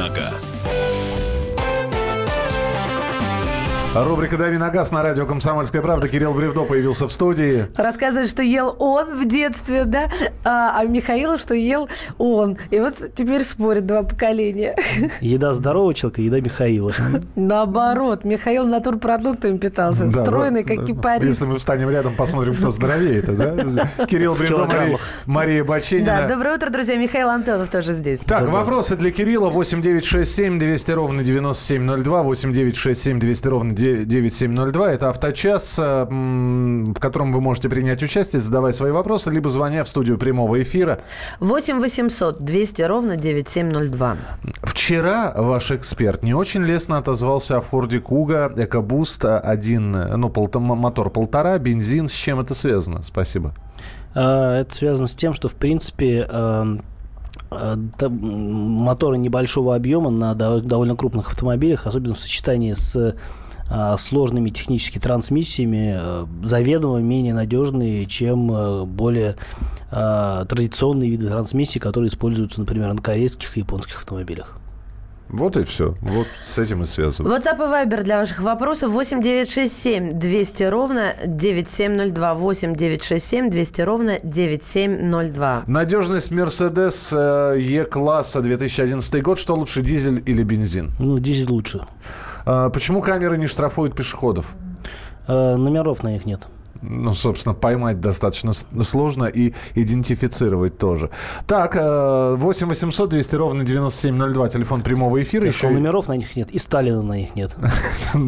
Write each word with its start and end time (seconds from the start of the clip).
на 0.00 0.08
газ». 0.08 0.64
Рубрика 3.92 4.36
«Дави 4.36 4.56
на 4.56 4.70
газ» 4.70 4.92
на 4.92 5.02
радио 5.02 5.26
«Комсомольская 5.26 5.82
правда». 5.82 6.06
Кирилл 6.08 6.32
Бревдо 6.32 6.62
появился 6.62 7.08
в 7.08 7.12
студии. 7.12 7.66
Рассказывает, 7.76 8.30
что 8.30 8.40
ел 8.40 8.76
он 8.78 9.18
в 9.18 9.26
детстве, 9.26 9.84
да, 9.84 10.08
а, 10.44 10.78
а 10.78 10.84
Михаила, 10.84 11.38
что 11.38 11.54
ел 11.54 11.88
он. 12.16 12.56
И 12.70 12.78
вот 12.78 12.94
теперь 13.16 13.42
спорят 13.42 13.86
два 13.86 14.04
поколения. 14.04 14.76
Еда 15.20 15.54
здорового 15.54 15.92
человека, 15.92 16.22
еда 16.22 16.40
Михаила. 16.40 16.92
Наоборот, 17.34 18.24
Михаил 18.24 18.64
натурпродуктами 18.64 19.58
питался, 19.58 20.04
Да, 20.04 20.24
стройный, 20.24 20.62
да, 20.62 20.68
как 20.72 20.82
да. 20.82 20.86
кипарис. 20.86 21.26
Если 21.26 21.46
мы 21.46 21.58
встанем 21.58 21.90
рядом, 21.90 22.14
посмотрим, 22.14 22.54
кто 22.54 22.70
здоровее 22.70 23.18
это, 23.18 23.32
да? 23.32 24.06
Кирилл 24.06 24.36
Бревдо, 24.36 24.66
Мария. 24.66 24.98
Мария 25.26 25.64
Да, 25.64 25.68
Баченина. 25.68 26.26
доброе 26.28 26.54
утро, 26.54 26.70
друзья. 26.70 26.94
Михаил 26.96 27.28
Антонов 27.28 27.68
тоже 27.68 27.94
здесь. 27.94 28.20
Так, 28.20 28.48
вопросы 28.50 28.94
для 28.94 29.10
Кирилла. 29.10 29.48
8967 29.50 30.60
200 30.60 30.90
ровно 30.92 31.24
9702. 31.24 32.22
8967 32.22 33.18
200 33.18 33.48
ровно 33.48 33.79
9702. 33.80 34.92
Это 34.92 35.08
авточас, 35.08 35.78
э, 35.78 36.04
в 36.08 36.98
котором 37.00 37.32
вы 37.32 37.40
можете 37.40 37.68
принять 37.68 38.02
участие, 38.02 38.40
задавая 38.40 38.72
свои 38.72 38.90
вопросы, 38.92 39.30
либо 39.30 39.48
звоня 39.50 39.84
в 39.84 39.88
студию 39.88 40.18
прямого 40.18 40.62
эфира. 40.62 41.00
8 41.40 41.80
800 41.80 42.44
200 42.44 42.82
ровно 42.82 43.16
9702. 43.16 44.16
Вчера 44.62 45.32
ваш 45.36 45.70
эксперт 45.70 46.22
не 46.22 46.34
очень 46.34 46.62
лестно 46.62 46.98
отозвался 46.98 47.58
о 47.58 47.60
Форде 47.60 48.00
Куга, 48.00 48.52
Экобуст, 48.56 49.24
один, 49.24 49.92
ну, 49.92 50.28
пол- 50.28 50.50
мотор 50.60 51.10
полтора, 51.10 51.58
бензин. 51.58 52.08
С 52.08 52.12
чем 52.12 52.40
это 52.40 52.54
связано? 52.54 53.02
Спасибо. 53.02 53.54
А, 54.14 54.60
Это 54.60 54.74
связано 54.74 55.06
с 55.08 55.14
тем, 55.14 55.34
что, 55.34 55.48
в 55.48 55.54
принципе, 55.54 56.26
эм, 56.28 56.82
э, 57.50 57.74
моторы 58.08 59.18
небольшого 59.18 59.74
объема 59.76 60.10
на 60.10 60.32
дов- 60.34 60.60
довольно 60.62 60.96
крупных 60.96 61.28
автомобилях, 61.28 61.86
особенно 61.86 62.14
в 62.14 62.18
сочетании 62.18 62.74
с 62.74 62.96
а, 62.96 63.14
сложными 63.98 64.50
технически 64.50 64.98
трансмиссиями, 64.98 65.96
э, 65.96 66.26
заведомо 66.42 66.98
менее 66.98 67.34
надежные, 67.34 68.06
чем 68.06 68.52
э, 68.52 68.84
более 68.84 69.36
традиционные 69.90 71.10
виды 71.10 71.26
трансмиссий, 71.26 71.80
которые 71.80 72.10
используются, 72.10 72.60
например, 72.60 72.92
на 72.92 73.02
корейских 73.02 73.56
и 73.56 73.60
японских 73.60 73.96
автомобилях. 73.96 74.60
Вот 75.32 75.56
и 75.56 75.64
все. 75.64 75.94
Вот 76.00 76.26
с 76.46 76.58
этим 76.58 76.82
и 76.82 76.86
связано. 76.86 77.28
WhatsApp 77.28 77.56
и 77.56 77.88
Viber 77.88 78.02
для 78.02 78.18
ваших 78.18 78.40
вопросов 78.40 78.90
8 78.90 79.22
967 79.22 80.18
200 80.18 80.62
ровно 80.64 81.14
9702. 81.24 82.34
8 82.34 82.74
967 82.74 83.50
200 83.50 83.80
ровно 83.82 84.18
9702. 84.24 85.64
Надежность 85.66 86.32
Mercedes 86.32 87.12
э, 87.12 87.60
E-класса 87.60 88.40
2011 88.40 89.22
год. 89.22 89.38
Что 89.38 89.54
лучше, 89.54 89.82
дизель 89.82 90.22
или 90.26 90.42
бензин? 90.42 90.90
Ну, 90.98 91.18
дизель 91.18 91.48
лучше. 91.48 91.86
А, 92.50 92.68
Почему 92.68 93.00
камеры 93.00 93.38
не 93.38 93.46
штрафуют 93.46 93.94
пешеходов? 93.94 94.46
Э, 95.28 95.54
Номеров 95.54 96.02
на 96.02 96.08
них 96.08 96.26
нет. 96.26 96.48
Ну, 96.82 97.14
собственно, 97.14 97.54
поймать 97.54 98.00
достаточно 98.00 98.52
сложно 98.82 99.26
и 99.26 99.54
идентифицировать 99.76 100.76
тоже. 100.76 101.10
Так, 101.46 101.76
э, 101.76 102.34
8 102.36 102.66
800 102.66 103.10
200 103.10 103.36
ровно 103.36 103.64
9702, 103.64 104.48
телефон 104.48 104.82
прямого 104.82 105.22
эфира. 105.22 105.44
Я 105.44 105.50
Еще 105.50 105.58
сказал, 105.58 105.74
номеров 105.74 106.08
на 106.08 106.16
них 106.16 106.34
нет, 106.34 106.50
и 106.50 106.58
Сталина 106.58 107.02
на 107.02 107.18
них 107.18 107.36
нет. 107.36 107.54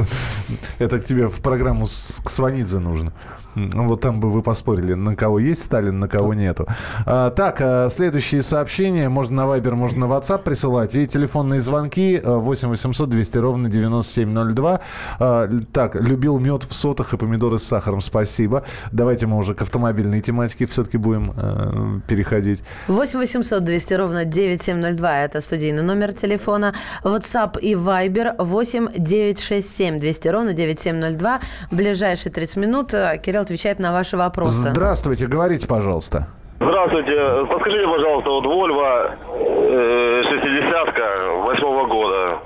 Это 0.79 1.01
к 1.01 1.05
тебе 1.05 1.27
в 1.27 1.41
программу 1.41 1.87
к 1.87 2.31
Сванидзе 2.31 2.79
нужно. 2.79 3.13
М, 3.57 3.89
Вот 3.89 4.01
там 4.01 4.21
бы 4.21 4.31
вы 4.31 4.43
поспорили, 4.43 4.95
на 4.95 5.15
кого 5.17 5.39
есть 5.39 5.63
Сталин, 5.63 5.99
на 5.99 6.09
кого 6.09 6.35
нету. 6.35 6.67
А, 7.07 7.31
так, 7.31 7.57
а, 7.61 7.89
следующие 7.91 8.43
сообщения 8.43 9.09
можно 9.09 9.45
на 9.47 9.57
Viber, 9.57 9.75
можно 9.75 10.07
на 10.07 10.13
WhatsApp 10.13 10.39
присылать. 10.43 10.95
И 10.95 11.07
телефонные 11.07 11.61
звонки 11.61 12.21
а, 12.25 12.39
8 12.39 12.69
800 12.69 13.09
200 13.09 13.39
ровно 13.39 13.69
9702. 13.69 14.81
А, 15.19 15.49
так, 15.73 15.95
любил 15.97 16.39
мед 16.39 16.65
в 16.65 16.73
сотах 16.73 17.13
и 17.15 17.17
помидоры 17.17 17.59
с 17.59 17.65
сахаром. 17.65 18.01
Спасибо. 18.01 18.65
Давайте 18.93 19.27
мы 19.27 19.37
уже 19.37 19.55
к 19.55 19.63
автомобильной 19.63 20.21
тематике 20.21 20.67
все-таки 20.67 20.97
будем 20.99 21.31
э, 21.37 22.01
переходить. 22.09 22.63
8 22.89 23.19
800 23.19 23.65
200 23.65 23.95
ровно 23.95 24.25
9702. 24.25 25.25
Это 25.25 25.41
студийный 25.41 25.83
номер 25.83 26.13
телефона. 26.13 26.75
WhatsApp 27.05 27.59
и 27.61 27.75
Viber 27.75 28.35
8 28.43 28.89
967 28.97 30.01
200 30.01 30.29
ровно 30.29 30.53
9702. 30.55 31.41
В 31.71 31.77
ближайшие 31.77 32.33
30 32.33 32.57
минут 32.57 32.95
э, 32.95 33.21
Кирилл 33.23 33.42
отвечает 33.43 33.79
на 33.79 33.93
ваши 33.93 34.17
вопросы. 34.17 34.71
Здравствуйте, 34.71 35.27
говорите, 35.27 35.67
пожалуйста. 35.69 36.29
Здравствуйте. 36.61 37.13
Подскажите, 37.51 37.87
пожалуйста, 37.87 38.31
вот 38.31 38.45
Volvo 38.47 39.11
э, 39.35 40.23
60 40.23 41.45
восьмого 41.45 41.87
года. 41.87 42.39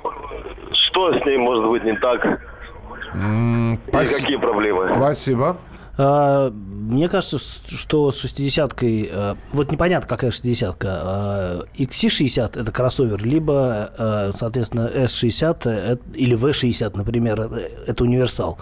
Что 0.89 1.13
с 1.13 1.25
ней 1.25 1.37
может 1.37 1.65
быть 1.65 1.83
не 1.83 1.93
так? 1.97 2.25
М, 3.13 3.73
И 3.75 3.91
какие 3.91 4.37
проблемы? 4.37 4.91
Спасибо. 4.93 5.57
А, 5.99 6.51
Мне 6.87 7.09
кажется, 7.09 7.37
что 7.37 8.11
с 8.11 8.23
60-кой... 8.23 9.09
э, 9.11 9.35
Вот 9.51 9.71
непонятно, 9.71 10.07
какая 10.07 10.31
60-ка. 10.31 11.65
э, 11.77 11.83
XC60– 11.83 12.59
это 12.61 12.71
кроссовер, 12.71 13.21
либо, 13.25 13.91
э, 13.97 14.31
соответственно, 14.35 14.89
S60 14.93 15.57
э, 15.65 15.97
или 16.13 16.37
V60, 16.37 16.95
например, 16.97 17.41
это- 17.85 18.03
универсал. 18.07 18.57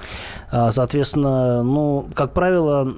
А, 0.51 0.71
Соответственно, 0.71 1.61
ну, 1.61 2.07
как 2.15 2.33
правило, 2.33 2.89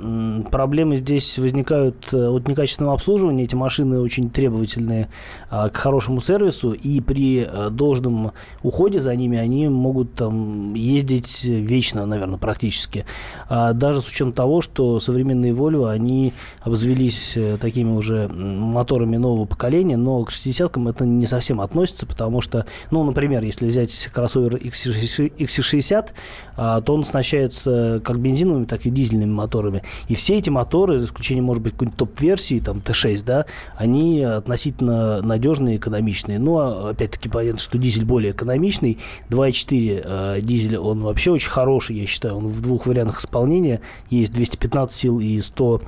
проблемы 0.49 0.97
здесь 0.97 1.37
возникают 1.39 2.13
э, 2.13 2.27
от 2.27 2.47
некачественного 2.47 2.93
обслуживания. 2.95 3.43
Эти 3.43 3.55
машины 3.55 3.99
очень 3.99 4.29
требовательные 4.29 5.09
а, 5.49 5.69
к 5.69 5.75
хорошему 5.75 6.21
сервису, 6.21 6.71
и 6.71 7.01
при 7.01 7.45
э, 7.51 7.69
должном 7.69 8.31
уходе 8.63 8.99
за 8.99 9.15
ними 9.15 9.37
они 9.37 9.67
могут 9.67 10.13
там 10.13 10.73
ездить 10.75 11.43
вечно, 11.43 12.05
наверное, 12.05 12.37
практически. 12.37 13.05
А 13.49 13.73
Даже 13.73 14.01
с 14.01 14.07
учетом 14.07 14.31
того, 14.33 14.61
что 14.61 14.99
современные 14.99 15.16
Volvo, 15.23 15.89
они 15.89 16.33
обзавелись 16.61 17.37
э, 17.37 17.57
такими 17.57 17.89
уже 17.89 18.27
моторами 18.27 19.17
нового 19.17 19.45
поколения, 19.45 19.97
но 19.97 20.23
к 20.23 20.31
60-кам 20.31 20.87
это 20.87 21.05
не 21.05 21.25
совсем 21.25 21.61
относится, 21.61 22.05
потому 22.05 22.41
что, 22.41 22.65
ну, 22.91 23.03
например, 23.03 23.43
если 23.43 23.67
взять 23.67 24.09
кроссовер 24.13 24.55
XC60, 24.55 25.37
XC60, 25.37 26.09
а, 26.55 26.81
то 26.81 26.93
он 26.95 27.01
оснащается 27.01 28.01
как 28.03 28.19
бензиновыми, 28.19 28.65
так 28.65 28.85
и 28.85 28.89
дизельными 28.89 29.31
моторами. 29.31 29.83
И 30.07 30.15
все 30.15 30.37
эти 30.37 30.49
моторы, 30.49 30.99
за 30.99 31.05
исключением, 31.05 31.45
может 31.45 31.63
быть, 31.63 31.73
какой-нибудь 31.73 31.97
топ-версии, 31.97 32.59
там, 32.59 32.77
Т6, 32.77 33.23
да, 33.23 33.45
они 33.75 34.23
относительно 34.23 35.21
надежные 35.21 35.77
экономичные. 35.77 36.39
Ну, 36.39 36.57
а, 36.57 36.89
опять-таки, 36.89 37.29
понятно, 37.29 37.59
что 37.59 37.77
дизель 37.77 38.05
более 38.05 38.31
экономичный. 38.31 38.97
2.4 39.29 40.01
э, 40.03 40.41
дизель, 40.41 40.77
он 40.77 41.01
вообще 41.01 41.31
очень 41.31 41.49
хороший, 41.49 41.97
я 41.97 42.07
считаю. 42.07 42.37
Он 42.37 42.47
в 42.47 42.61
двух 42.61 42.87
вариантах 42.87 43.19
исполнения. 43.19 43.81
Есть 44.09 44.33
215 44.33 45.05
сил 45.07 45.19
и 45.19 45.41
100 45.41 45.75
а, 45.75 45.79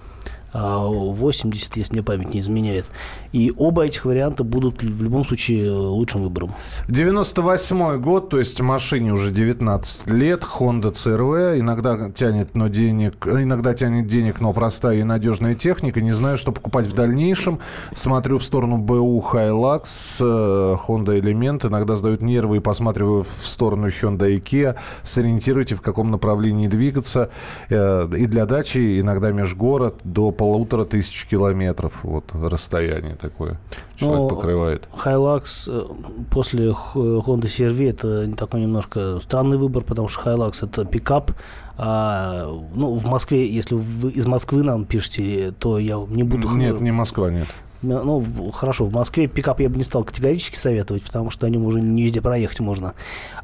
80, 0.53 1.77
если 1.77 1.93
мне 1.93 2.03
память 2.03 2.33
не 2.33 2.39
изменяет. 2.39 2.85
И 3.31 3.53
оба 3.55 3.85
этих 3.85 4.05
варианта 4.05 4.43
будут 4.43 4.81
в 4.81 5.03
любом 5.03 5.23
случае 5.25 5.67
э, 5.67 5.71
лучшим 5.71 6.23
выбором. 6.23 6.53
98 6.87 8.01
год, 8.01 8.29
то 8.29 8.39
есть 8.39 8.59
машине 8.59 9.13
уже 9.13 9.31
19 9.31 10.09
лет, 10.09 10.41
Honda 10.41 10.91
CRV, 10.91 11.59
иногда 11.59 12.09
тянет, 12.09 12.55
но 12.55 12.67
денег, 12.67 13.27
иногда 13.27 13.73
тянет 13.73 14.07
денег, 14.07 14.41
но 14.41 14.51
простая 14.53 14.97
и 14.97 15.03
надежная 15.03 15.53
техника. 15.53 16.01
Не 16.01 16.11
знаю, 16.11 16.37
что 16.37 16.51
покупать 16.51 16.87
в 16.87 16.93
дальнейшем. 16.93 17.59
Смотрю 17.95 18.39
в 18.39 18.43
сторону 18.43 18.77
БУ 18.77 19.23
Hilux, 19.31 19.83
э, 20.19 20.75
Honda 20.87 21.19
Element, 21.19 21.67
иногда 21.67 21.95
сдают 21.97 22.21
нервы 22.21 22.57
и 22.57 22.59
посматриваю 22.59 23.25
в 23.39 23.45
сторону 23.45 23.89
Hyundai 23.89 24.41
Kia. 24.41 24.75
Сориентируйте, 25.03 25.75
в 25.75 25.81
каком 25.81 26.09
направлении 26.09 26.67
двигаться. 26.67 27.29
Э, 27.69 28.07
И 28.17 28.25
для 28.25 28.45
дачи 28.45 28.99
иногда 28.99 29.31
межгород 29.31 29.99
до 30.03 30.31
полутора 30.39 30.85
тысяч 30.85 31.25
километров. 31.25 31.99
Вот 32.03 32.31
расстояние 32.33 33.15
такое 33.15 33.59
человек 33.97 34.19
Ну, 34.19 34.29
покрывает. 34.29 34.87
Hilux 34.93 35.67
э, 35.67 36.25
после 36.31 36.69
Honda 36.69 37.43
CR-V 37.43 37.89
это 37.89 38.35
такой 38.37 38.61
немножко 38.61 39.19
странный 39.19 39.57
выбор, 39.57 39.83
потому 39.83 40.07
что 40.07 40.31
Hilux 40.31 40.65
это 40.65 40.85
пикап. 40.85 41.33
А, 41.77 42.47
ну, 42.73 42.95
в 42.95 43.05
Москве, 43.05 43.49
если 43.49 43.75
вы 43.75 44.11
из 44.11 44.25
Москвы 44.27 44.63
нам 44.63 44.85
пишете, 44.85 45.53
то 45.59 45.77
я 45.77 45.97
не 46.07 46.23
буду... 46.23 46.47
Нет, 46.55 46.79
не 46.79 46.91
Москва, 46.91 47.29
нет. 47.29 47.47
Ну, 47.81 48.51
хорошо, 48.51 48.85
в 48.85 48.93
Москве 48.93 49.27
пикап 49.27 49.61
я 49.61 49.69
бы 49.69 49.77
не 49.77 49.83
стал 49.83 50.03
категорически 50.03 50.57
советовать, 50.57 51.03
потому 51.03 51.29
что 51.29 51.47
на 51.47 51.51
нем 51.51 51.65
уже 51.65 51.79
не 51.79 52.03
везде 52.03 52.21
проехать 52.21 52.59
можно. 52.59 52.93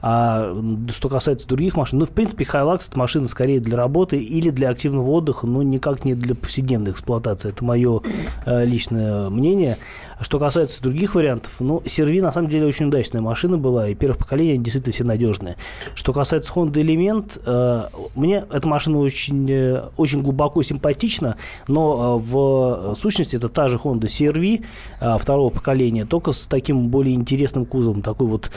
А 0.01 0.53
что 0.89 1.07
касается 1.07 1.47
других 1.47 1.77
машин, 1.77 1.99
ну, 1.99 2.05
в 2.05 2.11
принципе, 2.11 2.43
Hilux 2.43 2.87
это 2.89 2.99
машина 2.99 3.27
скорее 3.27 3.59
для 3.59 3.77
работы 3.77 4.17
или 4.17 4.49
для 4.49 4.69
активного 4.69 5.09
отдыха, 5.09 5.47
но 5.47 5.63
никак 5.63 6.03
не 6.03 6.15
для 6.15 6.35
повседневной 6.35 6.91
эксплуатации. 6.91 7.49
Это 7.49 7.63
мое 7.63 8.01
э, 8.45 8.65
личное 8.65 9.29
мнение. 9.29 9.77
Что 10.21 10.39
касается 10.39 10.81
других 10.81 11.15
вариантов, 11.15 11.51
ну, 11.59 11.81
Серви 11.85 12.21
на 12.21 12.31
самом 12.31 12.49
деле 12.49 12.65
очень 12.65 12.87
удачная 12.87 13.21
машина 13.21 13.57
была, 13.57 13.89
и 13.89 13.95
первых 13.95 14.17
поколений 14.17 14.57
действительно 14.57 14.93
все 14.93 15.03
надежные. 15.03 15.55
Что 15.93 16.13
касается 16.13 16.51
Honda 16.53 16.73
Element, 16.73 17.41
э, 17.45 17.87
мне 18.15 18.45
эта 18.51 18.67
машина 18.67 18.99
очень, 18.99 19.49
э, 19.49 19.83
очень 19.97 20.21
глубоко 20.21 20.63
симпатична, 20.63 21.37
но 21.67 22.17
э, 22.17 22.31
в 22.31 22.95
сущности 22.95 23.35
это 23.35 23.49
та 23.49 23.69
же 23.69 23.77
Honda 23.77 24.03
CR 24.03 24.25
CRV 24.25 25.17
второго 25.19 25.49
поколения, 25.49 26.05
только 26.05 26.33
с 26.33 26.47
таким 26.47 26.89
более 26.89 27.15
интересным 27.15 27.65
кузовом. 27.65 28.01
Такой 28.01 28.27
вот 28.27 28.51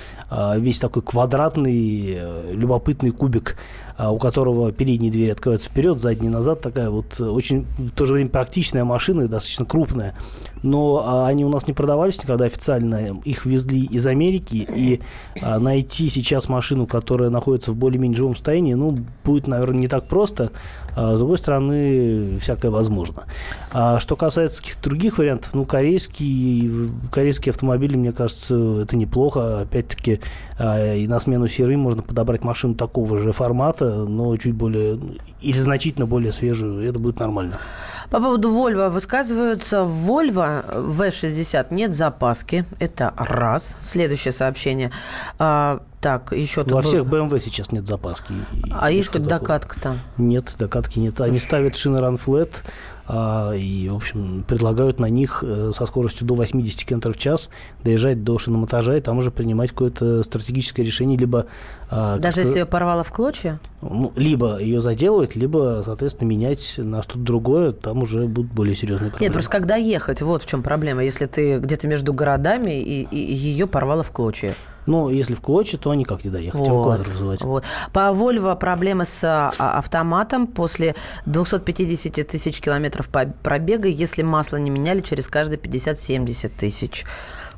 весь 0.56 0.78
такой 0.78 1.02
квадратный, 1.02 2.19
любопытный 2.52 3.11
кубик 3.11 3.56
у 3.99 4.19
которого 4.19 4.71
передние 4.73 5.11
двери 5.11 5.31
открываются 5.31 5.71
вперед, 5.71 6.00
задние 6.00 6.31
назад. 6.31 6.61
Такая 6.61 6.91
вот 6.91 7.21
очень 7.21 7.67
в 7.79 7.91
то 7.91 8.06
же 8.06 8.12
время 8.15 8.31
практичная 8.31 8.85
машина, 8.85 9.29
достаточно 9.29 9.65
крупная. 9.65 10.15
Но 10.62 11.03
а, 11.05 11.27
они 11.29 11.45
у 11.45 11.49
нас 11.49 11.67
не 11.67 11.73
продавались 11.73 12.23
никогда 12.23 12.47
официально. 12.47 13.21
Их 13.25 13.47
везли 13.47 13.85
из 13.85 14.06
Америки. 14.06 14.67
И 14.75 15.00
а, 15.43 15.59
найти 15.59 16.09
сейчас 16.09 16.49
машину, 16.49 16.87
которая 16.87 17.31
находится 17.31 17.73
в 17.73 17.77
более-менее 17.77 18.17
живом 18.17 18.35
состоянии, 18.35 18.75
ну, 18.75 18.99
будет, 19.25 19.47
наверное, 19.47 19.81
не 19.81 19.89
так 19.89 20.09
просто. 20.09 20.50
А, 20.97 21.15
с 21.15 21.19
другой 21.19 21.39
стороны, 21.39 22.39
всякое 22.41 22.71
возможно. 22.71 23.25
А 23.71 24.00
что 24.00 24.17
касается 24.17 24.61
каких-то 24.61 24.89
других 24.89 25.19
вариантов, 25.19 25.55
ну, 25.55 25.65
корейские, 25.65 26.91
корейские 27.12 27.50
автомобили, 27.50 27.97
мне 27.97 28.12
кажется, 28.12 28.83
это 28.83 28.97
неплохо. 28.97 29.61
Опять-таки, 29.61 30.21
а, 30.59 30.95
и 30.95 31.06
на 31.06 31.21
смену 31.21 31.47
серы 31.47 31.77
можно 31.77 32.03
подобрать 32.03 32.43
машину 32.43 32.75
такого 32.75 33.19
же 33.19 33.33
формата, 33.33 33.88
но 33.90 34.37
чуть 34.37 34.55
более, 34.55 34.99
или 35.40 35.58
значительно 35.58 36.06
более 36.06 36.32
свежую. 36.32 36.88
Это 36.88 36.99
будет 36.99 37.19
нормально. 37.19 37.58
По 38.11 38.20
поводу 38.20 38.49
Volvo 38.49 38.88
высказываются. 38.88 39.82
Volvo 39.82 40.64
V60 40.73 41.67
нет 41.70 41.94
запаски. 41.94 42.64
Это 42.79 43.12
раз. 43.17 43.76
Следующее 43.82 44.32
сообщение. 44.32 44.90
А, 45.38 45.82
так, 46.00 46.32
еще 46.32 46.64
Во 46.64 46.81
всех 46.81 47.05
BMW 47.05 47.40
сейчас 47.44 47.70
нет 47.70 47.87
запаски. 47.87 48.32
А 48.70 48.90
есть 48.90 49.11
хоть 49.11 49.26
докатка 49.26 49.79
там? 49.81 49.99
Нет, 50.17 50.55
докатки 50.58 50.99
нет. 50.99 51.20
Они 51.20 51.38
ставят 51.38 51.76
шины 51.76 51.99
Run 51.99 52.19
Flat, 52.25 52.50
а, 52.50 52.98
и, 53.55 53.88
в 53.90 53.96
общем, 53.96 54.44
предлагают 54.46 55.00
на 55.00 55.06
них 55.06 55.43
э, 55.46 55.72
со 55.75 55.87
скоростью 55.87 56.26
до 56.26 56.34
80 56.34 56.84
км 56.84 57.12
в 57.12 57.16
час 57.16 57.49
доезжать 57.82 58.22
до 58.22 58.38
шиномонтажа 58.38 58.96
и 58.99 59.00
там 59.00 59.19
уже 59.19 59.31
принимать 59.31 59.70
какое-то 59.70 60.22
стратегическое 60.22 60.82
решение, 60.82 61.16
либо... 61.16 61.46
А, 61.90 62.19
Даже 62.19 62.40
если 62.43 62.58
ее 62.58 62.66
порвало 62.66 63.05
в 63.05 63.10
клочья? 63.10 63.60
Ну, 63.81 64.12
либо 64.14 64.58
ее 64.58 64.82
заделывать, 64.82 65.37
либо, 65.37 65.82
соответственно, 65.84 66.28
менять 66.28 66.75
на 66.76 67.02
что-то 67.02 67.20
другое, 67.20 67.72
там 67.72 68.02
уже 68.02 68.26
будут 68.26 68.52
более 68.52 68.76
серьезные 68.76 69.11
проблемы. 69.11 69.25
Нет, 69.25 69.32
просто 69.32 69.50
когда 69.50 69.76
ехать, 69.76 70.20
вот 70.20 70.43
в 70.43 70.46
чем 70.46 70.62
проблема. 70.62 71.02
Если 71.02 71.25
ты 71.25 71.58
где-то 71.61 71.88
между 71.88 72.12
городами, 72.12 72.78
и, 72.78 73.02
и 73.11 73.34
ее 73.34 73.66
порвало 73.66 74.02
в 74.02 74.11
клочья. 74.11 74.54
Но 74.88 75.11
если 75.11 75.35
в 75.35 75.40
клочья, 75.43 75.76
то 75.76 75.93
никак 75.93 76.25
не 76.25 76.31
доехать, 76.31 76.58
вот, 76.58 76.69
эвакуатор 76.69 77.08
вызывать. 77.08 77.43
Вот. 77.43 77.64
По 77.93 78.11
Volvo 78.11 78.56
проблемы 78.56 79.05
с 79.05 79.23
а, 79.23 79.50
автоматом 79.58 80.46
после 80.46 80.94
250 81.26 82.26
тысяч 82.26 82.61
километров 82.61 83.11
пробега, 83.43 83.88
если 83.88 84.23
масло 84.23 84.56
не 84.56 84.70
меняли 84.70 85.02
через 85.02 85.29
каждые 85.29 85.58
50-70 85.58 86.50
тысяч. 86.56 87.05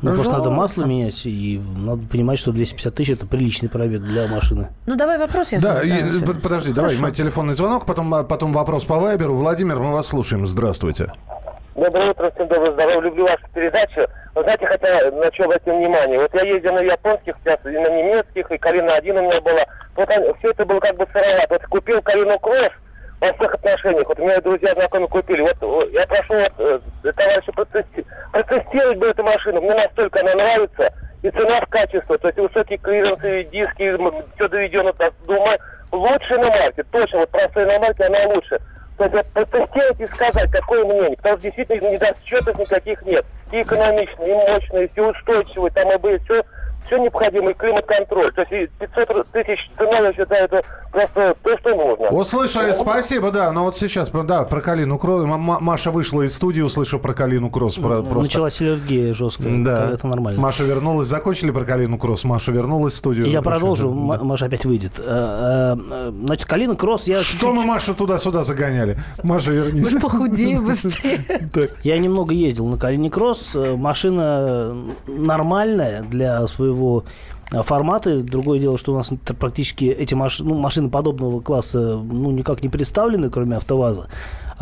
Ну, 0.03 0.15
просто 0.15 0.39
надо 0.39 0.51
масло 0.51 0.85
менять, 0.85 1.25
и 1.25 1.61
надо 1.77 2.03
понимать, 2.07 2.39
что 2.39 2.53
250 2.53 2.95
тысяч– 2.95 3.11
это 3.11 3.27
приличный 3.27 3.69
пробег 3.69 4.01
для 4.01 4.27
машины. 4.27 4.69
Ну, 4.87 4.97
давай 4.97 5.19
вопрос, 5.19 5.53
я 5.53 5.61
Да, 5.61 5.83
и, 5.83 6.03
подожди, 6.21 6.73
Хорошо. 6.73 6.75
давай, 6.75 6.97
мой 6.97 7.13
телефонный 7.13 7.55
звонок, 7.55 7.87
потом, 7.87 8.11
потом 8.27 8.53
вопрос 8.53 8.85
по 8.85 8.99
Вайберу. 8.99 9.37
Владимир, 9.37 9.79
мы 9.79 9.93
вас 9.93 10.09
слушаем. 10.09 10.47
Здравствуйте. 10.47 11.13
Доброе 11.81 12.11
утро, 12.11 12.31
всем 12.33 12.47
доброе 12.47 12.73
здоровье. 12.73 13.01
Люблю 13.01 13.25
вашу 13.25 13.43
передачу. 13.55 14.07
Вы 14.35 14.43
знаете, 14.43 14.67
хотя 14.67 15.11
на 15.13 15.33
что 15.33 15.45
обратил 15.45 15.79
внимание. 15.79 16.21
Вот 16.21 16.35
я 16.35 16.43
ездил 16.43 16.75
на 16.75 16.81
японских 16.81 17.35
сейчас, 17.43 17.59
и 17.65 17.71
на 17.71 17.89
немецких, 17.89 18.53
и 18.53 18.59
Калина 18.59 18.97
один 18.97 19.17
у 19.17 19.23
меня 19.23 19.41
была. 19.41 19.65
Вот 19.97 20.11
все 20.41 20.51
это 20.51 20.67
было 20.67 20.79
как 20.79 20.95
бы 20.97 21.07
сыровато. 21.11 21.47
Вот 21.49 21.65
купил 21.69 22.03
Калину 22.03 22.39
Кросс 22.39 22.73
во 23.23 23.33
всех 23.33 23.55
отношениях. 23.55 24.07
Вот 24.07 24.21
у 24.21 24.25
меня 24.27 24.43
друзья 24.43 24.75
знакомые 24.75 25.09
купили. 25.09 25.41
Вот 25.41 25.91
я 25.91 26.07
прошу 26.07 26.35
вот, 26.35 26.83
э, 27.03 27.13
товарища 27.13 27.53
протести... 27.53 28.05
протестировать 28.31 28.99
бы 28.99 29.07
эту 29.07 29.23
машину. 29.23 29.63
Мне 29.63 29.73
настолько 29.73 30.21
она 30.21 30.35
нравится. 30.35 30.93
И 31.23 31.31
цена 31.31 31.63
в 31.63 31.67
качество. 31.71 32.19
То 32.19 32.29
есть 32.29 32.39
высокие 32.41 32.77
клиренсы, 32.77 33.45
диски, 33.45 33.97
все 34.35 34.49
доведено 34.49 34.93
до 34.93 35.33
ума. 35.35 35.57
Лучше 35.93 36.37
на 36.37 36.51
марке. 36.51 36.83
Точно, 36.93 37.21
вот 37.21 37.31
простой 37.31 37.65
на 37.65 37.79
марке 37.79 38.05
она 38.05 38.27
лучше 38.35 38.61
протестировать 39.09 40.01
и 40.01 40.07
сказать, 40.07 40.51
какое 40.51 40.85
мнение. 40.85 41.17
Потому 41.17 41.39
что 41.39 41.51
действительно 41.51 41.91
недосчетов 41.91 42.59
никаких 42.59 43.03
нет. 43.03 43.25
И 43.53 43.63
экономичные, 43.63 44.31
и 44.31 44.35
мощные, 44.35 44.91
и 44.95 45.01
устойчивые, 45.01 45.71
там 45.73 45.93
и 45.93 45.97
были 45.97 46.19
все 46.19 46.43
все 46.91 46.99
необходимое, 46.99 47.55
климат-контроль. 47.55 48.33
То 48.33 48.45
есть 48.51 48.73
500 48.73 49.29
тысяч 49.31 49.71
цена, 49.79 49.99
я 49.99 50.13
считаю, 50.13 50.45
это 50.47 50.63
просто 50.91 51.37
то, 51.43 51.59
что 51.59 51.75
нужно. 51.75 52.09
Услышали, 52.09 52.69
ну, 52.69 52.75
спасибо, 52.75 53.31
да. 53.31 53.53
Но 53.53 53.65
вот 53.65 53.77
сейчас, 53.77 54.11
да, 54.11 54.45
про 54.45 54.61
Калину 54.61 54.99
Кросс. 54.99 55.25
Маша 55.27 55.91
вышла 55.91 56.23
из 56.23 56.35
студии, 56.35 56.61
услышав 56.61 57.01
про 57.01 57.15
Калину 57.15 57.51
Кросс. 57.51 57.77
Про, 57.77 58.03
просто... 58.03 58.19
Началась 58.19 58.61
аллергия 58.61 59.15
жесткая. 59.15 59.65
Да. 59.65 59.85
Это, 59.85 59.95
это 59.95 60.07
нормально. 60.09 60.41
Маша 60.41 60.65
вернулась. 60.65 61.07
Закончили 61.07 61.51
про 61.51 61.65
Калину 61.65 61.99
Кросс. 61.99 62.25
Маша 62.25 62.53
вернулась 62.53 62.95
в 62.95 62.97
студию. 62.97 63.27
Я 63.27 63.43
продолжу. 63.43 63.89
Да. 63.89 64.25
Маша 64.25 64.47
опять 64.47 64.65
выйдет. 64.65 64.95
Э, 64.99 65.77
э, 65.79 66.13
значит, 66.25 66.47
Калина 66.47 66.77
Кросс... 66.77 67.07
Я 67.07 67.23
что 67.23 67.33
чуть-чуть... 67.33 67.49
мы 67.51 67.65
Машу 67.65 67.95
туда-сюда 67.95 68.43
загоняли? 68.43 68.99
Маша, 69.23 69.53
вернись. 69.53 69.93
Мы 69.93 70.01
похудеем 70.01 70.65
быстрее. 70.65 71.25
Я 71.83 71.99
немного 71.99 72.35
ездил 72.35 72.67
на 72.67 72.77
Калине 72.77 73.11
Кросс. 73.11 73.53
Э, 73.55 73.77
машина 73.77 74.77
нормальная 75.07 76.03
для 76.03 76.47
своего 76.47 76.81
его 76.81 77.05
форматы. 77.51 78.21
Другое 78.21 78.61
дело, 78.61 78.79
что 78.79 78.93
у 78.93 78.97
нас 78.97 79.13
практически 79.39 79.85
эти 79.85 80.15
машины, 80.15 80.51
ну, 80.51 80.59
машины 80.59 80.91
подобного 80.91 81.41
класса 81.41 81.97
ну, 81.97 82.31
никак 82.31 82.63
не 82.63 82.69
представлены, 82.69 83.31
кроме 83.31 83.57
АвтоВАЗа. 83.57 84.09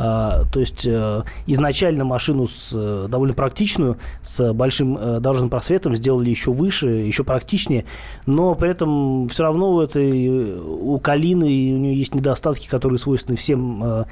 А, 0.01 0.45
то 0.53 0.61
есть 0.61 0.87
э, 0.87 1.23
изначально 1.47 2.05
машину 2.05 2.47
с, 2.47 2.71
э, 2.73 3.09
довольно 3.11 3.35
практичную, 3.35 3.97
с 4.23 4.53
большим 4.53 4.97
э, 4.97 5.19
дорожным 5.19 5.51
просветом 5.51 5.97
сделали 5.97 6.31
еще 6.31 6.53
выше, 6.53 6.87
еще 6.87 7.25
практичнее, 7.25 7.85
но 8.25 8.55
при 8.55 8.71
этом 8.71 9.29
все 9.29 9.43
равно 9.43 9.73
у 9.73 9.81
этой, 9.81 10.57
у 10.57 11.01
Калины 11.01 11.47
у 11.47 11.79
нее 11.79 11.97
есть 11.97 12.15
недостатки, 12.15 12.69
которые 12.69 13.01
свойственны 13.01 13.37
всем 13.37 14.07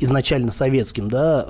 изначально 0.00 0.50
советским, 0.50 1.08
да, 1.08 1.46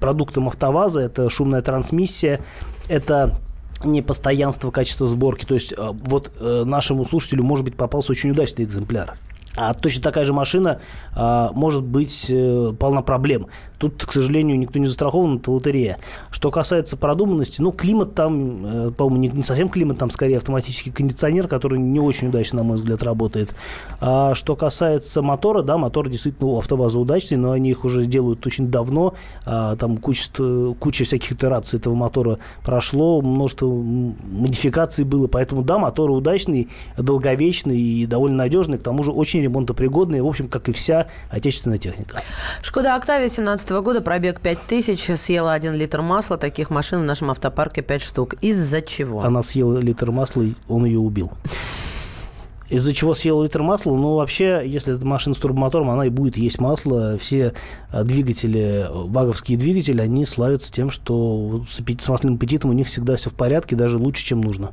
продуктам 0.00 0.48
АвтоВАЗа. 0.48 1.00
Это 1.00 1.28
шумная 1.28 1.60
трансмиссия, 1.60 2.40
это 2.88 3.38
непостоянство 3.84 4.70
качества 4.70 5.06
сборки. 5.06 5.44
То 5.44 5.54
есть 5.54 5.72
э, 5.72 5.76
вот 5.78 6.32
э, 6.38 6.64
нашему 6.64 7.04
слушателю, 7.04 7.42
может 7.44 7.64
быть, 7.64 7.76
попался 7.76 8.12
очень 8.12 8.30
удачный 8.30 8.64
экземпляр. 8.64 9.18
А 9.56 9.72
точно 9.74 10.02
такая 10.02 10.24
же 10.24 10.32
машина 10.32 10.80
а, 11.14 11.50
может 11.52 11.82
быть 11.82 12.26
э, 12.28 12.72
полна 12.78 13.02
проблем. 13.02 13.46
Тут, 13.78 14.04
к 14.06 14.12
сожалению, 14.12 14.58
никто 14.58 14.78
не 14.78 14.86
застрахован, 14.86 15.36
это 15.36 15.50
лотерея. 15.50 15.98
Что 16.30 16.50
касается 16.50 16.96
продуманности, 16.96 17.60
ну, 17.60 17.72
климат 17.72 18.14
там, 18.14 18.64
э, 18.64 18.90
по-моему, 18.90 19.16
не, 19.20 19.28
не 19.28 19.42
совсем 19.42 19.68
климат, 19.68 19.98
там 19.98 20.10
скорее 20.10 20.38
автоматический 20.38 20.90
кондиционер, 20.90 21.46
который 21.46 21.78
не 21.78 22.00
очень 22.00 22.28
удачно, 22.28 22.58
на 22.58 22.64
мой 22.64 22.76
взгляд, 22.76 23.02
работает. 23.02 23.54
А 24.00 24.34
что 24.34 24.56
касается 24.56 25.20
мотора, 25.20 25.62
да, 25.62 25.76
мотор 25.76 26.08
действительно 26.08 26.50
у 26.50 26.58
АвтоВАЗа 26.58 26.98
удачный, 26.98 27.36
но 27.36 27.52
они 27.52 27.70
их 27.70 27.84
уже 27.84 28.06
делают 28.06 28.46
очень 28.46 28.68
давно. 28.68 29.14
А, 29.44 29.76
там 29.76 29.98
куча, 29.98 30.30
куча 30.78 31.04
всяких 31.04 31.32
итераций 31.32 31.78
этого 31.78 31.94
мотора 31.94 32.38
прошло, 32.64 33.20
множество 33.20 33.66
модификаций 33.68 35.04
было, 35.04 35.28
поэтому, 35.28 35.62
да, 35.62 35.78
мотор 35.78 36.10
удачный, 36.10 36.68
долговечный 36.96 37.78
и 37.78 38.06
довольно 38.06 38.38
надежный, 38.38 38.78
к 38.78 38.82
тому 38.82 39.02
же 39.02 39.12
очень 39.12 39.45
ремонтопригодный, 39.46 40.20
в 40.20 40.26
общем, 40.26 40.48
как 40.48 40.68
и 40.68 40.72
вся 40.72 41.06
отечественная 41.30 41.78
техника. 41.78 42.22
Шкода 42.62 42.94
Октавия 42.94 43.28
17 43.28 43.56
2017 43.56 43.84
года 43.84 44.00
пробег 44.02 44.40
5000, 44.40 45.16
съела 45.16 45.52
1 45.52 45.74
литр 45.74 46.02
масла. 46.02 46.36
Таких 46.36 46.70
машин 46.70 47.00
в 47.00 47.04
нашем 47.04 47.30
автопарке 47.30 47.82
5 47.82 48.02
штук. 48.02 48.34
Из-за 48.40 48.82
чего? 48.82 49.22
Она 49.22 49.42
съела 49.42 49.78
литр 49.78 50.10
масла, 50.10 50.42
и 50.42 50.54
он 50.68 50.84
ее 50.84 50.98
убил. 50.98 51.30
Из-за 52.68 52.92
чего 52.92 53.14
съела 53.14 53.44
литр 53.44 53.62
масла? 53.62 53.94
Ну, 53.94 54.14
вообще, 54.14 54.62
если 54.64 54.94
это 54.94 55.06
машина 55.06 55.34
с 55.34 55.38
турбомотором, 55.38 55.90
она 55.90 56.06
и 56.06 56.10
будет 56.10 56.36
есть 56.36 56.60
масло. 56.60 57.16
Все 57.18 57.52
а, 57.90 58.02
двигатели, 58.02 58.86
ваговские 58.90 59.56
двигатели, 59.56 60.00
они 60.00 60.24
славятся 60.24 60.72
тем, 60.72 60.90
что 60.90 61.64
с 61.68 62.08
масляным 62.08 62.36
аппетитом 62.36 62.70
у 62.70 62.72
них 62.72 62.88
всегда 62.88 63.16
все 63.16 63.30
в 63.30 63.34
порядке, 63.34 63.76
даже 63.76 63.98
лучше, 63.98 64.24
чем 64.24 64.40
нужно. 64.40 64.72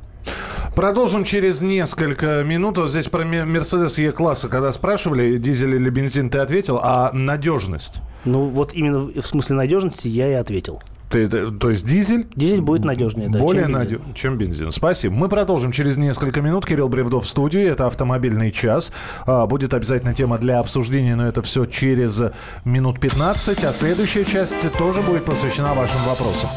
Продолжим 0.74 1.22
через 1.22 1.60
несколько 1.62 2.42
минут. 2.42 2.78
Вот 2.78 2.90
здесь 2.90 3.06
про 3.06 3.24
Мерседес 3.24 3.98
Е-класса, 3.98 4.48
когда 4.48 4.72
спрашивали, 4.72 5.36
дизель 5.36 5.76
или 5.76 5.88
бензин, 5.88 6.30
ты 6.30 6.38
ответил, 6.38 6.80
а 6.82 7.12
надежность? 7.12 8.00
Ну, 8.24 8.48
вот 8.48 8.72
именно 8.74 8.98
в 8.98 9.22
смысле 9.22 9.56
надежности 9.56 10.08
я 10.08 10.28
и 10.28 10.32
ответил. 10.32 10.82
Ты, 11.14 11.28
то 11.28 11.70
есть 11.70 11.86
дизель? 11.86 12.26
Дизель 12.34 12.60
будет 12.60 12.84
надежнее, 12.84 13.28
да, 13.28 13.38
Более 13.38 13.68
надежный, 13.68 14.12
чем 14.14 14.36
бензин. 14.36 14.72
Спасибо. 14.72 15.14
Мы 15.14 15.28
продолжим 15.28 15.70
через 15.70 15.96
несколько 15.96 16.42
минут. 16.42 16.66
Кирилл 16.66 16.88
Бревдов 16.88 17.24
в 17.24 17.28
студии. 17.28 17.62
Это 17.62 17.86
автомобильный 17.86 18.50
час. 18.50 18.92
А, 19.24 19.46
будет 19.46 19.74
обязательно 19.74 20.12
тема 20.12 20.38
для 20.38 20.58
обсуждения, 20.58 21.14
но 21.14 21.24
это 21.24 21.40
все 21.42 21.66
через 21.66 22.20
минут 22.64 22.98
15. 22.98 23.62
А 23.62 23.72
следующая 23.72 24.24
часть 24.24 24.56
тоже 24.76 25.02
будет 25.02 25.24
посвящена 25.24 25.72
вашим 25.74 26.02
вопросам. 26.02 26.50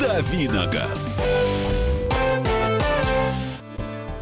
Давиногаз. 0.00 1.19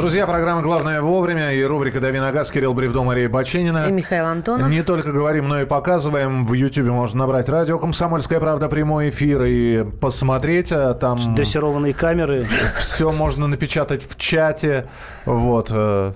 Друзья, 0.00 0.26
программа 0.26 0.62
«Главное 0.62 1.02
вовремя» 1.02 1.52
и 1.52 1.62
рубрика 1.62 2.00
«Дави 2.00 2.18
на 2.20 2.32
газ» 2.32 2.50
Кирилл 2.50 2.72
Бревдо, 2.72 3.02
Мария 3.02 3.28
Баченина. 3.28 3.86
И 3.86 3.92
Михаил 3.92 4.24
Антонов. 4.24 4.70
Не 4.70 4.82
только 4.82 5.12
говорим, 5.12 5.46
но 5.46 5.60
и 5.60 5.66
показываем. 5.66 6.46
В 6.46 6.54
Ютьюбе 6.54 6.90
можно 6.90 7.18
набрать 7.18 7.50
радио 7.50 7.78
«Комсомольская 7.78 8.40
правда» 8.40 8.70
прямой 8.70 9.10
эфир 9.10 9.42
и 9.42 9.84
посмотреть. 10.00 10.72
а 10.72 10.94
Там 10.94 11.18
Дрессированные 11.34 11.92
камеры. 11.92 12.46
все 12.78 13.12
можно 13.12 13.46
напечатать 13.46 14.02
в 14.02 14.16
чате. 14.16 14.86
Вот. 15.26 15.68
э, 15.70 16.12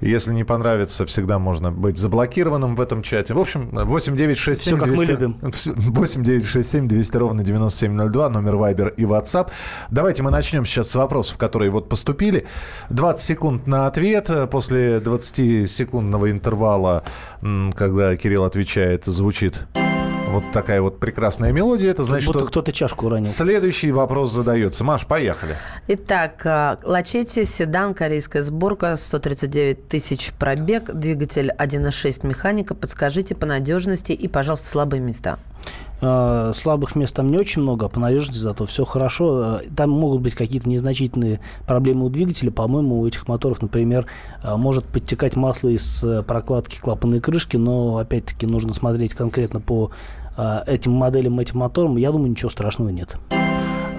Если 0.00 0.34
не 0.34 0.42
понравится, 0.42 1.06
всегда 1.06 1.38
можно 1.38 1.70
быть 1.70 1.96
заблокированным 1.96 2.74
в 2.74 2.80
этом 2.80 3.02
чате. 3.02 3.34
В 3.34 3.38
общем, 3.38 3.68
8967 3.70 4.76
Всё, 4.76 4.84
как 4.84 4.96
мы 4.96 5.04
любим. 5.04 5.36
8967 5.40 6.88
200 6.88 7.16
ровно 7.16 7.44
9702, 7.44 8.30
номер 8.30 8.54
Viber 8.56 8.92
и 8.96 9.04
WhatsApp. 9.04 9.48
Давайте 9.92 10.24
мы 10.24 10.32
начнем 10.32 10.64
сейчас 10.64 10.90
с 10.90 10.96
вопросов, 10.96 11.38
которые 11.38 11.70
вот 11.70 11.88
поступили. 11.88 12.44
20 12.90 13.27
секунд 13.28 13.66
на 13.66 13.86
ответ. 13.86 14.30
После 14.50 14.98
20-секундного 15.00 16.30
интервала, 16.30 17.04
когда 17.74 18.16
Кирилл 18.16 18.44
отвечает, 18.44 19.04
звучит 19.04 19.60
вот 20.30 20.44
такая 20.52 20.80
вот 20.80 20.98
прекрасная 20.98 21.52
мелодия. 21.52 21.90
Это 21.90 22.04
значит, 22.04 22.26
Будто 22.26 22.40
что 22.40 22.48
кто-то 22.48 22.72
чашку 22.72 23.06
уронил. 23.06 23.28
следующий 23.28 23.92
вопрос 23.92 24.32
задается. 24.32 24.82
Маш, 24.82 25.06
поехали. 25.06 25.56
Итак, 25.88 26.40
а, 26.44 26.78
Лачетти, 26.82 27.44
седан, 27.44 27.92
корейская 27.94 28.42
сборка, 28.42 28.96
139 28.96 29.88
тысяч 29.88 30.32
пробег, 30.32 30.90
двигатель 30.92 31.50
1.6 31.50 32.26
механика. 32.26 32.74
Подскажите 32.74 33.34
по 33.34 33.44
надежности 33.44 34.12
и, 34.12 34.26
пожалуйста, 34.28 34.68
слабые 34.68 35.00
места. 35.00 35.38
Э, 36.00 36.52
Слабых 36.54 36.94
мест 36.94 37.14
там 37.14 37.30
не 37.30 37.38
очень 37.38 37.62
много, 37.62 37.86
а 37.86 37.88
по 37.88 38.00
надежности 38.00 38.38
зато 38.38 38.66
все 38.66 38.84
хорошо. 38.84 39.60
Э, 39.62 39.68
Там 39.76 39.90
могут 39.90 40.20
быть 40.20 40.34
какие-то 40.34 40.68
незначительные 40.68 41.40
проблемы 41.66 42.06
у 42.06 42.08
двигателя. 42.08 42.50
По-моему, 42.50 43.00
у 43.00 43.06
этих 43.06 43.28
моторов, 43.28 43.62
например, 43.62 44.06
э, 44.42 44.56
может 44.56 44.84
подтекать 44.84 45.36
масло 45.36 45.68
из 45.68 46.02
э, 46.04 46.22
прокладки 46.22 46.78
клапанной 46.78 47.20
крышки, 47.20 47.56
но, 47.56 47.98
опять-таки, 47.98 48.46
нужно 48.46 48.74
смотреть 48.74 49.14
конкретно 49.14 49.60
по 49.60 49.90
этим 50.68 50.92
моделям, 50.92 51.40
этим 51.40 51.58
моторам. 51.58 51.96
Я 51.96 52.12
думаю, 52.12 52.30
ничего 52.30 52.48
страшного 52.48 52.90
нет. 52.90 53.16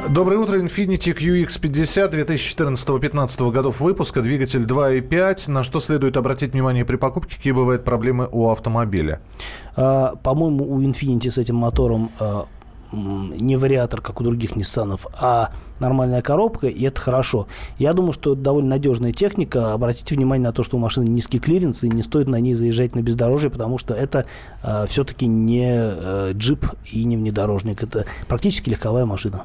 Доброе 0.08 0.39
утро, 0.39 0.58
Infiniti 0.58 1.13
QX50 1.13 2.12
2014-2015 2.12 3.51
годов 3.51 3.79
выпуска, 3.79 4.22
двигатель 4.22 4.62
2.5. 4.63 5.51
На 5.51 5.63
что 5.63 5.79
следует 5.79 6.18
обратить 6.18 6.53
внимание 6.53 6.86
при 6.86 6.96
покупке, 6.96 7.36
какие 7.36 7.51
бывают 7.51 7.84
проблемы 7.84 8.27
у 8.32 8.50
автомобиля? 8.50 9.20
А, 9.75 10.15
По-моему, 10.15 10.63
у 10.63 10.82
Infiniti 10.82 11.29
с 11.29 11.38
этим 11.38 11.58
мотором 11.58 12.12
а, 12.20 12.48
не 12.91 13.58
вариатор, 13.58 14.01
как 14.01 14.22
у 14.22 14.24
других 14.24 14.56
Ниссанов, 14.56 15.06
а 15.13 15.51
нормальная 15.79 16.21
коробка, 16.21 16.67
и 16.67 16.83
это 16.83 17.00
хорошо. 17.00 17.48
Я 17.77 17.93
думаю, 17.93 18.13
что 18.13 18.33
это 18.33 18.41
довольно 18.41 18.69
надежная 18.69 19.13
техника. 19.13 19.74
Обратите 19.74 20.15
внимание 20.15 20.48
на 20.48 20.53
то, 20.53 20.63
что 20.63 20.77
у 20.77 20.79
машины 20.79 21.05
низкий 21.05 21.39
клиренс, 21.39 21.83
и 21.83 21.89
не 21.89 22.03
стоит 22.03 22.27
на 22.27 22.39
ней 22.39 22.53
заезжать 22.53 22.95
на 22.95 23.01
бездорожье, 23.01 23.50
потому 23.50 23.77
что 23.77 23.93
это 23.93 24.25
все-таки 24.88 25.25
не 25.25 25.67
э, 25.69 26.31
джип 26.33 26.65
и 26.91 27.03
не 27.03 27.17
внедорожник. 27.17 27.83
Это 27.83 28.05
практически 28.27 28.69
легковая 28.69 29.05
машина. 29.05 29.43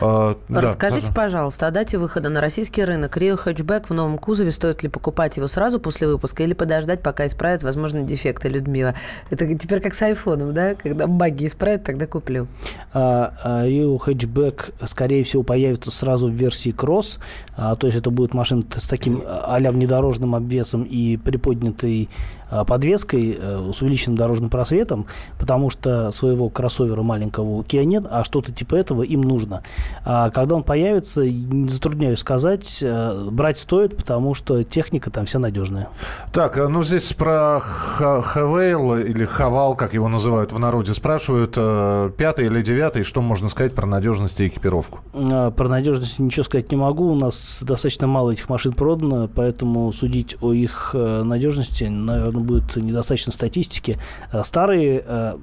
А, 0.00 0.36
да, 0.48 0.60
Расскажите, 0.60 1.12
пожалуйста. 1.12 1.14
пожалуйста, 1.14 1.66
о 1.66 1.70
дате 1.70 1.98
выхода 1.98 2.28
на 2.28 2.40
российский 2.40 2.84
рынок. 2.84 3.16
Рио 3.16 3.36
хэтчбэк 3.36 3.88
в 3.88 3.94
новом 3.94 4.18
кузове. 4.18 4.50
Стоит 4.50 4.82
ли 4.82 4.88
покупать 4.88 5.36
его 5.36 5.46
сразу 5.48 5.80
после 5.80 6.06
выпуска 6.08 6.42
или 6.42 6.52
подождать, 6.52 7.02
пока 7.02 7.26
исправят 7.26 7.62
возможные 7.62 8.04
дефекты, 8.04 8.48
Людмила? 8.48 8.94
Это 9.30 9.52
теперь 9.54 9.80
как 9.80 9.94
с 9.94 10.02
айфоном, 10.02 10.54
да? 10.54 10.74
Когда 10.74 11.06
баги 11.06 11.46
исправят, 11.46 11.84
тогда 11.84 12.06
куплю. 12.06 12.46
А, 12.92 13.34
а, 13.42 13.66
Rio 13.66 13.98
хэтчбэк, 13.98 14.70
скорее 14.86 15.24
всего, 15.24 15.42
появится 15.56 15.90
сразу 15.90 16.28
в 16.28 16.32
версии 16.32 16.70
кросс. 16.70 17.18
А, 17.56 17.76
то 17.76 17.86
есть 17.86 17.98
это 17.98 18.10
будет 18.10 18.34
машина 18.34 18.62
с 18.76 18.86
таким 18.86 19.22
а, 19.24 19.54
а-ля 19.54 19.72
внедорожным 19.72 20.34
обвесом 20.34 20.82
и 20.82 21.16
приподнятой 21.16 22.10
подвеской 22.50 23.36
э, 23.38 23.72
с 23.74 23.82
увеличенным 23.82 24.16
дорожным 24.16 24.50
просветом, 24.50 25.06
потому 25.38 25.70
что 25.70 26.10
своего 26.12 26.48
кроссовера 26.48 27.02
маленького 27.02 27.44
у 27.44 27.62
Kia 27.62 27.84
нет, 27.84 28.04
а 28.08 28.24
что-то 28.24 28.52
типа 28.52 28.76
этого 28.76 29.02
им 29.02 29.22
нужно. 29.22 29.62
А 30.04 30.30
когда 30.30 30.54
он 30.54 30.62
появится, 30.62 31.28
не 31.28 31.68
затрудняюсь 31.68 32.20
сказать, 32.20 32.78
э, 32.82 33.28
брать 33.30 33.58
стоит, 33.58 33.96
потому 33.96 34.34
что 34.34 34.62
техника 34.64 35.10
там 35.10 35.26
вся 35.26 35.38
надежная. 35.38 35.88
Так, 36.32 36.56
ну 36.56 36.82
здесь 36.82 37.12
про 37.12 37.60
Хавейл 37.60 38.96
или 38.96 39.24
Хавал, 39.24 39.74
как 39.74 39.94
его 39.94 40.08
называют 40.08 40.52
в 40.52 40.58
народе, 40.58 40.94
спрашивают, 40.94 41.54
э, 41.56 42.10
пятый 42.16 42.46
или 42.46 42.62
девятый, 42.62 43.04
что 43.04 43.22
можно 43.22 43.48
сказать 43.48 43.74
про 43.74 43.86
надежность 43.86 44.40
и 44.40 44.48
экипировку? 44.48 45.00
Про 45.12 45.68
надежность 45.68 46.18
ничего 46.18 46.44
сказать 46.44 46.70
не 46.70 46.76
могу. 46.76 47.10
У 47.10 47.14
нас 47.14 47.58
достаточно 47.62 48.06
мало 48.06 48.32
этих 48.32 48.48
машин 48.48 48.72
продано, 48.72 49.28
поэтому 49.32 49.92
судить 49.92 50.36
о 50.40 50.52
их 50.52 50.90
э, 50.94 51.22
надежности, 51.22 51.84
наверное, 51.84 52.35
будет 52.40 52.76
недостаточно 52.76 53.32
статистики. 53.32 53.98
А 54.30 54.44
Старые 54.44 55.04
э, 55.06 55.36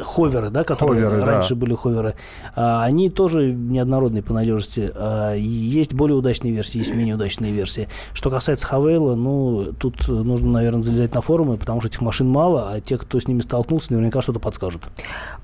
ховеры, 0.00 0.50
да, 0.50 0.64
которые 0.64 1.04
Ховеры, 1.04 1.20
да. 1.20 1.26
раньше 1.26 1.54
были 1.54 1.74
ховеры, 1.74 2.14
а, 2.54 2.84
они 2.84 3.10
тоже 3.10 3.52
неоднородные 3.52 4.22
по 4.22 4.32
надежности. 4.32 4.92
И 5.36 5.40
Есть 5.42 5.94
более 5.94 6.16
удачные 6.16 6.52
версии, 6.52 6.78
есть 6.78 6.94
менее 6.94 7.14
удачные 7.14 7.52
версии. 7.52 7.88
Что 8.12 8.30
касается 8.30 8.66
Хавейла, 8.66 9.14
ну, 9.14 9.72
тут 9.78 10.08
нужно, 10.08 10.50
наверное, 10.50 10.82
залезать 10.82 11.14
на 11.14 11.20
форумы, 11.20 11.56
потому 11.56 11.80
что 11.80 11.88
этих 11.88 12.00
машин 12.00 12.28
мало, 12.28 12.70
а 12.72 12.80
те, 12.80 12.98
кто 12.98 13.20
с 13.20 13.28
ними 13.28 13.40
столкнулся, 13.40 13.92
наверняка 13.92 14.22
что-то 14.22 14.40
подскажут. 14.40 14.82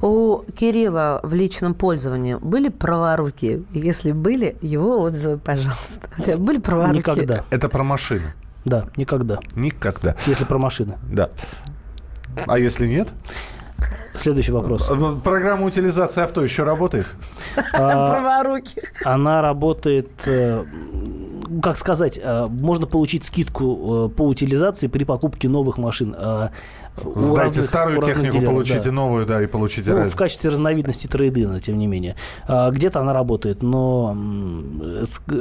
У 0.01 0.43
Кирилла 0.57 1.21
в 1.23 1.35
личном 1.35 1.75
пользовании 1.75 2.35
были 2.41 2.69
праворуки? 2.69 3.65
Если 3.73 4.13
были, 4.13 4.57
его 4.61 5.01
отзывы, 5.01 5.39
пожалуйста. 5.39 6.09
У 6.19 6.23
тебя 6.23 6.37
были 6.37 6.59
праворуки? 6.59 6.99
Никогда. 6.99 7.45
Это 7.51 7.69
про 7.69 7.83
машины. 7.83 8.35
Да, 8.65 8.87
никогда. 8.97 9.39
Никогда. 9.55 10.17
Если 10.27 10.45
про 10.45 10.59
машины. 10.59 10.99
Да. 11.11 11.31
А 12.47 12.59
если 12.59 12.87
нет? 12.87 13.09
Следующий 14.15 14.53
вопрос. 14.53 14.91
Программа 15.23 15.67
утилизации 15.67 16.23
авто 16.23 16.43
еще 16.43 16.63
работает? 16.63 17.07
А, 17.73 18.07
Праворуки. 18.07 18.81
Она 19.05 19.43
работает, 19.43 20.09
э, 20.27 20.65
как 21.63 21.77
сказать, 21.79 22.19
э, 22.23 22.47
можно 22.49 22.87
получить 22.87 23.25
скидку 23.25 24.07
э, 24.07 24.09
по 24.11 24.23
утилизации 24.23 24.87
при 24.89 25.05
покупке 25.05 25.49
новых 25.49 25.79
машин. 25.79 26.15
э, 26.19 26.49
Сдайте 26.97 27.41
разных- 27.59 27.65
старую 27.65 28.03
технику, 28.03 28.35
дилеров, 28.35 28.51
получите 28.53 28.85
да. 28.85 28.93
новую, 28.93 29.27
да, 29.27 29.43
и 29.43 29.47
получите 29.47 29.93
Ну, 29.93 30.09
в 30.09 30.15
качестве 30.15 30.51
разновидности 30.51 31.09
трейдина, 31.09 31.61
тем 31.61 31.77
не 31.77 31.89
менее. 31.89 32.15
А, 32.47 32.71
Где-то 32.71 33.01
она 33.01 33.13
работает, 33.13 33.65
но 33.65 34.17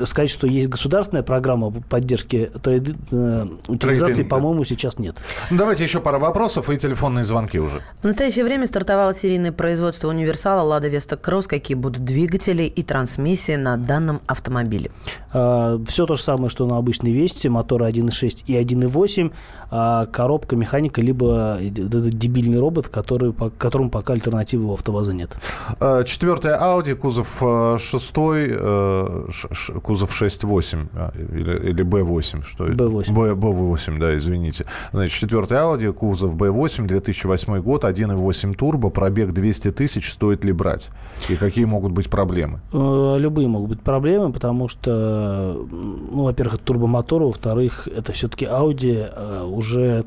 сказать, 0.06 0.32
что 0.32 0.48
есть 0.48 0.68
государственная 0.70 1.22
программа 1.22 1.70
по 1.70 1.80
поддержке 1.82 2.46
трейди- 2.64 2.96
э, 3.12 3.48
утилизации, 3.68 4.24
по-моему, 4.24 4.66
сейчас 4.66 4.98
нет. 4.98 5.18
Ну, 5.52 5.58
давайте 5.58 5.84
еще 5.84 6.00
пара 6.00 6.18
вопросов 6.18 6.72
и 6.72 6.78
телефонные 6.78 7.24
звонки 7.24 7.60
уже. 7.60 7.82
В 8.02 8.06
настоящее 8.06 8.46
время 8.46 8.66
стартовало 8.66 9.14
серийное 9.14 9.52
производство 9.52 10.08
универсала 10.08 10.64
«Лада 10.64 10.88
Веста 10.88 11.18
Кросс». 11.18 11.46
Какие 11.46 11.76
будут 11.78 12.04
двигатели 12.04 12.64
и 12.64 12.82
трансмиссии 12.82 13.56
на 13.58 13.78
данном 13.78 14.22
автомобиле? 14.26 14.90
Все 15.94 16.08
то 16.08 16.16
же 16.16 16.24
самое, 16.24 16.50
что 16.50 16.66
на 16.66 16.78
обычной 16.78 17.12
Весте, 17.12 17.50
моторы 17.52 17.86
1.6 17.88 18.46
и 18.48 18.54
1.8, 18.56 19.32
а 19.70 20.08
коробка, 20.08 20.56
механика, 20.56 21.02
либо 21.02 21.60
э, 21.62 21.68
этот 21.68 22.10
дебильный 22.18 22.60
робот, 22.60 22.88
который, 22.88 23.32
по 23.32 23.52
которому 23.52 23.92
пока 23.92 24.14
альтернативы 24.14 24.66
у 24.66 24.74
АвтоВАЗа 24.74 25.14
нет. 25.14 25.30
Э, 25.80 26.04
Четвертая 26.04 26.60
Audi, 26.60 26.96
кузов 26.96 27.38
э, 27.42 27.78
шестой, 27.80 28.48
э, 28.50 29.26
ш- 29.30 29.50
ш- 29.54 29.74
кузов 29.74 30.20
6.8 30.20 30.88
а, 30.96 31.12
или, 31.32 31.70
или 31.70 31.86
B8, 31.86 32.44
что 32.44 32.66
это? 32.66 32.74
B8. 32.86 33.14
Б- 33.14 33.34
B8, 33.36 34.00
да, 34.00 34.18
извините. 34.18 34.66
Значит, 34.94 35.14
четвертая 35.20 35.62
Audi, 35.62 35.94
кузов 35.94 36.34
B8, 36.36 36.88
2008 36.88 37.60
год, 37.62 37.84
1.8 37.84 38.56
турбо, 38.56 38.90
пробег 38.90 39.32
200 39.32 39.70
тысяч, 39.70 40.12
стоит 40.12 40.44
ли 40.44 40.54
брать? 40.54 40.90
И 41.30 41.36
какие 41.36 41.66
могут 41.66 41.92
быть 41.92 42.10
проблемы? 42.10 42.62
Э, 42.74 43.18
Любые 43.20 43.48
могут 43.48 43.70
быть 43.70 43.82
проблемы, 43.82 44.34
потому 44.34 44.68
что 44.68 45.68
ну, 45.84 46.24
во-первых, 46.24 46.56
это 46.56 46.64
турбомотор, 46.64 47.24
во-вторых, 47.24 47.88
это 47.88 48.12
все-таки 48.12 48.46
Audi 48.46 48.96
э, 48.96 49.44
уже 49.44 50.06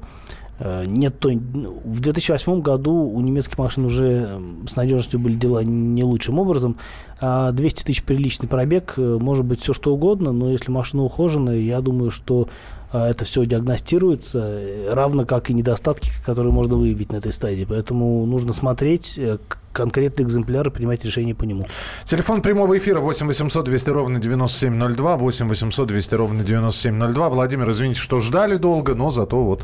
э, 0.59 0.85
нет 0.87 1.18
той... 1.18 1.37
В 1.37 2.00
2008 2.00 2.61
году 2.61 2.92
у 2.92 3.21
немецких 3.21 3.59
машин 3.59 3.85
уже 3.85 4.40
с 4.66 4.76
надежностью 4.76 5.21
были 5.21 5.35
дела 5.35 5.62
не 5.62 6.04
лучшим 6.04 6.38
образом. 6.38 6.76
А 7.21 7.52
200 7.52 7.85
тысяч 7.85 8.02
приличный 8.02 8.49
пробег, 8.49 8.95
э, 8.97 9.18
может 9.21 9.45
быть 9.45 9.61
все 9.61 9.73
что 9.73 9.95
угодно, 9.95 10.33
но 10.33 10.50
если 10.50 10.71
машина 10.71 11.04
ухоженная, 11.04 11.59
я 11.59 11.80
думаю, 11.80 12.11
что 12.11 12.49
это 12.93 13.25
все 13.25 13.45
диагностируется, 13.45 14.61
равно 14.90 15.25
как 15.25 15.50
и 15.50 15.55
недостатки, 15.55 16.11
которые 16.25 16.52
можно 16.52 16.76
выявить 16.76 17.12
на 17.12 17.16
этой 17.16 17.33
стадии. 17.33 17.66
Поэтому 17.69 18.25
нужно 18.26 18.52
смотреть 18.52 19.19
э, 19.19 19.38
конкретный 19.73 20.25
экземпляр 20.25 20.69
и 20.69 20.71
принимать 20.71 21.05
решение 21.05 21.35
по 21.35 21.45
нему. 21.45 21.66
Телефон 22.05 22.43
прямого 22.43 22.76
эфира 22.76 23.00
8 23.00 23.26
800 23.26 23.64
200 23.64 23.90
ровно 23.90 24.19
9702, 24.19 25.16
8 25.16 25.49
800 25.49 25.88
200 25.88 26.14
ровно 26.14 26.45
9702. 26.45 27.28
Владимир, 27.28 27.71
извините, 27.71 28.00
что 28.00 28.21
ждали 28.21 28.57
долго, 28.57 28.95
но 28.95 29.11
зато 29.11 29.43
вот 29.43 29.62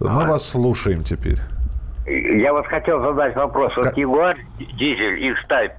мы 0.00 0.26
вас 0.26 0.48
слушаем 0.48 1.04
теперь. 1.04 1.38
Я 2.06 2.52
вот 2.52 2.66
хотел 2.66 3.00
задать 3.00 3.36
вопрос. 3.36 3.72
Вот 3.76 3.96
Ягуар 3.96 4.36
дизель 4.58 5.24
X-Type 5.30 5.74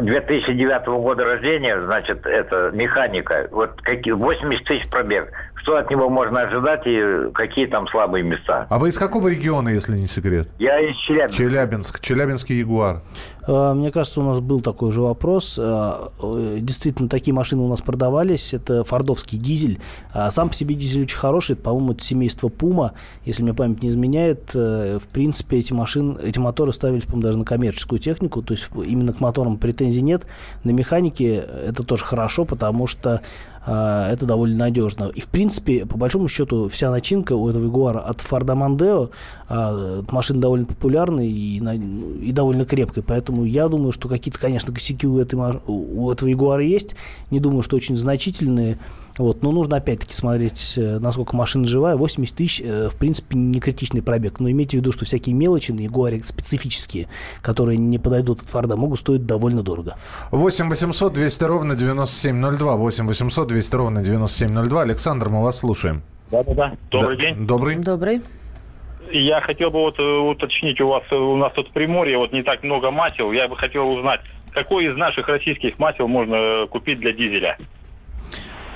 2009 0.00 0.86
года 0.86 1.24
рождения, 1.24 1.80
значит, 1.82 2.26
это 2.26 2.70
механика. 2.72 3.48
Вот 3.52 3.80
какие 3.82 4.12
80 4.12 4.64
тысяч 4.64 4.88
пробег. 4.90 5.32
Что 5.66 5.78
от 5.78 5.90
него 5.90 6.08
можно 6.08 6.42
ожидать 6.42 6.82
и 6.86 7.28
какие 7.34 7.66
там 7.66 7.88
слабые 7.88 8.22
места? 8.22 8.68
А 8.70 8.78
вы 8.78 8.90
из 8.90 8.98
какого 8.98 9.26
региона, 9.26 9.68
если 9.70 9.98
не 9.98 10.06
секрет? 10.06 10.48
Я 10.60 10.78
из 10.78 10.94
Челябинска. 10.98 11.36
Челябинск. 11.36 12.00
Челябинский 12.00 12.60
Ягуар. 12.60 13.02
А, 13.48 13.74
мне 13.74 13.90
кажется, 13.90 14.20
у 14.20 14.24
нас 14.24 14.38
был 14.38 14.60
такой 14.60 14.92
же 14.92 15.00
вопрос. 15.00 15.58
А, 15.60 16.12
э, 16.22 16.58
действительно, 16.60 17.08
такие 17.08 17.34
машины 17.34 17.62
у 17.62 17.68
нас 17.68 17.82
продавались. 17.82 18.54
Это 18.54 18.84
фордовский 18.84 19.38
дизель. 19.38 19.80
А 20.12 20.30
сам 20.30 20.50
по 20.50 20.54
себе 20.54 20.76
дизель 20.76 21.02
очень 21.02 21.18
хороший. 21.18 21.56
По-моему, 21.56 21.94
это 21.94 22.04
семейство 22.04 22.46
Пума. 22.46 22.92
Если 23.24 23.42
мне 23.42 23.52
память 23.52 23.82
не 23.82 23.88
изменяет, 23.88 24.52
э, 24.54 25.00
в 25.02 25.08
принципе, 25.08 25.58
эти 25.58 25.72
машины, 25.72 26.16
эти 26.22 26.38
моторы 26.38 26.72
ставились, 26.72 27.06
по-моему, 27.06 27.22
даже 27.22 27.38
на 27.38 27.44
коммерческую 27.44 27.98
технику. 27.98 28.40
То 28.40 28.54
есть 28.54 28.68
именно 28.72 29.12
к 29.12 29.18
моторам 29.18 29.56
претензий 29.56 30.02
нет. 30.02 30.28
На 30.62 30.70
механике 30.70 31.34
это 31.34 31.82
тоже 31.82 32.04
хорошо, 32.04 32.44
потому 32.44 32.86
что 32.86 33.20
это 33.66 34.26
довольно 34.26 34.56
надежно. 34.56 35.10
И, 35.14 35.20
в 35.20 35.26
принципе, 35.26 35.84
по 35.86 35.98
большому 35.98 36.28
счету, 36.28 36.68
вся 36.68 36.90
начинка 36.90 37.34
у 37.34 37.48
этого 37.50 37.64
Ягуара 37.64 37.98
от 38.00 38.20
Форда 38.20 38.54
Мандео, 38.54 39.10
а, 39.48 40.02
машина 40.10 40.40
довольно 40.40 40.66
популярная 40.66 41.24
и, 41.24 41.58
и 41.58 42.32
довольно 42.32 42.64
крепкая, 42.64 43.04
поэтому 43.06 43.44
я 43.44 43.68
думаю, 43.68 43.92
что 43.92 44.08
какие-то, 44.08 44.38
конечно, 44.38 44.72
косяки 44.72 45.06
у, 45.06 45.18
этой, 45.18 45.38
у 45.66 46.10
этого 46.10 46.28
Ягуара 46.28 46.64
есть, 46.64 46.96
не 47.30 47.40
думаю, 47.40 47.62
что 47.62 47.76
очень 47.76 47.96
значительные, 47.96 48.78
вот, 49.18 49.42
но 49.42 49.50
нужно 49.50 49.78
опять-таки 49.78 50.14
смотреть, 50.14 50.74
э, 50.76 50.98
насколько 50.98 51.34
машина 51.34 51.66
живая. 51.66 51.96
80 51.96 52.36
тысяч, 52.36 52.60
э, 52.62 52.90
в 52.90 52.96
принципе, 52.96 53.36
не 53.36 53.60
критичный 53.60 54.02
пробег. 54.02 54.40
Но 54.40 54.50
имейте 54.50 54.76
в 54.76 54.80
виду, 54.80 54.92
что 54.92 55.04
всякие 55.04 55.34
мелочи 55.34 55.72
на 55.72 55.80
Ягуаре 55.80 56.22
специфические, 56.22 57.08
которые 57.40 57.78
не 57.78 57.98
подойдут 57.98 58.42
от 58.42 58.48
Форда, 58.48 58.76
могут 58.76 59.00
стоить 59.00 59.24
довольно 59.24 59.62
дорого. 59.62 59.96
8 60.32 60.68
800 60.68 61.14
200 61.14 61.44
ровно 61.44 61.76
9702. 61.76 62.76
8 62.76 63.06
800 63.06 63.48
200 63.48 63.74
ровно 63.74 64.02
9702. 64.02 64.82
Александр, 64.82 65.28
мы 65.30 65.42
вас 65.42 65.58
слушаем. 65.60 66.02
Да-да-да. 66.30 66.76
Добрый 66.90 67.16
да. 67.16 67.22
день. 67.22 67.46
Добрый. 67.46 67.76
Добрый. 67.76 68.20
Я 69.12 69.40
хотел 69.40 69.70
бы 69.70 69.80
вот 69.80 69.98
э, 69.98 70.02
уточнить, 70.02 70.80
у 70.80 70.88
вас 70.88 71.04
у 71.12 71.36
нас 71.36 71.52
тут 71.52 71.68
в 71.68 71.72
Приморье 71.72 72.18
вот 72.18 72.32
не 72.32 72.42
так 72.42 72.62
много 72.62 72.90
масел. 72.90 73.32
Я 73.32 73.48
бы 73.48 73.56
хотел 73.56 73.88
узнать, 73.90 74.20
какой 74.52 74.86
из 74.86 74.96
наших 74.96 75.28
российских 75.28 75.78
масел 75.78 76.08
можно 76.08 76.66
купить 76.68 77.00
для 77.00 77.12
дизеля? 77.12 77.56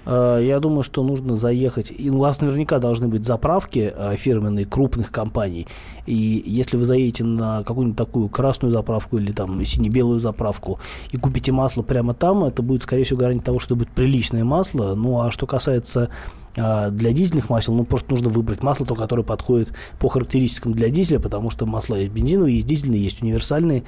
Э, 0.06 0.40
я 0.42 0.60
думаю, 0.60 0.82
что 0.82 1.02
нужно 1.02 1.36
заехать. 1.36 1.92
И 1.96 2.10
у 2.10 2.18
вас 2.18 2.40
наверняка 2.40 2.78
должны 2.78 3.08
быть 3.08 3.24
заправки 3.24 3.92
э, 3.94 4.16
фирменные 4.16 4.66
крупных 4.66 5.10
компаний. 5.10 5.66
И 6.06 6.42
если 6.46 6.76
вы 6.76 6.84
заедете 6.84 7.24
на 7.24 7.62
какую-нибудь 7.62 7.98
такую 7.98 8.28
красную 8.28 8.72
заправку 8.72 9.18
или 9.18 9.32
там 9.32 9.64
сине-белую 9.64 10.20
заправку 10.20 10.80
и 11.12 11.16
купите 11.16 11.52
масло 11.52 11.82
прямо 11.82 12.14
там, 12.14 12.44
это 12.44 12.62
будет, 12.62 12.82
скорее 12.82 13.04
всего, 13.04 13.20
гарантия 13.20 13.44
того, 13.44 13.58
что 13.58 13.74
это 13.74 13.84
будет 13.84 13.90
приличное 13.90 14.44
масло. 14.44 14.94
Ну, 14.94 15.20
а 15.20 15.30
что 15.30 15.46
касается 15.46 16.08
э, 16.56 16.90
для 16.90 17.12
дизельных 17.12 17.50
масел, 17.50 17.74
ну, 17.74 17.84
просто 17.84 18.10
нужно 18.10 18.28
выбрать 18.30 18.62
масло, 18.62 18.86
то, 18.86 18.94
которое 18.94 19.22
подходит 19.22 19.72
по 19.98 20.08
характеристикам 20.08 20.72
для 20.72 20.88
дизеля, 20.88 21.20
потому 21.20 21.50
что 21.50 21.66
масла 21.66 21.96
есть 21.96 22.12
бензиновые, 22.12 22.56
есть 22.56 22.66
дизельные, 22.66 23.02
есть 23.02 23.22
универсальные. 23.22 23.84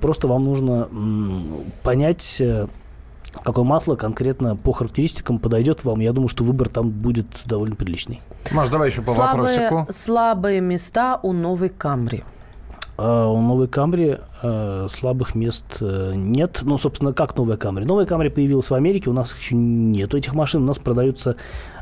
Просто 0.00 0.28
вам 0.28 0.44
нужно 0.44 0.88
понять 1.82 2.42
какое 3.44 3.64
масло 3.64 3.96
конкретно 3.96 4.56
по 4.56 4.72
характеристикам 4.72 5.38
подойдет 5.38 5.84
вам. 5.84 6.00
Я 6.00 6.12
думаю, 6.12 6.28
что 6.28 6.44
выбор 6.44 6.68
там 6.68 6.90
будет 6.90 7.26
довольно 7.44 7.76
приличный. 7.76 8.20
Маш, 8.52 8.68
давай 8.68 8.90
еще 8.90 9.02
по 9.02 9.12
слабые, 9.12 9.58
вопросику. 9.58 9.92
Слабые 9.92 10.60
места 10.60 11.20
у 11.22 11.32
новой 11.32 11.68
Камри. 11.68 12.24
Uh, 12.96 13.30
у 13.30 13.42
новой 13.42 13.68
Камри 13.68 14.16
uh, 14.42 14.88
слабых 14.88 15.34
мест 15.34 15.82
uh, 15.82 16.14
нет. 16.14 16.60
Ну, 16.62 16.78
собственно, 16.78 17.12
как 17.12 17.36
новая 17.36 17.58
Камри? 17.58 17.84
Новая 17.84 18.06
Камри 18.06 18.30
появилась 18.30 18.70
в 18.70 18.74
Америке, 18.74 19.10
у 19.10 19.12
нас 19.12 19.34
еще 19.38 19.54
нет 19.54 20.14
этих 20.14 20.32
машин, 20.32 20.62
у 20.62 20.66
нас 20.66 20.78
продаются 20.78 21.32
а, 21.32 21.36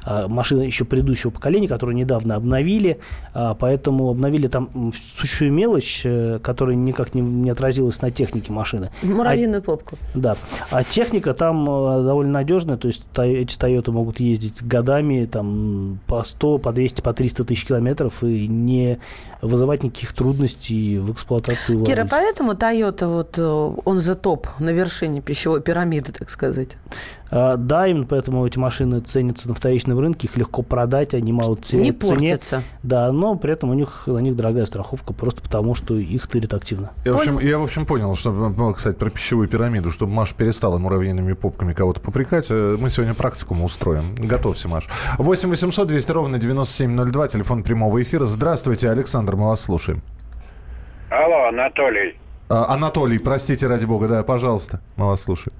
машины 0.06 0.62
еще 0.62 0.84
предыдущего 0.84 1.30
поколения, 1.30 1.68
которые 1.68 1.96
недавно 1.96 2.36
обновили, 2.36 2.98
а, 3.32 3.54
поэтому 3.54 4.10
обновили 4.10 4.48
там 4.48 4.92
сущую 5.16 5.52
мелочь, 5.52 6.02
э, 6.04 6.38
которая 6.42 6.76
никак 6.76 7.14
не, 7.14 7.20
не 7.20 7.50
отразилась 7.50 8.00
на 8.02 8.10
технике 8.10 8.52
машины. 8.52 8.90
Муравьиную 9.02 9.60
а, 9.60 9.62
попку. 9.62 9.98
Да. 10.14 10.36
А 10.70 10.84
техника 10.84 11.34
там 11.34 11.68
э, 11.68 12.04
довольно 12.04 12.32
надежная, 12.32 12.76
то 12.76 12.88
есть 12.88 13.02
эти 13.16 13.56
Toyota 13.56 13.90
могут 13.90 14.20
ездить 14.20 14.62
годами 14.62 15.26
там 15.30 15.98
по 16.06 16.22
100, 16.22 16.58
по 16.58 16.72
200, 16.72 17.02
по 17.02 17.12
300 17.12 17.44
тысяч 17.44 17.66
километров 17.66 18.22
и 18.22 18.46
не 18.46 18.98
вызывать 19.40 19.82
никаких 19.82 20.12
трудностей 20.12 20.98
в 20.98 21.12
эксплуатации. 21.12 21.82
Кира, 21.84 22.06
поэтому 22.10 22.52
Toyota 22.52 23.06
вот 23.06 23.38
э, 23.38 23.42
он 23.84 24.00
за 24.00 24.14
топ 24.14 24.48
на 24.58 24.70
вершине 24.70 25.20
пищевой 25.20 25.60
пирамиды, 25.60 26.12
так 26.12 26.30
сказать. 26.30 26.76
А, 27.36 27.56
да, 27.56 27.88
именно 27.88 28.06
поэтому 28.06 28.46
эти 28.46 28.58
машины 28.58 29.00
ценятся 29.00 29.48
на 29.48 29.54
вторичном 29.54 29.98
рынке, 29.98 30.28
их 30.28 30.36
легко 30.36 30.62
продать, 30.62 31.14
они 31.14 31.32
мало 31.32 31.56
теряют 31.56 31.84
Не 31.84 32.08
цене. 32.08 32.30
портятся. 32.30 32.62
Да, 32.84 33.10
но 33.10 33.34
при 33.34 33.52
этом 33.52 33.70
у 33.70 33.74
них, 33.74 34.04
на 34.06 34.18
них 34.18 34.36
дорогая 34.36 34.66
страховка, 34.66 35.12
просто 35.12 35.42
потому 35.42 35.74
что 35.74 35.96
их 35.96 36.28
тырят 36.28 36.54
активно. 36.54 36.92
Я, 37.04 37.12
в 37.12 37.16
общем, 37.16 37.40
я, 37.40 37.58
в 37.58 37.64
общем, 37.64 37.86
понял, 37.86 38.14
что, 38.14 38.72
кстати, 38.72 38.94
про 38.94 39.10
пищевую 39.10 39.48
пирамиду, 39.48 39.90
чтобы 39.90 40.12
Маша 40.12 40.32
перестала 40.36 40.78
муравьиными 40.78 41.32
попками 41.32 41.72
кого-то 41.72 42.00
попрекать, 42.00 42.46
э, 42.50 42.76
мы 42.78 42.88
сегодня 42.88 43.14
практикум 43.14 43.64
устроим. 43.64 44.04
Готовься, 44.16 44.68
Маш. 44.68 44.86
8 45.18 45.50
800 45.50 45.88
200 45.88 46.12
ровно 46.12 46.38
9702, 46.38 47.26
телефон 47.26 47.64
прямого 47.64 48.00
эфира. 48.00 48.26
Здравствуйте, 48.26 48.90
Александр, 48.90 49.34
мы 49.34 49.48
вас 49.48 49.60
слушаем. 49.60 50.02
Алло, 51.10 51.48
Анатолий. 51.48 52.16
А, 52.48 52.72
Анатолий, 52.72 53.18
простите, 53.18 53.66
ради 53.66 53.86
бога, 53.86 54.06
да, 54.06 54.22
пожалуйста, 54.22 54.80
мы 54.96 55.06
вас 55.06 55.22
слушаем. 55.22 55.56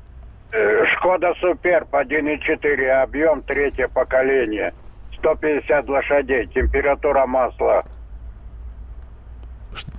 Шкода 1.04 1.34
Суперб 1.38 1.92
1.4, 1.92 3.02
объем 3.02 3.42
третье 3.42 3.88
поколение. 3.88 4.72
150 5.18 5.86
лошадей, 5.86 6.46
температура 6.46 7.26
масла. 7.26 7.82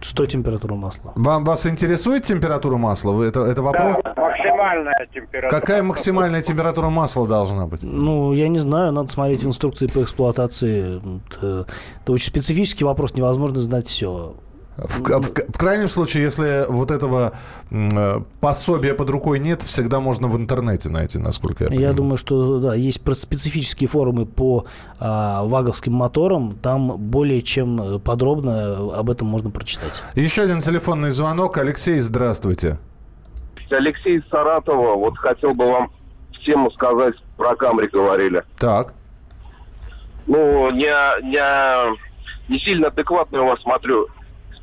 Что 0.02 0.26
температура 0.26 0.74
масла? 0.74 1.14
Вам, 1.16 1.44
вас 1.44 1.68
интересует 1.68 2.24
температура 2.24 2.78
масла? 2.78 3.12
Вы, 3.12 3.26
это, 3.26 3.42
это 3.42 3.62
вопрос? 3.62 3.98
Да, 4.04 4.14
максимальная 4.20 5.08
температура. 5.14 5.60
Какая 5.60 5.84
максимальная 5.84 6.42
температура 6.42 6.90
масла 6.90 7.28
должна 7.28 7.68
быть? 7.68 7.84
Ну, 7.84 8.34
я 8.34 8.48
не 8.48 8.58
знаю, 8.58 8.92
надо 8.92 9.12
смотреть 9.12 9.44
в 9.44 9.48
инструкции 9.48 9.86
по 9.86 10.02
эксплуатации. 10.02 11.02
Это, 11.30 11.68
это 12.02 12.12
очень 12.14 12.30
специфический 12.30 12.84
вопрос, 12.84 13.14
невозможно 13.14 13.60
знать 13.60 13.86
все. 13.86 14.38
В, 14.78 15.00
в, 15.02 15.54
в 15.54 15.58
крайнем 15.58 15.88
случае, 15.88 16.24
если 16.24 16.66
вот 16.70 16.92
этого 16.92 17.34
э, 17.72 18.20
пособия 18.42 18.94
под 18.94 19.10
рукой 19.10 19.40
нет, 19.40 19.62
всегда 19.62 20.00
можно 20.00 20.28
в 20.28 20.38
интернете 20.38 20.90
найти, 20.90 21.18
насколько 21.18 21.64
я 21.66 21.70
понимаю. 21.70 21.90
Я 21.90 21.94
думаю, 21.94 22.18
что 22.18 22.60
да, 22.60 22.76
есть 22.76 23.02
специфические 23.14 23.88
форумы 23.88 24.26
по 24.26 24.66
а, 25.00 25.44
ваговским 25.44 25.94
моторам, 25.94 26.56
там 26.62 26.98
более 26.98 27.42
чем 27.42 28.00
подробно 28.02 28.98
об 28.98 29.10
этом 29.10 29.28
можно 29.28 29.50
прочитать. 29.50 30.04
Еще 30.16 30.42
один 30.42 30.60
телефонный 30.60 31.12
звонок. 31.12 31.58
Алексей, 31.58 32.00
здравствуйте. 32.00 32.80
Алексей 33.70 34.22
Саратова. 34.30 34.96
Вот 34.96 35.18
хотел 35.18 35.54
бы 35.54 35.70
вам 35.70 35.90
тему 36.46 36.72
сказать, 36.72 37.16
про 37.38 37.56
Камри 37.56 37.88
говорили. 37.88 38.44
Так. 38.58 38.94
Ну, 40.28 40.72
не, 40.72 41.22
не, 41.30 41.98
не 42.50 42.60
сильно 42.60 42.88
адекватно 42.88 43.44
у 43.44 43.48
вас 43.48 43.62
смотрю 43.62 44.08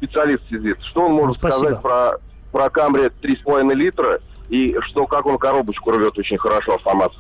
специалист 0.02 0.42
сидит. 0.48 0.78
Что 0.82 1.06
он 1.06 1.12
может 1.12 1.40
ну, 1.42 1.50
сказать 1.50 1.80
про, 1.80 2.18
про 2.50 2.70
Камри 2.70 3.10
3,5 3.22 3.74
литра 3.74 4.20
и 4.48 4.76
что, 4.82 5.06
как 5.06 5.26
он 5.26 5.38
коробочку 5.38 5.92
рвет 5.92 6.18
очень 6.18 6.38
хорошо 6.38 6.74
автомат? 6.74 7.12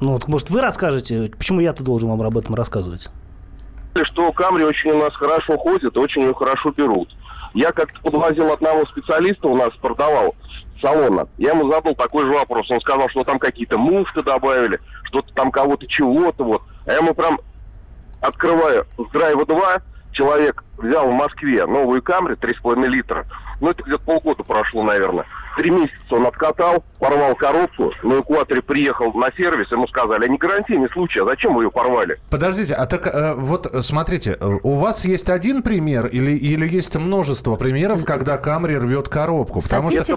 Ну, 0.00 0.12
вот, 0.12 0.28
может, 0.28 0.50
вы 0.50 0.60
расскажете? 0.60 1.30
Почему 1.36 1.60
я-то 1.60 1.82
должен 1.82 2.08
вам 2.10 2.22
об 2.22 2.36
этом 2.36 2.54
рассказывать? 2.54 3.08
Что 4.04 4.30
Камри 4.32 4.64
очень 4.64 4.90
у 4.90 4.98
нас 4.98 5.14
хорошо 5.14 5.56
ходит, 5.56 5.96
очень 5.96 6.22
ее 6.22 6.34
хорошо 6.34 6.70
берут. 6.70 7.08
Я 7.54 7.72
как-то 7.72 8.00
подвозил 8.02 8.52
одного 8.52 8.84
специалиста, 8.86 9.48
у 9.48 9.56
нас 9.56 9.72
продавал 9.80 10.36
салона. 10.80 11.26
Я 11.38 11.50
ему 11.50 11.68
задал 11.68 11.94
такой 11.94 12.26
же 12.26 12.32
вопрос. 12.32 12.70
Он 12.70 12.80
сказал, 12.80 13.08
что 13.08 13.24
там 13.24 13.38
какие-то 13.38 13.78
муфты 13.78 14.22
добавили, 14.22 14.78
что-то 15.04 15.32
там 15.34 15.50
кого-то 15.50 15.86
чего-то 15.88 16.44
вот. 16.44 16.62
А 16.86 16.92
я 16.92 16.98
ему 16.98 17.14
прям 17.14 17.40
открываю 18.20 18.86
с 18.98 19.10
драйва 19.10 19.46
2, 19.46 19.82
человек 20.12 20.64
взял 20.76 21.08
в 21.08 21.12
Москве 21.12 21.66
новую 21.66 22.02
Камри 22.02 22.34
3,5 22.34 22.86
литра. 22.86 23.26
Ну, 23.60 23.70
это 23.70 23.82
где-то 23.82 24.02
полгода 24.04 24.42
прошло, 24.44 24.82
наверное. 24.84 25.26
Три 25.56 25.70
месяца 25.70 26.14
он 26.14 26.26
откатал, 26.26 26.84
порвал 27.00 27.34
коробку, 27.34 27.92
на 28.04 28.20
экваторе 28.20 28.62
приехал 28.62 29.12
на 29.14 29.32
сервис, 29.32 29.72
ему 29.72 29.88
сказали, 29.88 30.24
а 30.24 30.28
не 30.28 30.38
гарантийный 30.38 30.88
случай, 30.90 31.18
а 31.18 31.24
зачем 31.24 31.54
вы 31.54 31.64
ее 31.64 31.70
порвали? 31.70 32.20
Подождите, 32.30 32.74
а 32.74 32.86
так 32.86 33.08
э, 33.08 33.34
вот 33.34 33.66
смотрите, 33.80 34.36
э, 34.40 34.46
у 34.62 34.76
вас 34.76 35.04
есть 35.04 35.28
один 35.30 35.62
пример 35.62 36.06
или, 36.06 36.32
или 36.32 36.68
есть 36.68 36.96
множество 36.96 37.56
примеров, 37.56 38.04
когда 38.04 38.38
Камри 38.38 38.76
рвет 38.76 39.08
коробку? 39.08 39.60
Потому 39.60 39.90
что... 39.90 40.02
это, 40.02 40.12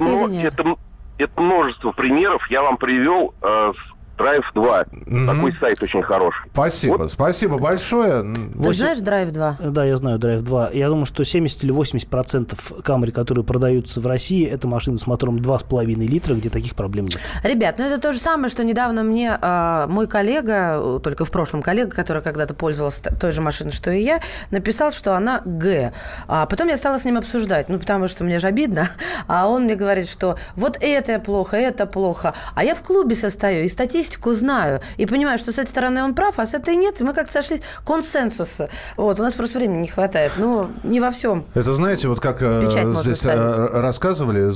это, 0.46 0.76
это 1.18 1.42
множество 1.42 1.92
примеров 1.92 2.46
я 2.52 2.62
вам 2.62 2.78
привел 2.78 3.34
э, 3.42 3.74
Drive 4.22 4.44
2. 4.54 4.82
Mm-hmm. 4.84 5.26
Такой 5.26 5.56
сайт 5.60 5.82
очень 5.82 6.04
хороший. 6.04 6.50
Спасибо, 6.54 6.98
вот. 6.98 7.12
спасибо 7.12 7.58
большое. 7.58 8.22
Ты 8.22 8.40
8... 8.56 8.74
знаешь 8.74 8.98
Drive 9.00 9.32
2? 9.32 9.58
Да, 9.60 9.86
я 9.86 9.98
знаю 9.98 10.20
Drive 10.20 10.42
2. 10.42 10.72
Я 10.74 10.90
думаю, 10.90 11.06
что 11.06 11.24
70 11.24 11.64
или 11.64 11.72
80 11.72 12.08
процентов 12.08 12.72
Camry, 12.72 13.12
которые 13.12 13.44
продаются 13.44 14.00
в 14.00 14.08
России, 14.08 14.48
это 14.48 14.68
машины 14.68 15.00
с 15.00 15.08
мотором 15.08 15.38
2,5 15.38 15.86
литра, 15.86 16.36
где 16.36 16.50
таких 16.50 16.76
проблем 16.76 17.06
нет. 17.06 17.20
Ребят, 17.44 17.76
ну 17.80 17.86
это 17.86 18.00
то 18.00 18.14
же 18.14 18.20
самое, 18.20 18.50
что 18.50 18.64
недавно 18.64 19.04
мне 19.04 19.38
э, 19.42 19.86
мой 19.88 20.08
коллега, 20.08 21.00
только 21.04 21.26
в 21.26 21.32
прошлом 21.32 21.62
коллега, 21.62 21.92
который 21.92 22.22
когда-то 22.22 22.54
пользовался 22.54 23.04
той 23.04 23.32
же 23.32 23.42
машиной, 23.42 23.72
что 23.72 23.92
и 23.92 24.02
я, 24.02 24.22
написал, 24.52 24.92
что 24.92 25.16
она 25.16 25.42
Г. 25.46 25.94
А 26.28 26.46
потом 26.46 26.68
я 26.68 26.78
стала 26.78 26.98
с 26.98 27.06
ним 27.06 27.18
обсуждать, 27.18 27.70
ну 27.70 27.80
потому 27.80 28.08
что 28.08 28.24
мне 28.24 28.40
же 28.40 28.48
обидно. 28.48 28.90
А 29.28 29.48
он 29.48 29.64
мне 29.64 29.76
говорит, 29.76 30.10
что 30.10 30.38
вот 30.56 30.78
это 30.82 31.20
плохо, 31.20 31.58
это 31.58 31.86
плохо. 31.86 32.34
А 32.54 32.64
я 32.64 32.76
в 32.76 32.82
клубе 32.82 33.16
состою, 33.16 33.64
и 33.64 33.68
статистика 33.68 34.11
статистику 34.12 34.34
знаю 34.34 34.82
и 34.98 35.06
понимаю, 35.06 35.38
что 35.38 35.52
с 35.52 35.60
этой 35.60 35.70
стороны 35.70 36.04
он 36.04 36.14
прав, 36.14 36.40
а 36.40 36.46
с 36.46 36.54
этой 36.54 36.76
нет. 36.76 37.02
И 37.02 37.04
мы 37.04 37.14
как-то 37.14 37.32
сошли 37.32 37.62
консенсуса. 37.86 38.70
Вот, 38.98 39.20
у 39.20 39.24
нас 39.24 39.34
просто 39.34 39.60
времени 39.60 39.82
не 39.82 39.88
хватает. 39.88 40.34
Ну, 40.38 40.70
не 40.84 41.00
во 41.00 41.12
всем. 41.12 41.46
Это 41.54 41.74
знаете, 41.74 42.08
вот 42.08 42.20
как 42.20 42.42
э, 42.42 42.68
здесь 42.96 43.26
э, 43.26 43.68
рассказывали, 43.74 44.52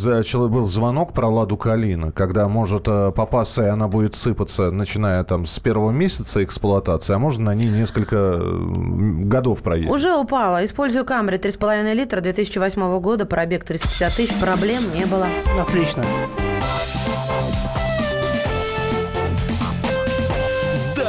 был 0.47 0.63
звонок 0.65 1.13
про 1.13 1.27
Ладу 1.27 1.57
Калина, 1.57 2.11
когда 2.11 2.47
может 2.47 2.87
э, 2.87 3.11
попасться, 3.11 3.65
и 3.65 3.69
она 3.69 3.87
будет 3.87 4.13
сыпаться, 4.15 4.71
начиная 4.71 5.23
там 5.23 5.45
с 5.45 5.59
первого 5.59 5.91
месяца 5.91 6.43
эксплуатации, 6.43 7.13
а 7.15 7.19
можно 7.19 7.45
на 7.45 7.55
ней 7.55 7.67
несколько 7.67 8.39
годов 8.39 9.61
проехать. 9.61 9.91
Уже 9.91 10.15
упала. 10.15 10.63
Использую 10.63 11.05
Камри 11.05 11.37
3,5 11.37 11.93
литра 11.93 12.21
2008 12.21 12.99
года, 12.99 13.25
пробег 13.25 13.63
350 13.63 14.13
тысяч, 14.13 14.33
проблем 14.39 14.83
не 14.93 15.05
было. 15.05 15.27
Отлично. 15.59 16.03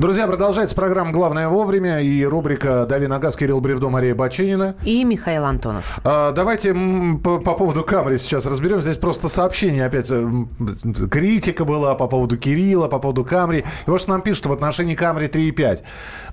Друзья, 0.00 0.26
продолжается 0.26 0.74
программа 0.74 1.12
«Главное 1.12 1.46
вовремя» 1.48 2.00
и 2.00 2.24
рубрика 2.24 2.86
«Дави 2.86 3.06
на 3.06 3.18
газ» 3.18 3.36
Кирилл 3.36 3.60
Бревдо, 3.60 3.90
Мария 3.90 4.14
Баченина. 4.14 4.74
И 4.82 5.04
Михаил 5.04 5.44
Антонов. 5.44 6.00
А, 6.04 6.32
давайте 6.32 6.74
по, 7.22 7.38
по 7.38 7.52
поводу 7.52 7.82
Камри 7.82 8.16
сейчас 8.16 8.46
разберем. 8.46 8.80
Здесь 8.80 8.96
просто 8.96 9.28
сообщение 9.28 9.84
опять. 9.84 10.10
Э, 10.10 10.26
критика 11.10 11.66
была 11.66 11.94
по 11.96 12.06
поводу 12.06 12.38
Кирилла, 12.38 12.88
по 12.88 12.98
поводу 12.98 13.26
Камри. 13.26 13.58
И 13.58 13.90
вот 13.90 14.00
что 14.00 14.08
нам 14.08 14.22
пишут 14.22 14.46
в 14.46 14.52
отношении 14.52 14.94
Камри 14.94 15.26
3.5. 15.26 15.82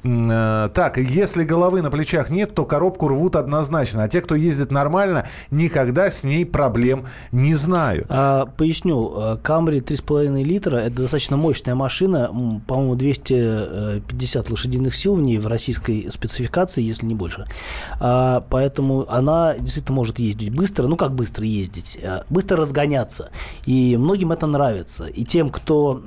Э, 0.05 0.69
так, 0.73 0.97
если 0.97 1.43
головы 1.43 1.81
на 1.81 1.91
плечах 1.91 2.29
нет, 2.29 2.55
то 2.55 2.63
коробку 2.63 3.09
рвут 3.09 3.35
однозначно. 3.35 4.03
А 4.03 4.07
те, 4.07 4.21
кто 4.21 4.35
ездит 4.35 4.71
нормально, 4.71 5.27
никогда 5.51 6.09
с 6.09 6.23
ней 6.23 6.45
проблем 6.45 7.03
не 7.33 7.53
знаю. 7.55 8.05
А, 8.07 8.45
поясню. 8.45 9.37
Камри 9.43 9.81
3,5 9.81 10.41
литра– 10.41 10.77
это 10.85 11.01
достаточно 11.01 11.35
мощная 11.35 11.75
машина. 11.75 12.31
По-моему, 12.65 12.95
200 12.95 13.56
50 14.07 14.49
лошадиных 14.49 14.95
сил 14.95 15.15
в 15.15 15.21
ней 15.21 15.37
в 15.37 15.47
российской 15.47 16.09
спецификации, 16.11 16.81
если 16.81 17.05
не 17.05 17.15
больше. 17.15 17.45
А, 17.99 18.45
поэтому 18.49 19.05
она 19.09 19.55
действительно 19.57 19.95
может 19.95 20.19
ездить 20.19 20.53
быстро. 20.53 20.87
Ну, 20.87 20.95
как 20.95 21.13
быстро 21.13 21.45
ездить? 21.45 21.97
А, 22.03 22.23
быстро 22.29 22.57
разгоняться. 22.57 23.29
И 23.65 23.97
многим 23.97 24.31
это 24.31 24.47
нравится. 24.47 25.05
И 25.05 25.23
тем, 25.23 25.49
кто 25.49 26.01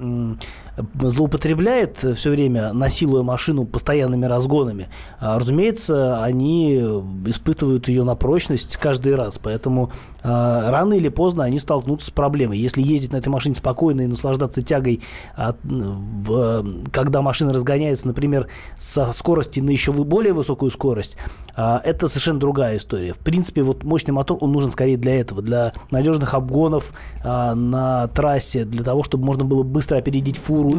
злоупотребляет 1.01 1.99
все 2.17 2.31
время, 2.31 2.73
насилуя 2.73 3.23
машину 3.23 3.65
постоянными 3.65 4.27
разгонами, 4.27 4.89
а, 5.19 5.39
разумеется, 5.39 6.23
они 6.23 6.79
испытывают 7.27 7.89
ее 7.89 8.05
на 8.05 8.15
прочность 8.15 8.77
каждый 8.77 9.15
раз. 9.15 9.39
Поэтому 9.39 9.93
а, 10.23 10.71
рано 10.71 10.95
или 10.95 11.09
поздно 11.09 11.45
они 11.45 11.59
столкнутся 11.59 12.09
с 12.09 12.11
проблемой. 12.11 12.59
Если 12.59 12.83
ездить 12.83 13.13
на 13.13 13.19
этой 13.19 13.29
машине 13.29 13.55
спокойно 13.55 14.03
и 14.03 14.07
наслаждаться 14.07 14.63
тягой, 14.63 15.01
когда 16.93 17.23
машина 17.23 17.53
разгоняется, 17.53 18.07
например, 18.07 18.49
со 18.79 19.13
скорости 19.13 19.61
на 19.61 19.71
еще 19.71 19.93
более 19.93 20.33
высокую 20.33 20.71
скорость, 20.71 21.17
а, 21.55 21.81
это 21.85 22.09
совершенно 22.09 22.41
другая 22.41 22.77
история. 22.79 23.15
В 23.15 23.19
принципе, 23.19 23.63
вот 23.63 23.85
мощный 23.85 24.13
мотор, 24.13 24.39
он 24.41 24.53
нужен 24.53 24.71
скорее 24.71 24.97
для 24.97 25.21
этого, 25.21 25.43
для 25.43 25.73
надежных 25.91 26.35
обгонов 26.35 26.93
на 27.23 28.09
трассе, 28.09 28.65
для 28.65 28.85
того, 28.85 29.03
чтобы 29.03 29.25
можно 29.25 29.45
было 29.45 29.63
быстро 29.63 29.97
опередить 29.97 30.39
фуру 30.39 30.70
ну, 30.75 30.79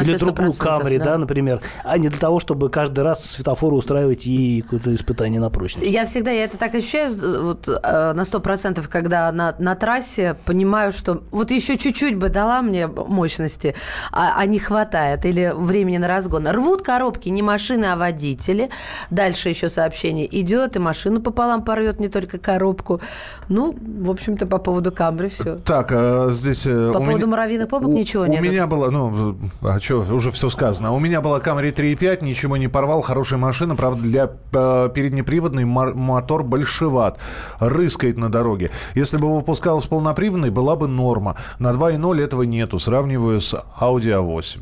или, 0.00 0.10
или 0.10 0.16
другую 0.16 0.52
Камри, 0.52 0.98
да. 0.98 1.04
да, 1.04 1.18
например, 1.18 1.60
а 1.84 1.98
не 1.98 2.08
для 2.08 2.18
того, 2.18 2.40
чтобы 2.40 2.70
каждый 2.70 3.00
раз 3.00 3.24
светофоры 3.24 3.76
устраивать 3.76 4.26
и 4.26 4.62
какое-то 4.62 4.94
испытание 4.94 5.40
на 5.40 5.50
прочность. 5.50 5.90
Я 5.90 6.06
всегда, 6.06 6.30
я 6.30 6.44
это 6.44 6.56
так 6.56 6.74
ощущаю 6.74 7.42
вот, 7.42 7.68
э, 7.68 8.12
на 8.12 8.24
сто 8.24 8.40
процентов, 8.40 8.88
когда 8.88 9.30
на, 9.32 9.54
на 9.58 9.74
трассе 9.74 10.36
понимаю, 10.44 10.92
что 10.92 11.22
вот 11.30 11.50
еще 11.50 11.76
чуть-чуть 11.76 12.16
бы 12.16 12.28
дала 12.28 12.62
мне 12.62 12.86
мощности, 12.86 13.74
а, 14.12 14.34
а 14.36 14.46
не 14.46 14.58
хватает, 14.58 15.24
или 15.24 15.52
времени 15.54 15.98
на 15.98 16.08
разгон. 16.08 16.48
Рвут 16.48 16.82
коробки 16.82 17.28
не 17.28 17.42
машины, 17.42 17.86
а 17.86 17.96
водители. 17.96 18.70
Дальше 19.10 19.48
еще 19.48 19.68
сообщение 19.68 20.28
идет, 20.40 20.76
и 20.76 20.78
машину 20.78 21.20
пополам 21.20 21.62
порвет, 21.62 22.00
не 22.00 22.08
только 22.08 22.38
коробку. 22.38 23.00
Ну, 23.48 23.74
в 23.80 24.10
общем-то, 24.10 24.46
по 24.46 24.58
поводу 24.58 24.92
Камри 24.92 25.28
все. 25.28 25.56
Так, 25.56 25.90
а 25.92 26.28
здесь... 26.32 26.66
Э, 26.66 26.92
по 26.92 27.00
поводу 27.00 27.18
меня... 27.18 27.26
муравьиных 27.26 27.68
попок 27.68 27.90
ничего 27.90 28.26
нет. 28.26 28.40
У 28.40 28.44
меня 28.44 28.66
было, 28.66 28.90
ну, 28.90 29.27
а 29.62 29.80
что, 29.80 30.00
уже 30.00 30.30
все 30.32 30.48
сказано. 30.48 30.92
У 30.92 30.98
меня 30.98 31.20
была 31.20 31.38
Camry 31.40 31.72
3.5, 31.74 32.24
ничего 32.24 32.56
не 32.56 32.68
порвал, 32.68 33.02
хорошая 33.02 33.38
машина, 33.38 33.76
правда, 33.76 34.02
для 34.02 34.30
э, 34.52 34.90
переднеприводный 34.94 35.64
мотор 35.64 36.44
большеват, 36.44 37.18
рыскает 37.58 38.16
на 38.16 38.30
дороге. 38.30 38.70
Если 38.94 39.16
бы 39.16 39.34
выпускалась 39.34 39.86
полноприводный, 39.86 40.50
была 40.50 40.76
бы 40.76 40.88
норма. 40.88 41.36
На 41.58 41.72
2.0 41.72 42.22
этого 42.22 42.42
нету, 42.42 42.78
сравниваю 42.78 43.40
с 43.40 43.54
Audi 43.80 44.10
A8. 44.10 44.60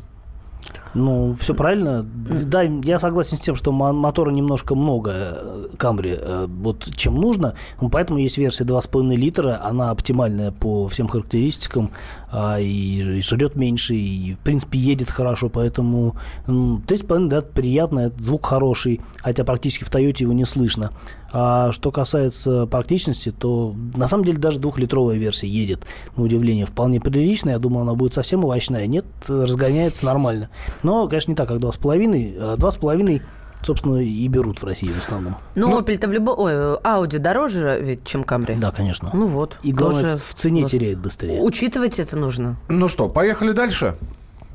Ну, 0.97 1.35
все 1.39 1.53
правильно. 1.53 2.03
Да, 2.03 2.63
я 2.63 2.97
согласен 2.97 3.37
с 3.37 3.41
тем, 3.41 3.55
что 3.55 3.71
мотора 3.71 4.31
немножко 4.31 4.73
много 4.73 5.11
э, 5.13 5.67
Камри, 5.77 6.17
э, 6.19 6.47
вот 6.49 6.89
чем 6.95 7.15
нужно. 7.15 7.53
Поэтому 7.91 8.17
есть 8.17 8.39
версия 8.39 8.63
2,5 8.63 9.15
литра. 9.15 9.59
Она 9.63 9.91
оптимальная 9.91 10.51
по 10.51 10.87
всем 10.87 11.07
характеристикам 11.07 11.91
а, 12.31 12.59
и 12.59 13.21
жрет 13.21 13.55
меньше, 13.55 13.93
и, 13.93 14.33
в 14.33 14.39
принципе, 14.39 14.79
едет 14.79 15.11
хорошо. 15.11 15.49
Поэтому 15.49 16.15
3,5, 16.47 17.27
да, 17.27 17.41
приятно, 17.41 18.11
звук 18.17 18.47
хороший, 18.47 19.01
хотя 19.21 19.43
практически 19.43 19.83
в 19.83 19.91
Тойоте 19.91 20.23
его 20.23 20.33
не 20.33 20.45
слышно. 20.45 20.91
А 21.31 21.71
что 21.71 21.91
касается 21.91 22.65
практичности, 22.65 23.31
то 23.31 23.75
на 23.95 24.07
самом 24.07 24.23
деле 24.23 24.37
даже 24.37 24.59
двухлитровая 24.59 25.17
версия 25.17 25.47
едет, 25.47 25.85
на 26.15 26.23
удивление, 26.23 26.65
вполне 26.65 26.99
прилично. 26.99 27.51
Я 27.51 27.59
думал, 27.59 27.81
она 27.81 27.93
будет 27.93 28.13
совсем 28.13 28.43
овощная. 28.43 28.87
Нет, 28.87 29.05
разгоняется 29.27 30.05
нормально. 30.05 30.49
Но, 30.83 31.07
конечно, 31.07 31.31
не 31.31 31.35
так, 31.35 31.47
как 31.47 31.59
2,5. 31.59 32.57
2,5 32.57 33.21
собственно, 33.63 33.97
и 33.97 34.27
берут 34.27 34.61
в 34.61 34.65
России 34.65 34.89
в 34.89 34.99
основном. 34.99 35.35
Ну, 35.55 35.69
ну 35.69 35.79
Opel-то 35.79 36.07
в 36.07 36.11
любом... 36.11 36.39
Ой, 36.39 36.53
Audi 36.53 37.17
дороже 37.17 37.79
ведь, 37.81 38.05
чем 38.05 38.21
Camry. 38.21 38.57
Да, 38.57 38.71
конечно. 38.71 39.09
Ну 39.13 39.27
вот. 39.27 39.57
И 39.63 39.71
главное, 39.71 40.11
тоже... 40.11 40.17
в 40.17 40.33
цене 40.33 40.61
вот. 40.61 40.71
теряет 40.71 40.99
быстрее. 40.99 41.41
Учитывать 41.41 41.99
это 41.99 42.17
нужно. 42.17 42.57
Ну 42.69 42.87
что, 42.87 43.09
поехали 43.09 43.51
дальше? 43.51 43.95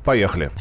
Поехали. 0.03 0.51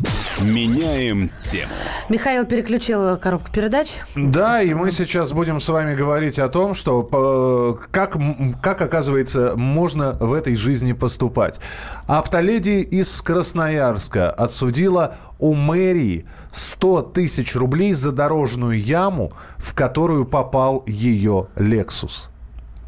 Меняем 0.41 1.31
тему. 1.43 1.73
Михаил 2.09 2.47
переключил 2.47 3.17
коробку 3.17 3.51
передач. 3.51 3.97
Да, 4.15 4.63
и 4.63 4.73
мы 4.73 4.93
сейчас 4.93 5.33
будем 5.33 5.59
с 5.59 5.69
вами 5.69 5.95
говорить 5.95 6.39
о 6.39 6.49
том, 6.49 6.75
что 6.75 7.79
как, 7.91 8.17
как 8.63 8.81
оказывается, 8.81 9.55
можно 9.57 10.13
в 10.13 10.33
этой 10.33 10.55
жизни 10.55 10.93
поступать. 10.93 11.59
Автоледи 12.07 12.81
из 12.83 13.21
Красноярска 13.21 14.31
отсудила 14.31 15.17
у 15.39 15.55
мэрии 15.55 16.25
100 16.53 17.03
тысяч 17.15 17.57
рублей 17.57 17.95
за 17.95 18.13
дорожную 18.13 18.81
яму, 18.81 19.33
в 19.57 19.75
которую 19.75 20.25
попал 20.25 20.85
ее 20.87 21.49
«Лексус». 21.57 22.29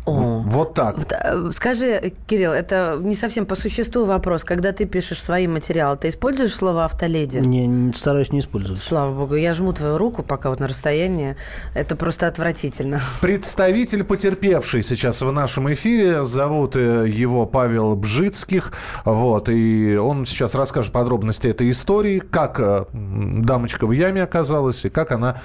О. 0.07 0.43
Вот 0.45 0.75
так. 0.75 0.97
Э, 1.13 1.51
скажи, 1.55 2.13
Кирилл, 2.27 2.53
это 2.53 2.99
не 3.01 3.15
совсем 3.15 3.47
по 3.47 3.55
существу 3.55 4.05
вопрос. 4.05 4.45
Когда 4.45 4.73
ты 4.73 4.85
пишешь 4.85 5.23
свои 5.23 5.47
материалы, 5.47 5.97
ты 5.97 6.09
используешь 6.09 6.55
слово 6.55 6.85
«автоледи»? 6.85 7.39
Не, 7.39 7.67
не 7.67 7.93
стараюсь 7.95 8.31
не 8.31 8.41
использовать. 8.41 8.81
Слава 8.81 9.15
богу. 9.15 9.35
Я 9.35 9.55
жму 9.55 9.73
твою 9.73 9.97
руку 9.97 10.23
пока 10.23 10.51
вот 10.51 10.61
на 10.61 10.67
расстоянии. 10.67 11.37
Это 11.75 11.97
просто 11.97 12.27
отвратительно. 12.27 13.01
Представитель 13.23 14.05
потерпевший 14.05 14.83
сейчас 14.83 15.23
в 15.23 15.33
нашем 15.33 15.73
эфире. 15.73 16.25
Зовут 16.25 16.77
э, 16.77 17.07
его 17.09 17.47
Павел 17.47 17.97
Бжицких. 17.97 18.73
Вот. 19.07 19.49
И 19.49 19.97
он 19.97 20.27
сейчас 20.27 20.55
расскажет 20.55 20.93
подробности 20.93 21.47
этой 21.47 21.71
истории, 21.71 22.19
как 22.19 22.61
э, 22.61 22.85
дамочка 22.93 23.87
в 23.87 23.93
яме 23.93 24.23
оказалась 24.23 24.85
и 24.85 24.91
как 24.91 25.13
она 25.13 25.37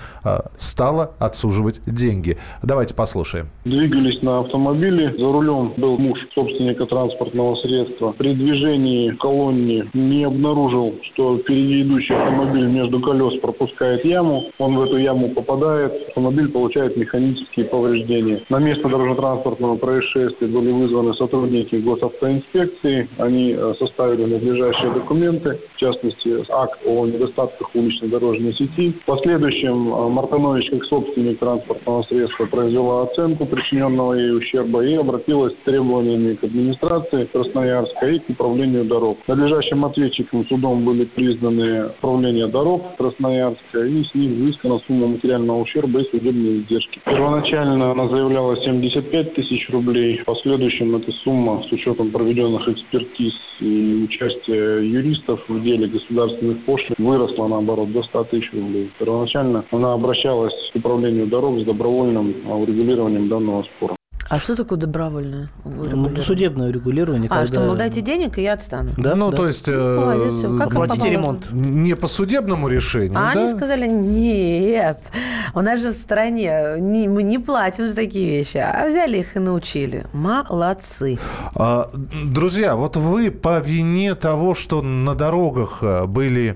стала 0.58 1.14
отсуживать 1.20 1.82
деньги. 1.86 2.38
Давайте 2.62 2.94
послушаем. 2.94 3.50
Двигались 3.64 4.22
на 4.22 4.49
автомобиле. 4.50 5.14
За 5.18 5.32
рулем 5.32 5.74
был 5.78 5.98
муж 5.98 6.20
собственника 6.34 6.86
транспортного 6.86 7.56
средства. 7.56 8.14
При 8.18 8.34
движении 8.34 9.12
колонне 9.12 9.88
не 9.94 10.24
обнаружил, 10.24 10.96
что 11.04 11.38
впереди 11.38 11.84
идущий 11.84 12.14
автомобиль 12.14 12.68
между 12.68 13.00
колес 13.00 13.40
пропускает 13.40 14.04
яму. 14.04 14.46
Он 14.58 14.76
в 14.76 14.82
эту 14.82 14.98
яму 14.98 15.30
попадает. 15.30 16.10
Автомобиль 16.10 16.50
получает 16.50 16.98
механические 16.98 17.66
повреждения. 17.66 18.44
На 18.50 18.60
место 18.60 18.90
дорожно-транспортного 18.90 19.78
происшествия 19.78 20.48
были 20.48 20.72
вызваны 20.72 21.14
сотрудники 21.14 21.76
госавтоинспекции. 21.76 23.08
Они 23.18 23.56
э, 23.58 23.74
составили 23.78 24.26
надлежащие 24.26 24.92
документы, 24.92 25.60
в 25.76 25.80
частности, 25.80 26.44
акт 26.50 26.80
о 26.86 27.06
недостатках 27.06 27.70
уличной 27.76 28.10
дорожной 28.10 28.54
сети. 28.54 28.94
В 29.04 29.06
последующем 29.06 29.94
э, 29.94 30.10
Мартанович, 30.10 30.70
как 30.72 30.84
собственник 30.86 31.40
транспортного 31.40 32.04
средства, 32.04 32.46
произвела 32.46 33.04
оценку 33.04 33.46
причиненного 33.46 34.14
ею 34.14 34.39
ущерба 34.40 34.84
и 34.84 34.96
обратилась 34.96 35.54
с 35.54 35.66
требованиями 35.66 36.36
к 36.36 36.44
администрации 36.44 37.26
Красноярска 37.26 38.08
и 38.08 38.20
к 38.20 38.30
управлению 38.30 38.86
дорог. 38.86 39.18
Надлежащим 39.28 39.86
ответчиком 39.86 40.46
судом 40.48 40.86
были 40.86 41.06
признаны 41.06 41.88
управление 41.88 42.48
дорог 42.48 42.96
Красноярска 42.98 43.80
и 43.86 44.04
с 44.04 44.14
них 44.16 44.32
взыскана 44.32 44.80
сумма 44.88 45.08
материального 45.08 45.62
ущерба 45.62 46.02
и 46.02 46.10
судебные 46.10 46.62
издержки. 46.62 47.00
Первоначально 47.06 47.92
она 47.92 48.08
заявляла 48.08 48.58
75 48.58 49.34
тысяч 49.36 49.70
рублей. 49.70 50.18
В 50.20 50.26
последующем 50.26 50.96
эта 50.96 51.12
сумма 51.24 51.64
с 51.68 51.72
учетом 51.72 52.12
проведенных 52.12 52.68
экспертиз 52.68 53.34
и 53.60 54.04
участия 54.04 54.80
юристов 54.80 55.42
в 55.48 55.64
деле 55.64 55.88
государственных 55.88 56.64
пошлин 56.66 56.96
выросла 56.98 57.48
наоборот 57.48 57.92
до 57.92 58.04
100 58.04 58.24
тысяч 58.26 58.52
рублей. 58.54 58.90
Первоначально 59.00 59.66
она 59.72 59.94
обращалась 59.94 60.54
к 60.74 60.76
управлению 60.76 61.28
дорог 61.28 61.60
с 61.60 61.64
добровольным 61.64 62.36
урегулированием 62.48 63.28
данного 63.28 63.64
спора. 63.64 63.99
А 64.30 64.40
что 64.40 64.56
такое 64.56 64.78
добровольное 64.78 65.50
Ну, 65.66 66.16
судебное 66.18 66.72
регулирование. 66.72 67.28
А, 67.32 67.40
когда... 67.40 67.46
что, 67.46 67.62
мол, 67.62 67.76
дайте 67.76 68.02
денег, 68.02 68.38
и 68.38 68.44
я 68.44 68.54
отстану. 68.54 68.92
Да, 68.96 69.16
ну, 69.16 69.32
да. 69.32 69.38
то 69.38 69.48
есть... 69.48 69.68
Э, 69.68 70.00
Молодец, 70.00 70.34
все. 70.36 70.58
Как 70.58 70.68
Оплатите 70.68 71.10
ремонт. 71.10 71.52
Не 71.52 71.96
по 71.96 72.08
судебному 72.08 72.68
решению, 72.68 73.18
А 73.18 73.34
да? 73.34 73.42
они 73.42 73.50
сказали, 73.50 73.88
нет, 73.88 75.12
у 75.56 75.62
нас 75.62 75.80
же 75.82 75.90
в 75.90 75.96
стране 75.96 76.76
не, 76.78 77.08
мы 77.08 77.24
не 77.24 77.40
платим 77.40 77.88
за 77.88 77.96
такие 77.96 78.30
вещи. 78.30 78.58
А 78.58 78.86
взяли 78.88 79.18
их 79.18 79.36
и 79.36 79.40
научили. 79.40 80.06
Молодцы. 80.14 81.18
А, 81.56 81.90
друзья, 82.26 82.76
вот 82.76 82.98
вы 82.98 83.32
по 83.32 83.60
вине 83.60 84.14
того, 84.14 84.54
что 84.54 84.84
на 84.84 85.16
дорогах 85.16 85.80
э, 85.82 86.06
были 86.06 86.56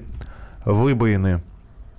выбоины 0.63 1.41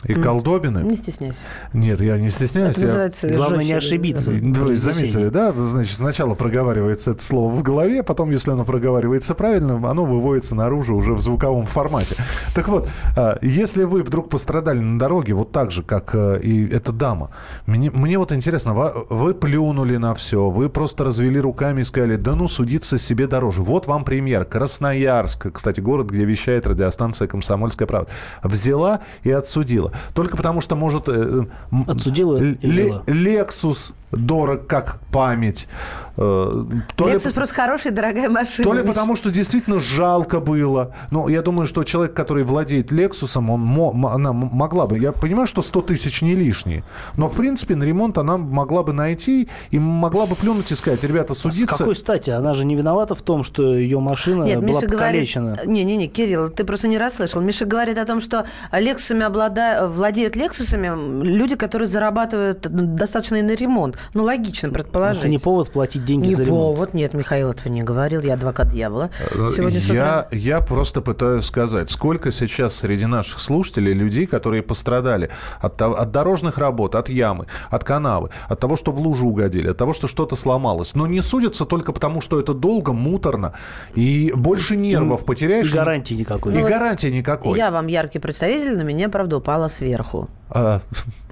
и 0.04 0.14
колдобины. 0.14 0.78
Не 0.80 0.96
стесняйся. 0.96 1.38
Нет, 1.72 2.00
я 2.00 2.18
не 2.18 2.30
стесняюсь. 2.30 2.76
Это 2.76 2.86
называется 2.86 3.28
я... 3.28 3.36
Главное 3.36 3.64
не 3.64 3.72
ошибиться. 3.72 4.30
Вы 4.30 4.76
заметили, 4.76 5.28
да? 5.28 5.52
Значит, 5.52 5.96
сначала 5.96 6.34
проговаривается 6.34 7.12
это 7.12 7.22
слово 7.22 7.52
в 7.52 7.62
голове, 7.62 8.02
потом, 8.02 8.30
если 8.30 8.50
оно 8.50 8.64
проговаривается 8.64 9.34
правильно, 9.34 9.76
оно 9.88 10.04
выводится 10.04 10.54
наружу 10.54 10.94
уже 10.94 11.14
в 11.14 11.20
звуковом 11.20 11.66
формате. 11.66 12.16
Так 12.54 12.68
вот, 12.68 12.88
а, 13.16 13.38
если 13.42 13.84
вы 13.84 14.02
вдруг 14.02 14.28
пострадали 14.28 14.78
на 14.78 14.98
дороге, 14.98 15.34
вот 15.34 15.52
так 15.52 15.70
же, 15.70 15.82
как 15.82 16.14
э, 16.14 16.40
и 16.42 16.68
эта 16.68 16.92
дама, 16.92 17.30
мне, 17.66 17.90
мне 17.90 18.18
вот 18.18 18.32
интересно, 18.32 18.74
вы 18.74 19.34
плюнули 19.34 19.96
на 19.96 20.14
все, 20.14 20.50
вы 20.50 20.68
просто 20.68 21.04
развели 21.04 21.40
руками 21.40 21.80
и 21.80 21.84
сказали, 21.84 22.16
да 22.16 22.34
ну, 22.34 22.48
судиться 22.48 22.98
себе 22.98 23.26
дороже. 23.26 23.62
Вот 23.62 23.86
вам 23.86 24.04
пример. 24.04 24.44
Красноярск, 24.44 25.52
кстати, 25.52 25.80
город, 25.80 26.10
где 26.10 26.24
вещает 26.24 26.66
радиостанция 26.66 27.28
«Комсомольская 27.28 27.86
правда», 27.86 28.10
взяла 28.42 29.00
и 29.22 29.30
отсудила. 29.30 29.92
Только 30.14 30.36
потому, 30.36 30.60
что 30.60 30.76
может... 30.76 31.08
Э, 31.08 31.44
Отсудила 31.86 32.38
Лексус 33.06 33.92
дорог 34.16 34.66
как 34.66 35.00
память. 35.10 35.68
Э, 36.16 36.62
то 36.96 37.08
Lexus 37.08 37.28
ли, 37.28 37.32
просто 37.32 37.54
хорошая, 37.54 37.92
дорогая 37.92 38.28
машина. 38.28 38.68
То 38.68 38.74
ли 38.74 38.82
потому, 38.84 39.16
что 39.16 39.30
действительно 39.30 39.80
жалко 39.80 40.40
было. 40.40 40.94
Но 41.10 41.28
я 41.28 41.42
думаю, 41.42 41.66
что 41.66 41.82
человек, 41.82 42.14
который 42.14 42.44
владеет 42.44 42.92
Лексусом, 42.92 43.50
он, 43.50 44.06
она 44.06 44.32
могла 44.32 44.86
бы... 44.86 44.98
Я 44.98 45.12
понимаю, 45.12 45.48
что 45.48 45.62
100 45.62 45.82
тысяч 45.82 46.22
не 46.22 46.34
лишние. 46.34 46.84
Но, 47.16 47.26
в 47.28 47.36
принципе, 47.36 47.74
на 47.74 47.84
ремонт 47.84 48.18
она 48.18 48.36
могла 48.38 48.84
бы 48.84 48.92
найти 48.92 49.48
и 49.70 49.78
могла 49.78 50.26
бы 50.26 50.36
плюнуть 50.36 50.70
и 50.70 50.74
сказать, 50.74 51.02
ребята, 51.02 51.34
судиться... 51.34 51.74
С 51.74 51.78
какой 51.78 51.96
стати? 51.96 52.30
Она 52.30 52.54
же 52.54 52.64
не 52.64 52.76
виновата 52.76 53.14
в 53.14 53.22
том, 53.22 53.42
что 53.42 53.74
ее 53.74 53.98
машина 53.98 54.44
Нет, 54.44 54.60
была 54.60 54.80
Миша 54.80 54.88
покалечена. 54.88 55.60
Не-не-не, 55.66 56.06
Кирилл, 56.06 56.50
ты 56.50 56.64
просто 56.64 56.86
не 56.86 56.98
расслышал. 56.98 57.40
Миша 57.40 57.64
говорит 57.64 57.98
о 57.98 58.04
том, 58.04 58.20
что 58.20 58.46
Лексусами 58.72 59.24
облада... 59.24 59.88
владеют 59.88 60.36
Лексусами 60.36 61.24
люди, 61.24 61.56
которые 61.56 61.88
зарабатывают 61.88 62.60
достаточно 62.60 63.36
и 63.36 63.42
на 63.42 63.52
ремонт. 63.52 63.98
Ну, 64.12 64.24
логично 64.24 64.70
предположить. 64.70 65.20
Это 65.20 65.28
не 65.28 65.38
повод 65.38 65.70
платить 65.70 66.04
деньги 66.04 66.28
не 66.28 66.34
за 66.34 66.44
ремонт. 66.44 66.60
Не 66.60 66.74
повод, 66.74 66.94
нет, 66.94 67.14
Михаил 67.14 67.50
этого 67.50 67.72
не 67.72 67.82
говорил. 67.82 68.20
Я 68.20 68.34
адвокат 68.34 68.68
дьявола. 68.68 69.10
Э, 69.30 69.48
Сегодня 69.54 69.78
я, 69.78 70.28
я 70.30 70.60
просто 70.60 71.00
пытаюсь 71.00 71.44
сказать, 71.44 71.90
сколько 71.90 72.30
сейчас 72.30 72.74
среди 72.74 73.06
наших 73.06 73.40
слушателей 73.40 73.92
людей, 73.92 74.26
которые 74.26 74.62
пострадали 74.62 75.30
от, 75.60 75.80
от 75.80 76.10
дорожных 76.10 76.58
работ, 76.58 76.94
от 76.94 77.08
ямы, 77.08 77.46
от 77.70 77.84
канавы, 77.84 78.30
от 78.48 78.60
того, 78.60 78.76
что 78.76 78.92
в 78.92 78.98
лужу 78.98 79.28
угодили, 79.28 79.68
от 79.68 79.76
того, 79.76 79.94
что 79.94 80.08
что-то 80.08 80.36
сломалось. 80.36 80.94
Но 80.94 81.06
не 81.06 81.20
судятся 81.20 81.64
только 81.64 81.92
потому, 81.92 82.20
что 82.20 82.40
это 82.40 82.54
долго, 82.54 82.92
муторно, 82.92 83.54
и 83.94 84.32
больше 84.34 84.76
нервов 84.76 85.22
и, 85.22 85.26
потеряешь. 85.26 85.70
И 85.70 85.74
гарантии 85.74 86.14
никакой. 86.14 86.54
И 86.54 86.58
ну, 86.58 86.66
гарантии 86.66 87.08
никакой. 87.08 87.56
Я 87.56 87.70
вам 87.70 87.86
яркий 87.86 88.18
представитель, 88.18 88.76
на 88.76 88.82
меня, 88.82 89.08
правда, 89.08 89.36
упала 89.36 89.68
сверху. 89.68 90.28
А, 90.50 90.80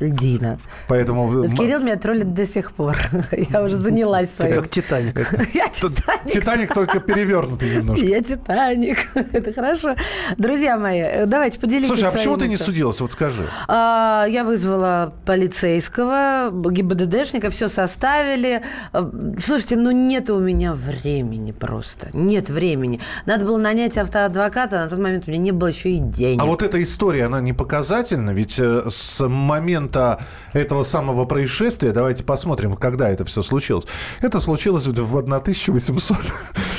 Льдина. 0.00 0.58
Поэтому... 0.88 1.44
Кирилл 1.48 1.80
меня 1.80 1.96
троллит 1.96 2.34
до 2.34 2.44
сих 2.44 2.72
пор. 2.72 2.96
Я 3.30 3.62
уже 3.62 3.74
занялась 3.74 4.34
своим. 4.34 4.54
Ты 4.54 4.60
как 4.60 4.70
Титаник. 4.70 5.14
Я 5.54 5.68
Титаник. 5.68 6.32
Титаник 6.32 6.74
только 6.74 6.98
перевернутый 6.98 7.76
немножко. 7.76 8.04
Я 8.04 8.22
Титаник. 8.22 8.98
Это 9.14 9.52
хорошо. 9.52 9.94
Друзья 10.38 10.78
мои, 10.78 11.26
давайте 11.26 11.58
поделитесь 11.58 11.88
Слушай, 11.88 12.08
а 12.08 12.12
почему 12.12 12.36
ты 12.36 12.48
не 12.48 12.56
судилась? 12.56 13.00
Вот 13.00 13.12
скажи. 13.12 13.44
А, 13.68 14.26
я 14.28 14.44
вызвала 14.44 15.12
полицейского, 15.26 16.50
ГИБДДшника, 16.52 17.50
все 17.50 17.68
составили. 17.68 18.62
А, 18.92 19.10
слушайте, 19.44 19.76
ну 19.76 19.90
нет 19.90 20.30
у 20.30 20.38
меня 20.38 20.72
времени 20.72 21.52
просто. 21.52 22.08
Нет 22.12 22.48
времени. 22.48 23.00
Надо 23.26 23.44
было 23.44 23.58
нанять 23.58 23.98
автоадвоката, 23.98 24.78
на 24.78 24.88
тот 24.88 24.98
момент 24.98 25.24
у 25.26 25.30
меня 25.30 25.40
не 25.40 25.52
было 25.52 25.68
еще 25.68 25.90
и 25.90 25.98
денег. 25.98 26.40
А 26.42 26.46
вот 26.46 26.62
эта 26.62 26.82
история, 26.82 27.26
она 27.26 27.40
не 27.40 27.52
показательна? 27.52 28.30
Ведь 28.30 28.58
э, 28.58 28.82
с 29.02 29.26
момента 29.28 30.20
этого 30.52 30.82
самого 30.82 31.24
происшествия, 31.24 31.92
давайте 31.92 32.24
посмотрим, 32.24 32.76
когда 32.76 33.08
это 33.08 33.24
все 33.24 33.42
случилось. 33.42 33.86
Это 34.20 34.40
случилось 34.40 34.86
в 34.86 35.16
1800... 35.16 36.16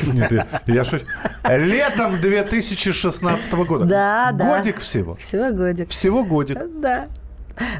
Нет, 0.14 0.48
я 0.68 0.86
шучу. 0.86 1.06
Летом 1.48 2.20
2016 2.20 3.54
года. 3.54 3.86
Да, 3.86 4.32
да. 4.32 4.58
Годик 4.58 4.80
всего. 4.80 5.16
Всего 5.16 5.52
годик. 5.52 5.90
Всего 5.90 6.24
годик. 6.24 6.58
Да. 6.80 7.08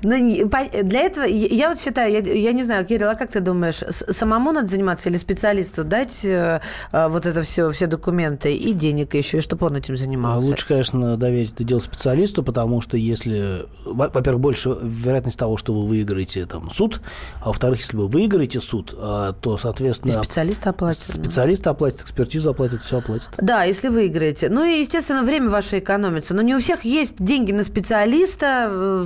Ну, 0.04 0.50
для 0.84 1.02
этого, 1.02 1.24
я 1.26 1.70
вот 1.70 1.82
считаю, 1.82 2.12
я, 2.12 2.20
я 2.20 2.52
не 2.52 2.64
знаю, 2.64 2.86
Кирилл, 2.86 3.10
а 3.10 3.16
как 3.16 3.32
ты 3.32 3.40
думаешь, 3.40 3.84
самому 3.90 4.52
надо 4.52 4.68
заниматься 4.68 5.10
или 5.10 5.18
специалисту 5.18 5.84
дать 5.84 6.24
э, 6.26 6.62
э, 6.92 7.08
вот 7.08 7.26
это 7.26 7.42
все, 7.42 7.72
все 7.72 7.88
документы 7.88 8.54
и 8.56 8.74
денег 8.74 9.16
еще, 9.16 9.40
и 9.40 9.42
чтобы 9.42 9.66
он 9.68 9.76
этим 9.76 9.98
занимался? 9.98 10.46
Лучше, 10.46 10.68
конечно, 10.68 11.18
доверить 11.18 11.54
это 11.54 11.64
дело 11.64 11.80
специалисту, 11.80 12.44
потому 12.44 12.82
что 12.82 12.98
если, 12.98 13.66
во-первых, 13.86 14.42
больше 14.42 14.78
вероятность 14.82 15.40
того, 15.40 15.58
что 15.58 15.74
вы 15.74 15.88
выиграете 15.88 16.46
там 16.46 16.72
суд, 16.72 17.02
а 17.42 17.48
во-вторых, 17.48 17.80
если 17.80 17.98
вы 17.98 18.08
выиграете 18.08 18.62
суд, 18.62 18.94
э, 18.96 19.34
то, 19.42 19.58
соответственно... 19.58 20.12
И 20.12 20.24
специалист 20.24 20.66
оплатит. 20.68 21.04
Специалист 21.04 21.66
оплатит, 21.66 22.02
экспертизу 22.02 22.50
оплатит, 22.50 22.82
все 22.82 23.00
оплатит. 23.00 23.30
Да, 23.38 23.64
если 23.64 23.90
выиграете. 23.90 24.50
Ну 24.50 24.64
и, 24.64 24.80
естественно, 24.80 25.24
время 25.24 25.50
ваше 25.50 25.80
экономится. 25.80 26.36
Но 26.36 26.42
не 26.42 26.56
у 26.56 26.60
всех 26.60 26.86
есть 26.86 27.16
деньги 27.18 27.52
на 27.52 27.64
специалиста. 27.64 29.04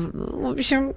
В 0.57 0.59
общем, 0.59 0.95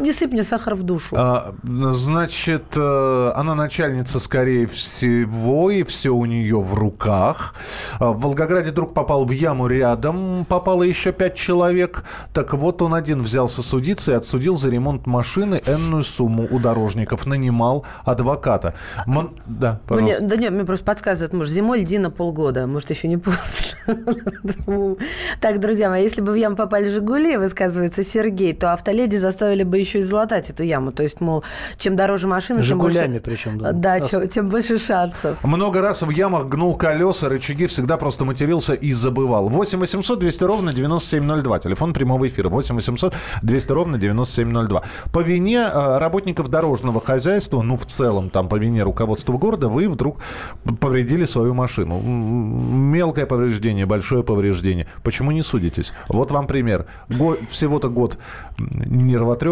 не 0.00 0.12
сыпь 0.12 0.32
мне 0.32 0.42
сахар 0.42 0.74
в 0.74 0.82
душу. 0.82 1.14
А, 1.18 1.52
значит, 1.62 2.76
э, 2.76 3.32
она 3.34 3.54
начальница, 3.54 4.20
скорее 4.20 4.66
всего, 4.66 5.70
и 5.70 5.82
все 5.82 6.10
у 6.10 6.24
нее 6.24 6.60
в 6.60 6.74
руках. 6.74 7.54
А, 7.98 8.12
в 8.12 8.20
Волгограде 8.20 8.70
друг 8.70 8.94
попал 8.94 9.24
в 9.24 9.30
яму 9.30 9.66
рядом, 9.66 10.44
попало 10.48 10.82
еще 10.82 11.12
пять 11.12 11.34
человек. 11.34 12.04
Так 12.32 12.54
вот, 12.54 12.82
он 12.82 12.94
один 12.94 13.22
взялся 13.22 13.62
судиться 13.62 14.12
и 14.12 14.14
отсудил 14.14 14.56
за 14.56 14.70
ремонт 14.70 15.06
машины 15.06 15.62
энную 15.66 16.04
сумму 16.04 16.46
у 16.50 16.58
дорожников. 16.58 17.26
Нанимал 17.26 17.84
адвоката. 18.04 18.74
Мон... 19.06 19.30
Да, 19.46 19.80
пожалуйста. 19.86 20.20
Мне, 20.20 20.28
да 20.28 20.36
нет, 20.36 20.52
мне 20.52 20.64
просто 20.64 20.84
подсказывают, 20.84 21.32
может, 21.32 21.52
зимой 21.52 21.80
льдина 21.80 22.10
полгода, 22.10 22.66
может, 22.66 22.90
еще 22.90 23.08
не 23.08 23.16
после. 23.16 23.76
Так, 25.40 25.60
друзья 25.60 25.88
мои, 25.88 26.02
если 26.02 26.20
бы 26.20 26.32
в 26.32 26.34
яму 26.34 26.56
попали 26.56 26.88
«Жигули», 26.88 27.36
высказывается 27.36 28.02
Сергей, 28.02 28.52
то 28.52 28.72
автоледи 28.72 29.16
заставили 29.16 29.62
бы 29.62 29.71
еще 29.78 30.00
и 30.00 30.02
залатать 30.02 30.50
эту 30.50 30.62
яму. 30.62 30.92
То 30.92 31.02
есть, 31.02 31.20
мол, 31.20 31.44
чем 31.78 31.96
дороже 31.96 32.28
машина, 32.28 32.62
тем 32.64 32.78
больше... 32.78 33.20
причем, 33.24 33.58
да. 33.58 33.72
Да, 33.72 34.00
чем, 34.00 34.28
тем 34.28 34.48
больше 34.48 34.78
шансов. 34.78 35.42
Много 35.44 35.80
раз 35.80 36.02
в 36.02 36.10
ямах 36.10 36.46
гнул 36.46 36.76
колеса, 36.76 37.28
рычаги, 37.28 37.66
всегда 37.66 37.96
просто 37.96 38.24
матерился 38.24 38.74
и 38.74 38.92
забывал. 38.92 39.48
8 39.48 39.78
800 39.78 40.18
200 40.18 40.44
ровно 40.44 40.72
9702. 40.72 41.58
Телефон 41.60 41.92
прямого 41.92 42.26
эфира. 42.26 42.48
8 42.48 42.74
800 42.74 43.14
200 43.42 43.72
ровно 43.72 43.98
9702. 43.98 44.82
По 45.12 45.20
вине 45.20 45.58
э, 45.72 45.98
работников 45.98 46.48
дорожного 46.48 47.00
хозяйства, 47.00 47.62
ну, 47.62 47.76
в 47.76 47.86
целом, 47.86 48.30
там, 48.30 48.48
по 48.48 48.56
вине 48.56 48.82
руководства 48.82 49.36
города, 49.38 49.68
вы 49.68 49.88
вдруг 49.88 50.18
повредили 50.80 51.24
свою 51.24 51.54
машину. 51.54 52.00
Мелкое 52.00 53.26
повреждение, 53.26 53.86
большое 53.86 54.22
повреждение. 54.22 54.86
Почему 55.02 55.30
не 55.32 55.42
судитесь? 55.42 55.92
Вот 56.08 56.30
вам 56.30 56.46
пример. 56.46 56.86
Го- 57.08 57.36
всего-то 57.50 57.88
год 57.88 58.18
нервотрепки 58.58 59.51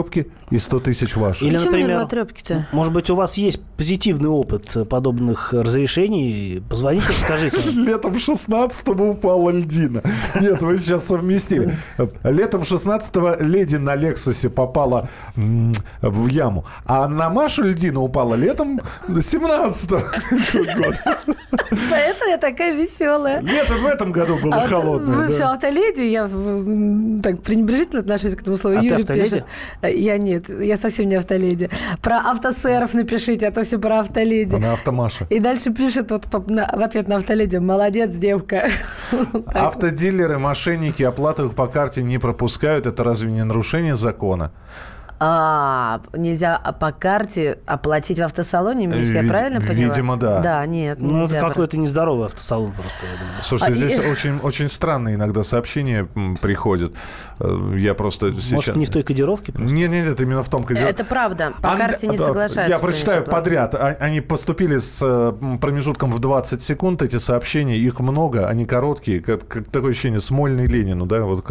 и 0.50 0.58
100 0.58 0.80
тысяч 0.80 1.16
ваших. 1.16 1.42
Или, 1.42 1.56
Почему 1.56 1.70
например, 1.72 2.08
может 2.72 2.92
быть, 2.92 3.10
у 3.10 3.14
вас 3.14 3.34
есть 3.34 3.60
позитивный 3.76 4.28
опыт 4.28 4.76
подобных 4.88 5.52
разрешений? 5.52 6.62
Позвоните, 6.68 7.12
скажите. 7.12 7.70
Летом 7.74 8.14
16-го 8.14 9.10
упала 9.10 9.50
льдина. 9.50 10.02
Нет, 10.40 10.60
вы 10.62 10.76
сейчас 10.78 11.06
совместили. 11.06 11.72
Летом 12.24 12.62
16-го 12.62 13.44
леди 13.44 13.76
на 13.76 13.94
Лексусе 13.94 14.48
попала 14.50 15.08
в 15.36 16.26
яму, 16.26 16.64
а 16.84 17.08
на 17.08 17.30
Машу 17.30 17.62
льдина 17.64 18.00
упала 18.00 18.34
летом 18.34 18.80
17-го 19.08 20.00
Поэтому 21.90 22.30
я 22.30 22.38
такая 22.38 22.74
веселая. 22.74 23.40
Нет, 23.40 23.68
в 23.68 23.86
этом 23.86 24.12
году 24.12 24.36
было 24.36 24.56
а 24.56 24.66
холодное. 24.66 25.16
Вы 25.16 25.32
все 25.32 25.44
автоледи, 25.44 26.02
я 26.02 26.28
так 27.22 27.42
пренебрежительно 27.42 28.00
отношусь 28.00 28.34
к 28.34 28.42
этому 28.42 28.56
слову. 28.56 28.78
А 28.78 28.82
Юрий 28.82 29.04
пишет. 29.04 29.44
Я 29.94 30.18
нет, 30.18 30.48
я 30.48 30.76
совсем 30.76 31.08
не 31.08 31.16
автоледи. 31.16 31.70
Про 32.02 32.16
автосеров 32.18 32.94
напишите, 32.94 33.48
а 33.48 33.52
то 33.52 33.62
все 33.62 33.78
про 33.78 34.00
автоледи. 34.00 34.56
Она 34.56 34.72
автомаша. 34.72 35.26
И 35.30 35.40
дальше 35.40 35.72
пишет 35.72 36.10
вот 36.10 36.26
в 36.26 36.82
ответ 36.82 37.08
на 37.08 37.16
автоледи. 37.16 37.56
Молодец, 37.56 38.14
девка. 38.14 38.68
Автодилеры, 39.46 40.38
мошенники 40.38 41.02
оплату 41.02 41.50
по 41.50 41.66
карте 41.66 42.02
не 42.02 42.18
пропускают. 42.18 42.86
Это 42.86 43.04
разве 43.04 43.30
не 43.30 43.44
нарушение 43.44 43.96
закона? 43.96 44.52
А, 45.22 46.00
нельзя 46.14 46.58
по 46.80 46.92
карте 46.92 47.58
оплатить 47.66 48.18
в 48.18 48.22
автосалоне, 48.22 48.86
Миш, 48.86 49.08
я 49.08 49.22
правильно 49.22 49.60
поняла? 49.60 49.92
Видимо, 49.92 50.16
да. 50.16 50.40
Да, 50.40 50.64
нет, 50.64 50.98
Ну, 50.98 51.24
это 51.24 51.40
какой-то 51.40 51.76
нездоровый 51.76 52.26
автосалон 52.26 52.72
просто, 52.72 52.92
я 53.02 53.18
думаю. 53.18 53.42
Слушайте, 53.42 53.72
а, 53.72 53.76
здесь 53.76 53.98
и... 53.98 54.10
очень, 54.10 54.38
очень 54.38 54.68
странные 54.68 55.16
иногда 55.16 55.42
сообщения 55.42 56.08
приходят. 56.40 56.94
Э, 57.38 57.74
я 57.76 57.92
просто 57.92 58.32
сейчас... 58.32 58.52
Может, 58.52 58.76
не 58.76 58.86
в 58.86 58.90
той 58.90 59.02
кодировке? 59.02 59.52
Просто? 59.52 59.74
Нет, 59.74 59.90
нет, 59.90 60.06
нет, 60.06 60.18
именно 60.22 60.42
в 60.42 60.48
том 60.48 60.64
кодировке. 60.64 60.90
Это 60.90 61.04
правда, 61.04 61.52
по 61.60 61.72
Ан... 61.72 61.76
карте 61.76 62.06
не 62.06 62.16
соглашаются. 62.16 62.64
Я 62.72 62.78
прочитаю 62.78 63.22
подряд. 63.22 63.74
А, 63.74 63.96
они 64.00 64.22
поступили 64.22 64.78
с 64.78 65.00
э, 65.02 65.58
промежутком 65.58 66.12
в 66.12 66.18
20 66.18 66.62
секунд, 66.62 67.02
эти 67.02 67.16
сообщения, 67.16 67.76
их 67.76 68.00
много, 68.00 68.48
они 68.48 68.64
короткие, 68.64 69.20
как, 69.20 69.46
как 69.46 69.66
такое 69.66 69.90
ощущение, 69.90 70.20
Смольный 70.20 70.66
Ленину, 70.66 71.04
да, 71.04 71.24
вот 71.24 71.44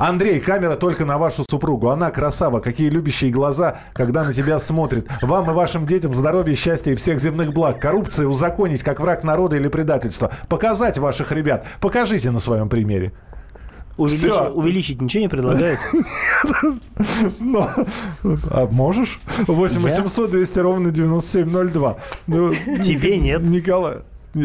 Андрей, 0.00 0.40
камера 0.40 0.76
только 0.76 1.04
на 1.04 1.18
вашу 1.18 1.44
супругу. 1.48 1.90
Она 1.90 2.10
красава, 2.10 2.60
какие 2.60 2.88
любящие 2.88 3.30
глаза, 3.30 3.80
когда 3.92 4.24
на 4.24 4.32
тебя 4.32 4.58
смотрит. 4.58 5.06
Вам 5.20 5.50
и 5.50 5.52
вашим 5.52 5.84
детям 5.84 6.14
здоровья, 6.14 6.54
счастья 6.54 6.92
и 6.92 6.94
всех 6.94 7.20
земных 7.20 7.52
благ. 7.52 7.78
Коррупция 7.78 8.26
узаконить 8.26 8.82
как 8.82 8.98
враг 8.98 9.24
народа 9.24 9.56
или 9.56 9.68
предательство. 9.68 10.32
Показать 10.48 10.96
ваших 10.96 11.32
ребят. 11.32 11.66
Покажите 11.82 12.30
на 12.30 12.38
своем 12.38 12.70
примере. 12.70 13.12
Увеличить, 13.98 14.32
увеличить 14.54 15.02
ничего 15.02 15.20
не 15.20 15.28
предлагает? 15.28 15.78
Но, 17.38 17.68
а 18.50 18.66
можешь? 18.70 19.20
8 19.46 19.82
800 19.82 20.30
200 20.30 20.58
ровно 20.60 20.90
9702. 20.90 21.96
Ну, 22.26 22.54
Тебе 22.82 23.18
нет. 23.18 23.42
Николай, 23.42 23.98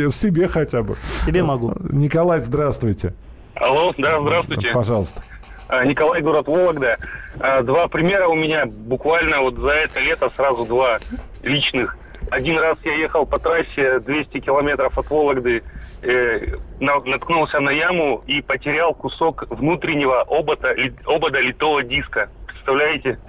себе 0.09 0.49
хотя 0.49 0.83
бы. 0.83 0.97
Себе 1.25 1.43
могу. 1.43 1.73
Николай, 1.91 2.41
здравствуйте. 2.41 3.13
Алло, 3.55 3.93
да, 3.97 4.19
здравствуйте. 4.21 4.71
Пожалуйста. 4.73 5.23
А, 5.67 5.83
Николай, 5.83 6.21
город 6.21 6.47
Вологда. 6.47 6.97
А, 7.39 7.61
два 7.63 7.87
примера 7.87 8.27
у 8.27 8.35
меня 8.35 8.65
буквально 8.65 9.41
вот 9.41 9.55
за 9.55 9.71
это 9.71 9.99
лето 9.99 10.29
сразу 10.35 10.65
два 10.65 10.99
личных. 11.41 11.97
Один 12.29 12.59
раз 12.59 12.77
я 12.83 12.93
ехал 12.93 13.25
по 13.25 13.39
трассе 13.39 13.99
200 13.99 14.39
километров 14.39 14.97
от 14.97 15.09
Вологды, 15.09 15.61
э, 16.01 16.55
наткнулся 16.79 17.59
на 17.59 17.69
яму 17.69 18.23
и 18.25 18.41
потерял 18.41 18.93
кусок 18.93 19.45
внутреннего 19.49 20.21
обода, 20.21 20.75
обода 21.05 21.39
литого 21.39 21.83
диска. 21.83 22.29
Представляете? 22.47 23.19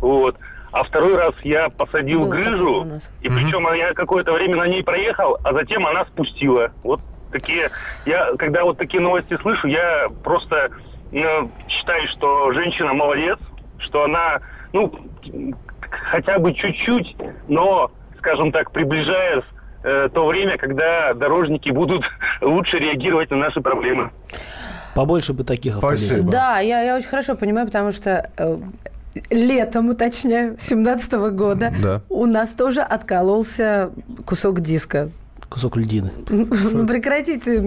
Вот. 0.00 0.36
А 0.72 0.82
второй 0.82 1.16
раз 1.16 1.34
я 1.42 1.68
посадил 1.68 2.22
Был 2.22 2.30
грыжу, 2.30 2.86
и 3.20 3.28
причем 3.28 3.72
я 3.74 3.94
какое-то 3.94 4.32
время 4.32 4.56
на 4.56 4.66
ней 4.66 4.82
проехал, 4.82 5.38
а 5.44 5.52
затем 5.52 5.86
она 5.86 6.04
спустила. 6.06 6.72
Вот 6.82 7.00
такие... 7.30 7.70
Я, 8.06 8.32
когда 8.36 8.64
вот 8.64 8.78
такие 8.78 9.00
новости 9.00 9.36
слышу, 9.40 9.68
я 9.68 10.08
просто 10.24 10.70
считаю, 11.68 12.08
что 12.08 12.52
женщина 12.52 12.92
молодец, 12.92 13.38
что 13.78 14.04
она, 14.04 14.40
ну, 14.72 14.92
хотя 16.10 16.38
бы 16.38 16.52
чуть-чуть, 16.54 17.16
но, 17.48 17.90
скажем 18.18 18.52
так, 18.52 18.70
приближаясь 18.72 19.44
э, 19.84 20.08
то 20.12 20.26
время, 20.26 20.58
когда 20.58 21.14
дорожники 21.14 21.70
будут 21.70 22.04
лучше 22.40 22.78
реагировать 22.78 23.30
на 23.30 23.36
наши 23.36 23.60
проблемы. 23.60 24.10
Побольше 24.94 25.32
бы 25.32 25.44
таких 25.44 25.78
Спасибо. 25.78 26.30
Да, 26.30 26.60
я, 26.60 26.82
я 26.82 26.96
очень 26.96 27.08
хорошо 27.08 27.34
понимаю, 27.34 27.66
потому 27.66 27.90
что 27.90 28.30
э, 28.36 28.56
летом, 29.30 29.90
уточняю, 29.90 30.56
17 30.58 31.12
года 31.32 31.72
да. 31.82 32.00
у 32.08 32.26
нас 32.26 32.54
тоже 32.54 32.80
откололся 32.80 33.90
кусок 34.26 34.60
диска 34.60 35.10
кусок 35.54 35.76
льдины. 35.76 36.10
Ну, 36.28 36.86
прекратите. 36.86 37.58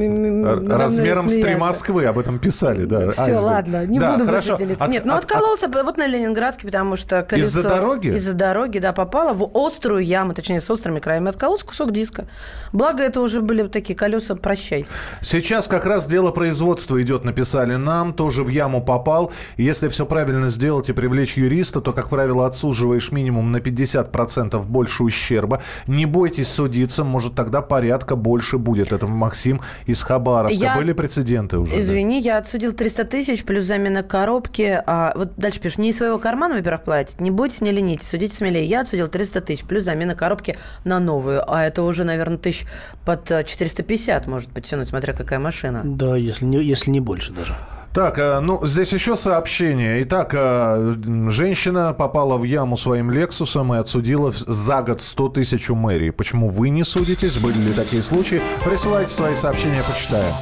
Размером 0.68 1.30
с 1.30 1.34
три 1.34 1.56
Москвы, 1.56 2.06
об 2.06 2.20
этом 2.20 2.38
писали, 2.38 2.84
да. 2.84 3.12
Все, 3.12 3.38
ладно, 3.38 3.86
не 3.86 4.00
буду 4.00 4.26
больше 4.26 4.58
делиться. 4.58 4.86
Нет, 4.88 5.06
ну 5.06 5.14
откололся 5.14 5.68
вот 5.68 5.98
на 5.98 6.06
Ленинградке, 6.06 6.66
потому 6.66 6.98
что 6.98 7.24
колесо... 7.24 7.48
Из-за 7.48 7.64
дороги? 7.64 8.08
Из-за 8.10 8.34
дороги, 8.34 8.80
да, 8.80 8.92
попало 8.92 9.34
в 9.34 9.50
острую 9.54 10.04
яму, 10.04 10.34
точнее, 10.34 10.60
с 10.60 10.70
острыми 10.70 11.00
краями. 11.00 11.30
Откололся 11.30 11.66
кусок 11.66 11.92
диска. 11.92 12.28
Благо, 12.74 13.04
это 13.04 13.22
уже 13.22 13.42
были 13.42 13.68
такие 13.68 13.96
колеса, 13.96 14.36
прощай. 14.36 14.86
Сейчас 15.22 15.68
как 15.68 15.86
раз 15.86 16.08
дело 16.08 16.32
производства 16.32 17.02
идет, 17.02 17.24
написали 17.24 17.76
нам, 17.76 18.14
тоже 18.14 18.44
в 18.44 18.50
яму 18.50 18.84
попал. 18.84 19.32
Если 19.56 19.88
все 19.88 20.06
правильно 20.06 20.50
сделать 20.50 20.90
и 20.90 20.94
привлечь 20.94 21.38
юриста, 21.38 21.80
то, 21.80 21.94
как 21.94 22.10
правило, 22.10 22.46
отсуживаешь 22.46 23.14
минимум 23.14 23.54
на 23.54 23.58
50% 23.58 24.62
больше 24.66 25.04
ущерба. 25.04 25.62
Не 25.88 26.06
бойтесь 26.06 26.50
судиться, 26.50 27.06
может 27.06 27.34
тогда 27.34 27.62
по 27.62 27.77
порядка 27.78 28.16
больше 28.16 28.58
будет. 28.58 28.92
Это 28.92 29.06
Максим 29.06 29.62
из 29.86 30.02
Хабаровска. 30.02 30.66
Я... 30.66 30.76
Были 30.76 30.94
прецеденты 30.94 31.60
уже? 31.60 31.80
Извини, 31.80 32.20
да? 32.20 32.26
я 32.26 32.38
отсудил 32.40 32.74
300 32.74 33.04
тысяч 33.04 33.44
плюс 33.44 33.66
замена 33.66 34.02
коробки. 34.02 34.82
А, 34.88 35.14
вот 35.16 35.36
дальше 35.38 35.60
пишешь, 35.60 35.78
не 35.78 35.90
из 35.90 35.98
своего 35.98 36.18
кармана, 36.18 36.56
во-первых, 36.56 36.84
платить. 36.84 37.22
Не 37.22 37.30
бойтесь, 37.30 37.62
не 37.62 37.72
ленитесь, 37.72 38.08
судите 38.08 38.36
смелее. 38.36 38.66
Я 38.66 38.82
отсудил 38.82 39.10
300 39.10 39.42
тысяч 39.42 39.64
плюс 39.64 39.84
замена 39.84 40.16
коробки 40.16 40.58
на 40.86 41.00
новую. 41.00 41.44
А 41.48 41.64
это 41.66 41.84
уже, 41.84 42.04
наверное, 42.04 42.40
тысяч 42.40 42.66
под 43.06 43.28
450, 43.28 44.26
может 44.26 44.52
быть, 44.52 44.66
тянуть, 44.66 44.88
смотря 44.88 45.14
какая 45.14 45.38
машина. 45.38 45.82
Да, 45.84 46.18
если 46.18 46.46
не, 46.46 46.64
если 46.64 46.90
не 46.90 47.00
больше 47.00 47.32
даже. 47.32 47.56
Так, 47.94 48.20
э, 48.20 48.40
ну, 48.42 48.64
здесь 48.66 48.94
еще 48.94 49.16
сообщение. 49.16 50.04
Итак, 50.04 50.32
э, 50.34 50.96
женщина 51.30 51.94
попала 51.94 52.38
в 52.38 52.44
яму 52.44 52.78
своим 52.78 53.10
Лексусом 53.10 53.74
и 53.74 53.78
отсудила 53.78 54.32
за 54.32 54.82
год 54.84 55.02
100 55.02 55.30
тысяч 55.30 55.70
у 55.70 55.76
мэрии. 55.76 56.12
Почему 56.12 56.48
вы 56.48 56.70
не 56.70 56.84
судитесь? 56.84 57.38
Были 57.38 57.58
ли 57.58 57.74
такие 57.74 58.02
случаи? 58.02 58.42
Присылайте 58.64 59.12
свои 59.12 59.36
сообщения, 59.36 59.84
почитаем. 59.84 60.34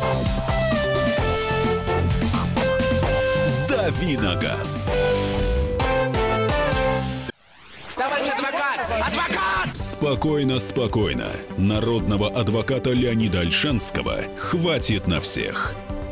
Давиногаз. 3.69 4.91
Товарищ 7.95 8.27
адвокат! 8.27 8.79
Адвокат! 9.07 9.77
Спокойно, 9.77 10.59
спокойно. 10.59 11.27
Народного 11.57 12.27
адвоката 12.27 12.91
Леонида 12.91 13.39
Альшанского 13.41 14.17
хватит 14.37 15.07
на 15.07 15.21
всех. 15.21 15.73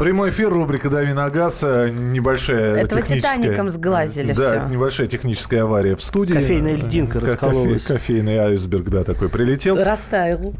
Прямой 0.00 0.30
эфир, 0.30 0.48
рубрика 0.48 0.88
«Дави 0.88 1.12
на 1.12 1.28
газ». 1.28 1.60
э, 1.62 1.90
Небольшая 1.90 2.74
Этого 2.76 3.02
техническая... 3.02 3.36
«Титаником» 3.36 3.68
сглазили 3.68 4.32
Да, 4.32 4.60
всё. 4.62 4.68
небольшая 4.68 5.06
техническая 5.08 5.64
авария 5.64 5.94
в 5.94 6.02
студии. 6.02 6.32
Кофейная 6.32 6.76
льдинка 6.76 7.20
Ко- 7.20 7.26
раскололась. 7.26 7.82
кофе- 7.82 7.92
Кофейный 7.98 8.38
айсберг, 8.38 8.88
да, 8.88 9.04
такой 9.04 9.28
прилетел. 9.28 9.76
Растаял. 9.76 10.54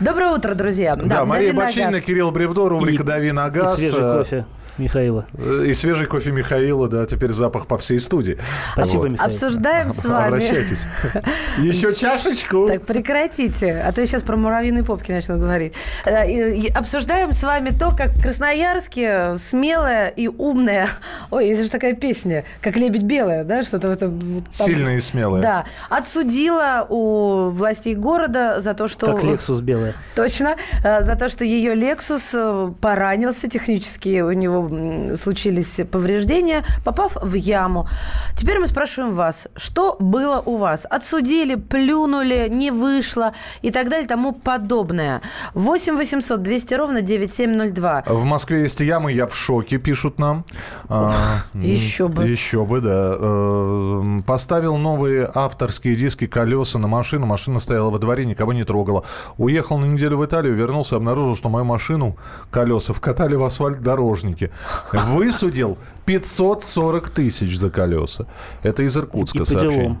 Доброе 0.00 0.32
утро, 0.34 0.52
друзья. 0.54 0.96
Да, 0.96 1.24
Мария 1.24 1.48
«Дави 1.54 1.58
на 1.58 1.64
Бочинина, 1.64 1.90
газ». 1.92 2.02
Кирилл 2.02 2.30
Бревдо, 2.30 2.68
рубрика 2.68 3.02
И- 3.02 3.06
«Дави 3.06 3.32
на 3.32 3.48
газ». 3.48 3.78
И 3.78 3.88
свежий 3.88 4.00
кофе 4.18 4.44
Михаила. 4.78 5.26
э, 5.36 5.64
И 5.66 5.74
свежий 5.74 6.06
кофе 6.06 6.30
Михаила, 6.30 6.88
да, 6.88 7.06
теперь 7.06 7.30
запах 7.30 7.66
по 7.66 7.78
всей 7.78 7.98
студии. 8.00 8.38
Спасибо, 8.72 9.00
Вот. 9.00 9.10
Михаил. 9.10 9.30
Обсуждаем 9.30 9.92
с 9.92 10.04
вами. 10.04 10.26
Обращайтесь. 10.28 10.86
Еще 11.58 11.92
чашечку. 11.94 12.66
Так 12.68 12.82
прекратите, 12.86 13.80
а 13.80 13.92
то 13.92 14.00
я 14.00 14.06
сейчас 14.06 14.22
про 14.22 14.36
муравьиные 14.36 14.84
попки 14.84 15.12
начну 15.12 15.38
говорить. 15.38 15.74
Э, 16.04 16.68
Обсуждаем 16.74 17.32
с 17.32 17.42
вами 17.42 17.70
то, 17.70 17.94
как 17.96 18.10
в 18.10 18.22
Красноярске 18.22 19.36
смелая 19.38 20.08
и 20.08 20.28
умная, 20.28 20.88
ой, 21.30 21.48
есть 21.48 21.62
же 21.62 21.70
такая 21.70 21.94
песня, 21.94 22.44
как 22.60 22.76
«Лебедь 22.76 23.02
белая», 23.02 23.44
да, 23.44 23.62
что-то 23.62 23.88
в 23.88 23.90
этом... 23.92 24.18
там- 24.56 24.66
Сильная 24.66 24.96
и 24.96 25.00
смелая. 25.00 25.42
Да, 25.42 25.64
отсудила 25.88 26.86
у 26.88 27.50
властей 27.50 27.94
города 27.94 28.60
за 28.60 28.74
то, 28.74 28.88
что... 28.88 29.12
Как 29.12 29.22
Лексус 29.24 29.60
белая. 29.60 29.94
Точно, 30.14 30.56
э, 30.84 31.02
за 31.02 31.16
то, 31.16 31.28
что 31.28 31.44
ее 31.44 31.74
Lexus 31.74 32.30
э, 32.34 32.72
поранился 32.80 33.48
технически, 33.48 34.20
у 34.20 34.32
него 34.32 34.67
случились 35.16 35.80
повреждения, 35.90 36.64
попав 36.84 37.16
в 37.20 37.34
яму. 37.34 37.88
Теперь 38.36 38.58
мы 38.58 38.66
спрашиваем 38.66 39.14
вас, 39.14 39.48
что 39.56 39.96
было 39.98 40.42
у 40.44 40.56
вас? 40.56 40.86
Отсудили, 40.88 41.56
плюнули, 41.56 42.48
не 42.50 42.70
вышло 42.70 43.32
и 43.62 43.70
так 43.70 43.88
далее, 43.88 44.06
тому 44.06 44.32
подобное. 44.32 45.20
8 45.54 45.96
800 45.96 46.42
200 46.42 46.74
ровно 46.74 47.02
9702. 47.02 48.04
В 48.06 48.24
Москве 48.24 48.62
есть 48.62 48.80
ямы, 48.80 49.12
я 49.12 49.26
в 49.26 49.34
шоке, 49.34 49.78
пишут 49.78 50.18
нам. 50.18 50.44
А, 50.88 51.14
Еще 51.54 52.08
бы. 52.08 52.26
Еще 52.26 52.64
бы, 52.64 52.80
да. 52.80 53.16
Э, 53.18 54.20
Поставил 54.26 54.76
новые 54.76 55.30
авторские 55.34 55.96
диски, 55.96 56.26
колеса 56.26 56.78
на 56.78 56.88
машину. 56.88 57.26
Машина 57.26 57.58
стояла 57.58 57.90
во 57.90 57.98
дворе, 57.98 58.24
никого 58.26 58.52
не 58.52 58.64
трогала. 58.64 59.04
Уехал 59.36 59.78
на 59.78 59.86
неделю 59.86 60.18
в 60.18 60.24
Италию, 60.24 60.54
вернулся, 60.54 60.96
обнаружил, 60.96 61.36
что 61.36 61.48
мою 61.48 61.64
машину, 61.64 62.16
колеса, 62.50 62.92
вкатали 62.92 63.34
в 63.34 63.44
асфальт 63.44 63.82
дорожники. 63.82 64.50
Высудил 64.92 65.78
540 66.06 67.10
тысяч 67.10 67.58
за 67.58 67.70
колеса. 67.70 68.26
Это 68.62 68.82
из 68.82 68.96
Иркутска 68.96 69.44
сообщение. 69.44 69.98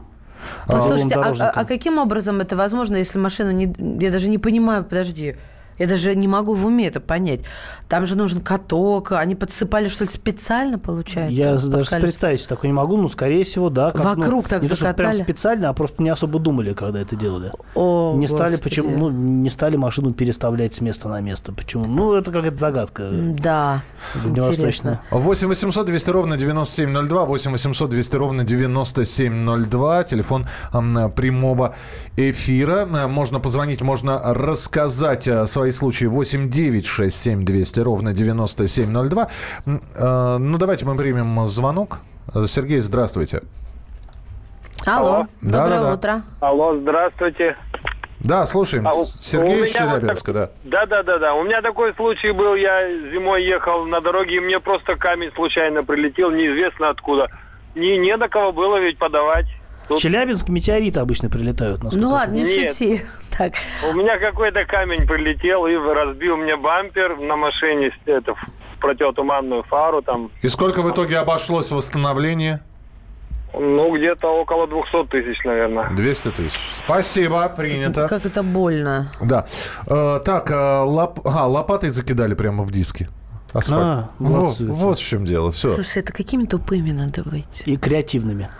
Послушайте, 0.66 1.14
а, 1.14 1.18
дорожникам. 1.22 1.52
а- 1.56 1.60
а 1.60 1.64
каким 1.64 1.98
образом 1.98 2.40
это 2.40 2.56
возможно, 2.56 2.96
если 2.96 3.18
машину 3.18 3.50
не... 3.50 3.74
Я 4.00 4.10
даже 4.10 4.28
не 4.28 4.38
понимаю, 4.38 4.84
подожди. 4.84 5.36
Я 5.78 5.86
даже 5.86 6.14
не 6.14 6.28
могу 6.28 6.54
в 6.54 6.66
уме 6.66 6.88
это 6.88 7.00
понять. 7.00 7.40
Там 7.88 8.04
же 8.04 8.16
нужен 8.16 8.40
каток. 8.40 9.12
Они 9.12 9.34
подсыпали, 9.34 9.88
что 9.88 10.04
ли, 10.04 10.10
специально, 10.10 10.78
получается? 10.78 11.40
Я 11.40 11.54
под 11.54 11.70
даже 11.70 11.90
колеса? 11.90 12.06
представить 12.06 12.40
себе 12.40 12.48
такое 12.48 12.68
не 12.68 12.74
могу, 12.74 12.96
но, 12.96 13.08
скорее 13.08 13.44
всего, 13.44 13.70
да. 13.70 13.90
как, 13.90 14.04
ну, 14.04 14.22
Вокруг 14.22 14.48
так 14.48 14.62
не 14.62 14.68
то, 14.68 14.74
что 14.74 14.84
прям 14.92 15.12
закатали? 15.12 15.22
специально, 15.22 15.68
а 15.68 15.72
просто 15.72 16.02
не 16.02 16.10
особо 16.10 16.38
думали, 16.38 16.72
когда 16.74 17.00
это 17.00 17.16
делали. 17.16 17.52
О, 17.74 18.14
не 18.16 18.26
стали, 18.26 18.56
почему, 18.56 18.96
ну, 18.96 19.10
не 19.10 19.50
стали 19.50 19.76
машину 19.76 20.12
переставлять 20.12 20.74
с 20.74 20.80
места 20.80 21.08
на 21.08 21.20
место. 21.20 21.52
Почему? 21.52 21.86
Ну, 21.86 22.14
это 22.14 22.32
какая-то 22.32 22.56
загадка. 22.56 23.08
Да, 23.10 23.82
интересно. 24.14 24.34
Дальневосточная. 24.34 25.00
8 25.10 25.48
800 25.48 25.86
200 25.86 26.10
ровно 26.10 26.36
9702, 26.36 27.24
8 27.24 27.52
800 27.52 27.90
200 27.90 28.16
ровно 28.16 28.44
9702, 28.44 30.04
телефон 30.04 30.46
прямого 30.72 31.74
эфира. 32.16 32.86
Можно 32.86 33.40
позвонить, 33.40 33.82
можно 33.82 34.20
рассказать 34.24 35.28
э, 35.28 35.46
свои 35.72 35.72
случаи 35.72 36.06
8 36.06 36.50
9 36.50 36.86
6 36.86 37.14
7 37.16 37.44
200 37.44 37.80
ровно 37.80 38.12
9702. 38.12 39.28
М, 39.66 39.80
э, 39.94 40.36
Ну, 40.38 40.58
давайте 40.58 40.84
мы 40.86 40.96
примем 40.96 41.46
звонок. 41.46 41.98
Сергей, 42.46 42.80
здравствуйте. 42.80 43.42
Алло, 44.86 45.26
Да, 45.42 45.64
доброе 45.64 45.80
да, 45.80 45.86
да. 45.86 45.94
утро. 45.94 46.22
Алло, 46.40 46.76
здравствуйте. 46.78 47.56
Да, 48.20 48.46
слушаем. 48.46 48.86
А 48.86 48.92
Сергей 49.20 49.64
из 49.64 49.74
меня 49.74 49.86
вот 49.86 50.00
Челябинска, 50.00 50.32
да. 50.32 50.50
Да, 50.64 50.86
да, 50.86 51.02
да, 51.02 51.18
да. 51.18 51.34
У 51.34 51.44
меня 51.44 51.62
такой 51.62 51.94
случай 51.94 52.32
был. 52.32 52.54
Я 52.54 52.88
зимой 53.12 53.44
ехал 53.44 53.84
на 53.86 54.00
дороге, 54.00 54.36
и 54.36 54.40
мне 54.40 54.58
просто 54.60 54.96
камень 54.96 55.30
случайно 55.34 55.84
прилетел, 55.84 56.30
неизвестно 56.30 56.88
откуда. 56.90 57.28
Не, 57.74 57.96
не 57.98 58.16
на 58.16 58.28
кого 58.28 58.52
было 58.52 58.80
ведь 58.80 58.98
подавать. 58.98 59.46
В 59.88 59.96
Челябинск 59.96 60.48
метеориты 60.48 61.00
обычно 61.00 61.30
прилетают. 61.30 61.82
Ну 61.92 62.10
ладно, 62.10 62.34
не 62.34 62.42
Нет. 62.42 62.72
шути. 62.72 63.02
Так, 63.38 63.52
У 63.88 63.94
меня 63.94 64.18
какой-то 64.18 64.64
камень 64.64 65.06
прилетел 65.06 65.66
и 65.66 65.74
разбил 65.76 66.36
мне 66.36 66.56
бампер 66.56 67.16
на 67.18 67.36
машине, 67.36 67.92
это, 68.04 68.34
в 68.34 68.38
противотуманную 68.80 69.62
фару 69.62 70.02
там. 70.02 70.32
И 70.42 70.48
сколько 70.48 70.82
в 70.82 70.90
итоге 70.90 71.18
обошлось 71.18 71.70
восстановление? 71.70 72.60
Ну, 73.54 73.96
где-то 73.96 74.26
около 74.28 74.66
200 74.66 75.06
тысяч, 75.06 75.44
наверное. 75.44 75.88
200 75.94 76.30
тысяч. 76.32 76.58
Спасибо, 76.84 77.48
принято. 77.48 78.08
как 78.08 78.26
это 78.26 78.42
больно. 78.42 79.06
Да. 79.22 79.46
Э, 79.86 80.18
так, 80.24 80.50
э, 80.50 80.54
лоп- 80.54 81.20
а, 81.24 81.46
лопатой 81.46 81.90
закидали 81.90 82.34
прямо 82.34 82.64
в 82.64 82.70
диски. 82.72 83.08
Асфальт. 83.52 83.82
А, 83.82 84.10
вот, 84.18 84.30
молодцы. 84.30 84.66
вот 84.66 84.98
в 84.98 85.06
чем 85.06 85.24
дело. 85.24 85.50
Все. 85.52 85.74
Слушай, 85.74 86.02
это 86.02 86.12
какими 86.12 86.44
тупыми 86.44 86.90
надо 86.90 87.22
быть? 87.22 87.62
И 87.64 87.76
креативными. 87.76 88.50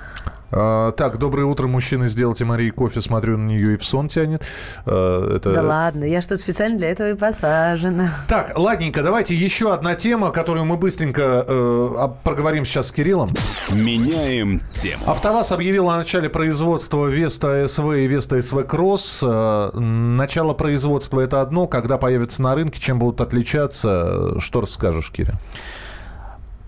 А, 0.51 0.93
так, 0.93 1.19
доброе 1.19 1.45
утро, 1.45 1.67
мужчины. 1.67 2.09
Сделайте 2.09 2.45
Марии 2.45 2.71
кофе. 2.71 3.01
Смотрю 3.01 3.37
на 3.37 3.49
нее 3.49 3.75
и 3.75 3.77
в 3.77 3.85
сон 3.85 4.09
тянет. 4.09 4.43
А, 4.87 5.37
это... 5.37 5.53
Да 5.53 5.63
ладно, 5.63 6.05
я 6.05 6.23
что-то 6.23 6.41
специально 6.41 6.79
для 6.79 6.91
этого 6.91 7.11
и 7.11 7.15
посажена. 7.15 8.11
Так, 8.29 8.57
ладненько, 8.57 9.03
давайте 9.03 9.35
еще 9.35 9.73
одна 9.73 9.95
тема, 9.95 10.31
которую 10.31 10.65
мы 10.65 10.77
быстренько 10.77 11.45
э, 11.47 12.09
проговорим 12.25 12.65
сейчас 12.65 12.89
с 12.89 12.93
Кириллом. 12.93 13.31
Меняем 13.71 14.63
тему. 14.73 15.05
АвтоВАЗ 15.07 15.53
объявил 15.53 15.91
о 15.91 15.97
начале 15.97 16.29
производства 16.29 17.07
Веста 17.07 17.67
СВ 17.69 17.99
и 17.99 18.07
Веста 18.07 18.41
СВ 18.41 18.65
Кросс. 18.65 19.21
Э, 19.23 19.71
Начало 19.79 20.55
производства 20.55 21.21
это 21.21 21.41
одно, 21.41 21.67
когда 21.67 21.99
появятся 21.99 22.43
на 22.43 22.55
рынке, 22.55 22.81
чем 22.81 22.99
будут 22.99 23.21
отличаться, 23.21 24.35
э, 24.37 24.41
что 24.41 24.61
расскажешь, 24.61 25.11
Киря? 25.11 25.35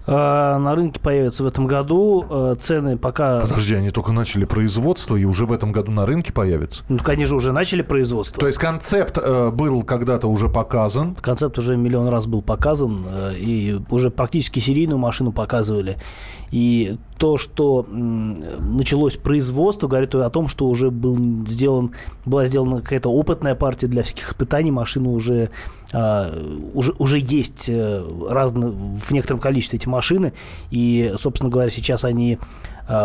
А, 0.06 0.58
На 0.58 0.74
рынке 0.74 0.98
появятся 1.00 1.44
в 1.44 1.46
этом 1.46 1.66
году. 1.66 2.24
э, 2.28 2.56
Цены 2.60 2.96
пока... 2.96 3.40
Подожди, 3.40 3.74
они 3.74 3.90
только 3.90 4.12
начали 4.12 4.44
производство 4.44 5.16
и 5.16 5.24
уже 5.24 5.46
в 5.46 5.52
этом 5.52 5.72
году 5.72 5.92
на 5.92 6.06
рынке 6.06 6.32
появятся? 6.32 6.84
Ну, 6.88 6.98
конечно, 6.98 7.36
уже 7.36 7.52
начали 7.52 7.82
производство. 7.82 8.40
То 8.40 8.46
есть 8.46 8.58
концепт 8.58 9.18
э, 9.22 9.50
был 9.50 9.82
когда-то 9.82 10.26
уже 10.28 10.48
показан. 10.48 11.14
Концепт 11.20 11.58
уже 11.58 11.76
миллион 11.76 12.08
раз 12.08 12.26
был 12.26 12.42
показан, 12.42 13.04
э, 13.08 13.34
и 13.36 13.80
уже 13.90 14.10
практически 14.10 14.58
серийную 14.58 14.98
машину 14.98 15.32
показывали. 15.32 15.96
И 16.50 16.96
то, 17.18 17.38
что 17.38 17.86
началось 17.88 19.16
производство, 19.16 19.86
говорит 19.86 20.14
о 20.14 20.30
том, 20.30 20.48
что 20.48 20.66
уже 20.66 20.90
был 20.90 21.16
сделан, 21.46 21.92
была 22.24 22.46
сделана 22.46 22.80
какая-то 22.80 23.08
опытная 23.10 23.54
партия 23.54 23.86
для 23.86 24.02
всяких 24.02 24.30
испытаний. 24.30 24.70
Машины 24.70 25.10
уже, 25.10 25.50
а, 25.92 26.32
уже, 26.74 26.92
уже 26.98 27.18
есть 27.18 27.66
э, 27.68 28.04
разно, 28.28 28.70
в 28.70 29.12
некотором 29.12 29.40
количестве 29.40 29.78
эти 29.78 29.86
машины. 29.86 30.32
И, 30.70 31.14
собственно 31.18 31.50
говоря, 31.50 31.70
сейчас 31.70 32.04
они 32.04 32.38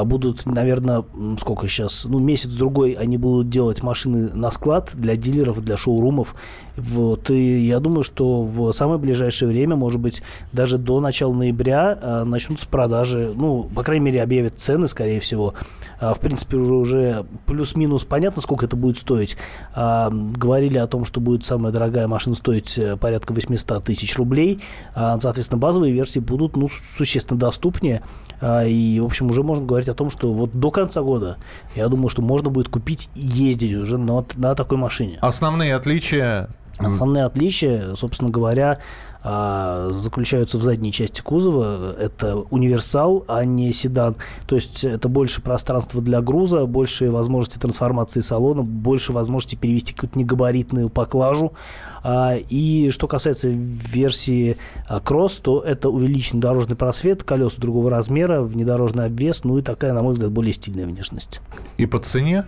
будут, 0.06 0.46
наверное, 0.46 1.04
сколько 1.40 1.68
сейчас, 1.68 2.06
ну, 2.06 2.20
месяц-другой 2.20 2.94
они 2.94 3.18
будут 3.18 3.50
делать 3.50 3.84
машины 3.84 4.30
на 4.34 4.52
склад 4.52 4.92
для 4.94 5.16
дилеров, 5.16 5.62
для 5.62 5.78
шоурумов. 5.78 6.36
Вот, 6.78 7.30
и 7.30 7.66
я 7.66 7.80
думаю, 7.80 8.04
что 8.04 8.44
в 8.44 8.72
самое 8.74 9.00
ближайшее 9.00 9.48
время, 9.50 9.76
может 9.76 10.02
быть, 10.02 10.22
даже 10.52 10.78
до 10.78 11.00
начала 11.00 11.34
ноября 11.34 11.98
а, 12.02 12.26
начнутся 12.26 12.68
продажи, 12.68 13.32
ну, 13.34 13.64
по 13.64 13.84
крайней 13.84 14.06
мере, 14.06 14.22
объявят 14.22 14.60
цены, 14.60 14.88
скорее 14.90 15.20
всего. 15.22 15.54
А, 16.00 16.14
в 16.14 16.20
принципе, 16.20 16.58
уже, 16.58 16.74
уже 16.74 17.26
плюс-минус 17.46 18.04
понятно, 18.04 18.42
сколько 18.42 18.66
это 18.66 18.76
будет 18.76 18.98
стоить. 18.98 19.38
А, 19.74 20.10
говорили 20.10 20.78
о 20.78 20.88
том, 20.88 21.06
что 21.06 21.22
будет 21.22 21.46
самая 21.46 21.72
дорогая 21.72 22.08
машина 22.08 22.36
стоить 22.36 22.78
э, 22.78 22.98
порядка 22.98 23.34
800 23.34 23.84
тысяч 23.84 24.18
рублей. 24.18 24.60
А, 24.94 25.18
соответственно, 25.20 25.60
базовые 25.60 25.94
версии 25.94 26.20
будут, 26.20 26.58
ну, 26.58 26.70
существенно 26.98 27.40
доступнее. 27.40 28.04
А, 28.42 28.66
и, 28.66 29.00
в 29.00 29.06
общем, 29.06 29.30
уже 29.30 29.44
можно 29.44 29.66
говорить 29.66 29.75
о 29.90 29.94
том, 29.94 30.12
что 30.12 30.34
вот 30.34 30.52
до 30.52 30.72
конца 30.72 31.02
года, 31.02 31.38
я 31.76 31.88
думаю, 31.88 32.10
что 32.10 32.22
можно 32.22 32.50
будет 32.50 32.70
купить 32.70 33.10
и 33.16 33.22
ездить 33.22 33.74
уже 33.76 33.98
на, 33.98 34.26
на 34.36 34.56
такой 34.56 34.78
машине. 34.78 35.18
Основные 35.22 35.76
отличия 35.76 36.50
Основные 36.78 37.24
отличия, 37.24 37.96
собственно 37.96 38.30
говоря, 38.30 38.80
а, 39.28 39.90
заключаются 39.92 40.60
в 40.60 40.64
задней 40.64 40.92
части 40.92 41.22
кузова. 41.22 41.96
Это 41.98 42.36
универсал, 42.52 43.26
а 43.28 43.44
не 43.44 43.74
седан. 43.74 44.16
То 44.46 44.56
есть 44.56 44.84
это 44.84 45.10
больше 45.10 45.42
пространства 45.42 46.00
для 46.00 46.22
груза, 46.22 46.68
больше 46.68 47.10
возможности 47.10 47.58
трансформации 47.58 48.22
салона, 48.22 48.62
больше 48.62 49.14
возможности 49.14 49.56
перевести 49.56 49.94
какую-то 49.96 50.20
негабаритную 50.20 50.90
поклажу. 50.90 51.54
А, 52.04 52.36
и 52.36 52.92
что 52.92 53.08
касается 53.08 53.48
версии 53.48 54.58
Cross, 54.88 55.42
то 55.42 55.60
это 55.60 55.90
увеличенный 55.90 56.42
дорожный 56.42 56.76
просвет, 56.76 57.24
колеса 57.24 57.60
другого 57.60 57.90
размера, 57.90 58.42
внедорожный 58.42 59.06
обвес, 59.06 59.44
ну 59.44 59.58
и 59.58 59.64
такая, 59.64 59.94
на 59.94 60.04
мой 60.04 60.14
взгляд, 60.14 60.32
более 60.32 60.54
стильная 60.54 60.86
внешность. 60.86 61.42
И 61.78 61.88
по 61.88 61.98
цене? 61.98 62.46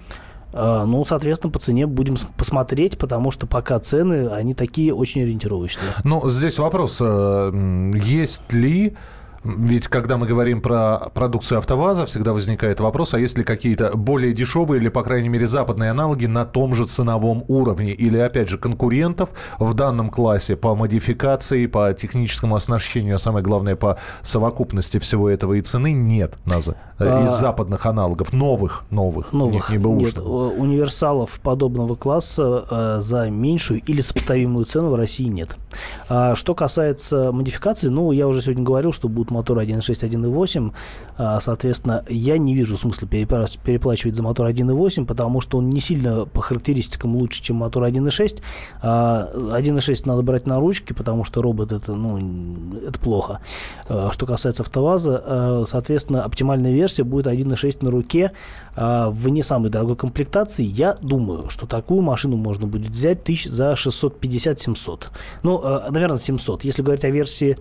А, 0.54 0.86
ну, 0.86 1.04
соответственно, 1.06 1.52
по 1.52 1.60
цене 1.60 1.88
будем 1.88 2.16
посмотреть, 2.38 2.98
потому 2.98 3.32
что 3.32 3.48
пока 3.48 3.80
цены, 3.80 4.30
они 4.30 4.54
такие 4.54 4.93
очень 4.93 5.22
ориентировочные. 5.24 5.91
Ну, 6.04 6.30
здесь 6.30 6.58
вопрос, 6.58 6.98
э, 7.02 7.91
есть 7.95 8.52
ли 8.54 8.95
ведь 9.56 9.88
когда 9.88 10.18
мы 10.18 10.28
говорим 10.28 10.62
про 10.62 11.10
продукцию 11.14 11.60
АвтоВАЗа, 11.60 12.06
всегда 12.06 12.34
возникает 12.34 12.80
вопрос, 12.80 13.14
а 13.14 13.20
есть 13.20 13.38
ли 13.38 13.43
какие-то 13.43 13.95
более 13.95 14.34
дешевые 14.34 14.82
или, 14.82 14.89
по 14.89 15.04
крайней 15.04 15.30
мере, 15.30 15.48
западные 15.48 15.91
аналоги 15.91 16.26
на 16.26 16.45
том 16.45 16.76
же 16.76 16.86
ценовом 16.86 17.43
уровне? 17.48 17.93
Или, 17.93 18.18
опять 18.18 18.50
же, 18.50 18.58
конкурентов 18.58 19.30
в 19.60 19.74
данном 19.74 20.10
классе 20.10 20.56
по 20.56 20.76
модификации, 20.76 21.66
по 21.68 21.93
техническому 21.93 22.56
оснащению, 22.56 23.16
а 23.16 23.20
самое 23.20 23.43
главное, 23.43 23.76
по 23.76 23.98
совокупности 24.22 25.00
всего 25.00 25.30
этого 25.30 25.54
и 25.54 25.62
цены 25.62 25.93
нет 25.93 26.36
наза, 26.45 26.76
а... 26.98 27.26
из 27.26 27.32
западных 27.32 27.86
аналогов, 27.86 28.34
новых, 28.34 28.84
новых, 28.89 29.32
новых 29.32 29.70
не, 29.70 29.78
не 29.78 29.93
нет, 29.93 30.18
универсалов 30.18 31.39
подобного 31.41 31.95
класса 31.95 32.66
э, 32.70 33.02
за 33.02 33.30
меньшую 33.30 33.82
или 33.82 34.02
сопоставимую 34.02 34.66
цену 34.66 34.89
в 34.89 34.95
России 34.95 35.28
нет. 35.28 35.56
А 36.10 36.36
что 36.36 36.56
касается 36.56 37.32
модификации, 37.32 37.89
ну, 37.89 38.12
я 38.12 38.28
уже 38.28 38.41
сегодня 38.41 38.64
говорил, 38.64 38.91
что 38.91 39.08
будут 39.08 39.32
мотор 39.38 39.60
1.6, 39.60 40.10
1.8. 40.10 40.74
А, 41.18 41.40
соответственно, 41.42 42.04
я 42.10 42.38
не 42.38 42.54
вижу 42.54 42.78
смысла 42.78 43.08
переплачивать 43.08 44.16
за 44.16 44.24
мотор 44.24 44.48
1.8, 44.48 45.06
потому 45.06 45.42
что 45.42 45.58
он 45.58 45.70
не 45.70 45.80
сильно 45.80 46.26
по 46.26 46.42
характеристикам 46.42 47.16
лучше, 47.16 47.42
чем 47.42 47.58
мотор 47.58 47.84
1.6. 47.84 48.42
1.6 48.82 48.82
а, 48.84 50.08
надо 50.08 50.22
брать 50.22 50.46
на 50.46 50.60
ручки, 50.60 50.94
потому 50.94 51.24
что 51.24 51.42
робот 51.42 51.72
это, 51.72 51.94
ну, 51.94 52.78
это 52.88 53.00
плохо. 53.00 53.40
А, 53.90 54.12
что 54.12 54.26
касается 54.26 54.64
АвтоВАЗа, 54.64 55.66
соответственно, 55.68 56.24
оптимальная 56.24 56.74
версия 56.74 57.04
будет 57.04 57.28
1.6 57.28 57.84
на 57.84 57.92
руке 57.92 58.32
в 58.76 59.30
не 59.30 59.42
самой 59.42 59.72
дорогой 59.72 59.96
комплектации. 59.96 60.64
Я 60.64 60.98
думаю, 61.02 61.50
что 61.50 61.66
такую 61.66 62.02
машину 62.02 62.38
можно 62.38 62.68
будет 62.68 62.92
взять 62.92 63.24
тысяч 63.24 63.50
за 63.50 63.74
650-700. 63.74 65.06
Ну, 65.42 65.62
наверное, 65.90 66.20
700. 66.20 66.64
Если 66.64 66.84
говорить 66.84 67.04
о 67.04 67.10
версии 67.10 67.58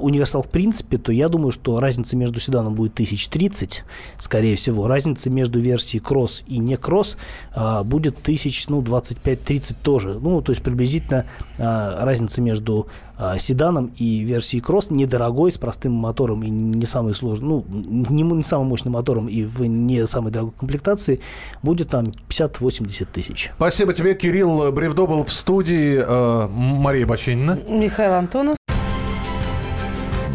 универсал 0.00 0.42
в 0.42 0.48
принципе, 0.48 0.98
то 1.00 1.12
я 1.12 1.28
думаю, 1.28 1.52
что 1.52 1.80
разница 1.80 2.16
между 2.16 2.40
седаном 2.40 2.74
будет 2.74 2.92
1030, 2.92 3.84
скорее 4.18 4.56
всего. 4.56 4.86
Разница 4.86 5.30
между 5.30 5.60
версией 5.60 6.02
кросс 6.02 6.44
и 6.46 6.58
не 6.58 6.76
кросс 6.76 7.16
а, 7.54 7.82
будет 7.82 8.18
1000, 8.18 8.70
ну, 8.70 8.82
25-30 8.82 9.76
тоже. 9.82 10.18
Ну, 10.20 10.40
то 10.42 10.52
есть 10.52 10.62
приблизительно 10.62 11.26
а, 11.58 12.04
разница 12.04 12.40
между 12.40 12.88
а, 13.16 13.38
седаном 13.38 13.92
и 13.96 14.20
версией 14.20 14.62
кросс 14.62 14.90
недорогой, 14.90 15.52
с 15.52 15.58
простым 15.58 15.92
мотором 15.92 16.42
и 16.42 16.48
не 16.48 16.86
самый 16.86 17.14
сложный, 17.14 17.48
ну, 17.48 17.64
не, 17.68 18.22
не 18.22 18.42
самым 18.42 18.68
мощным 18.68 18.94
мотором 18.94 19.28
и 19.28 19.44
в 19.44 19.64
не 19.64 20.06
самой 20.06 20.32
дорогой 20.32 20.54
комплектации 20.58 21.20
будет 21.62 21.90
там 21.90 22.06
50-80 22.28 23.08
тысяч. 23.12 23.52
Спасибо 23.56 23.92
тебе, 23.92 24.14
Кирилл 24.14 24.72
Бревдо 24.72 25.06
был 25.06 25.24
в 25.24 25.32
студии. 25.32 26.02
Э, 26.02 26.48
Мария 26.48 27.06
Баченина. 27.06 27.58
Михаил 27.68 28.14
Антонов. 28.14 28.56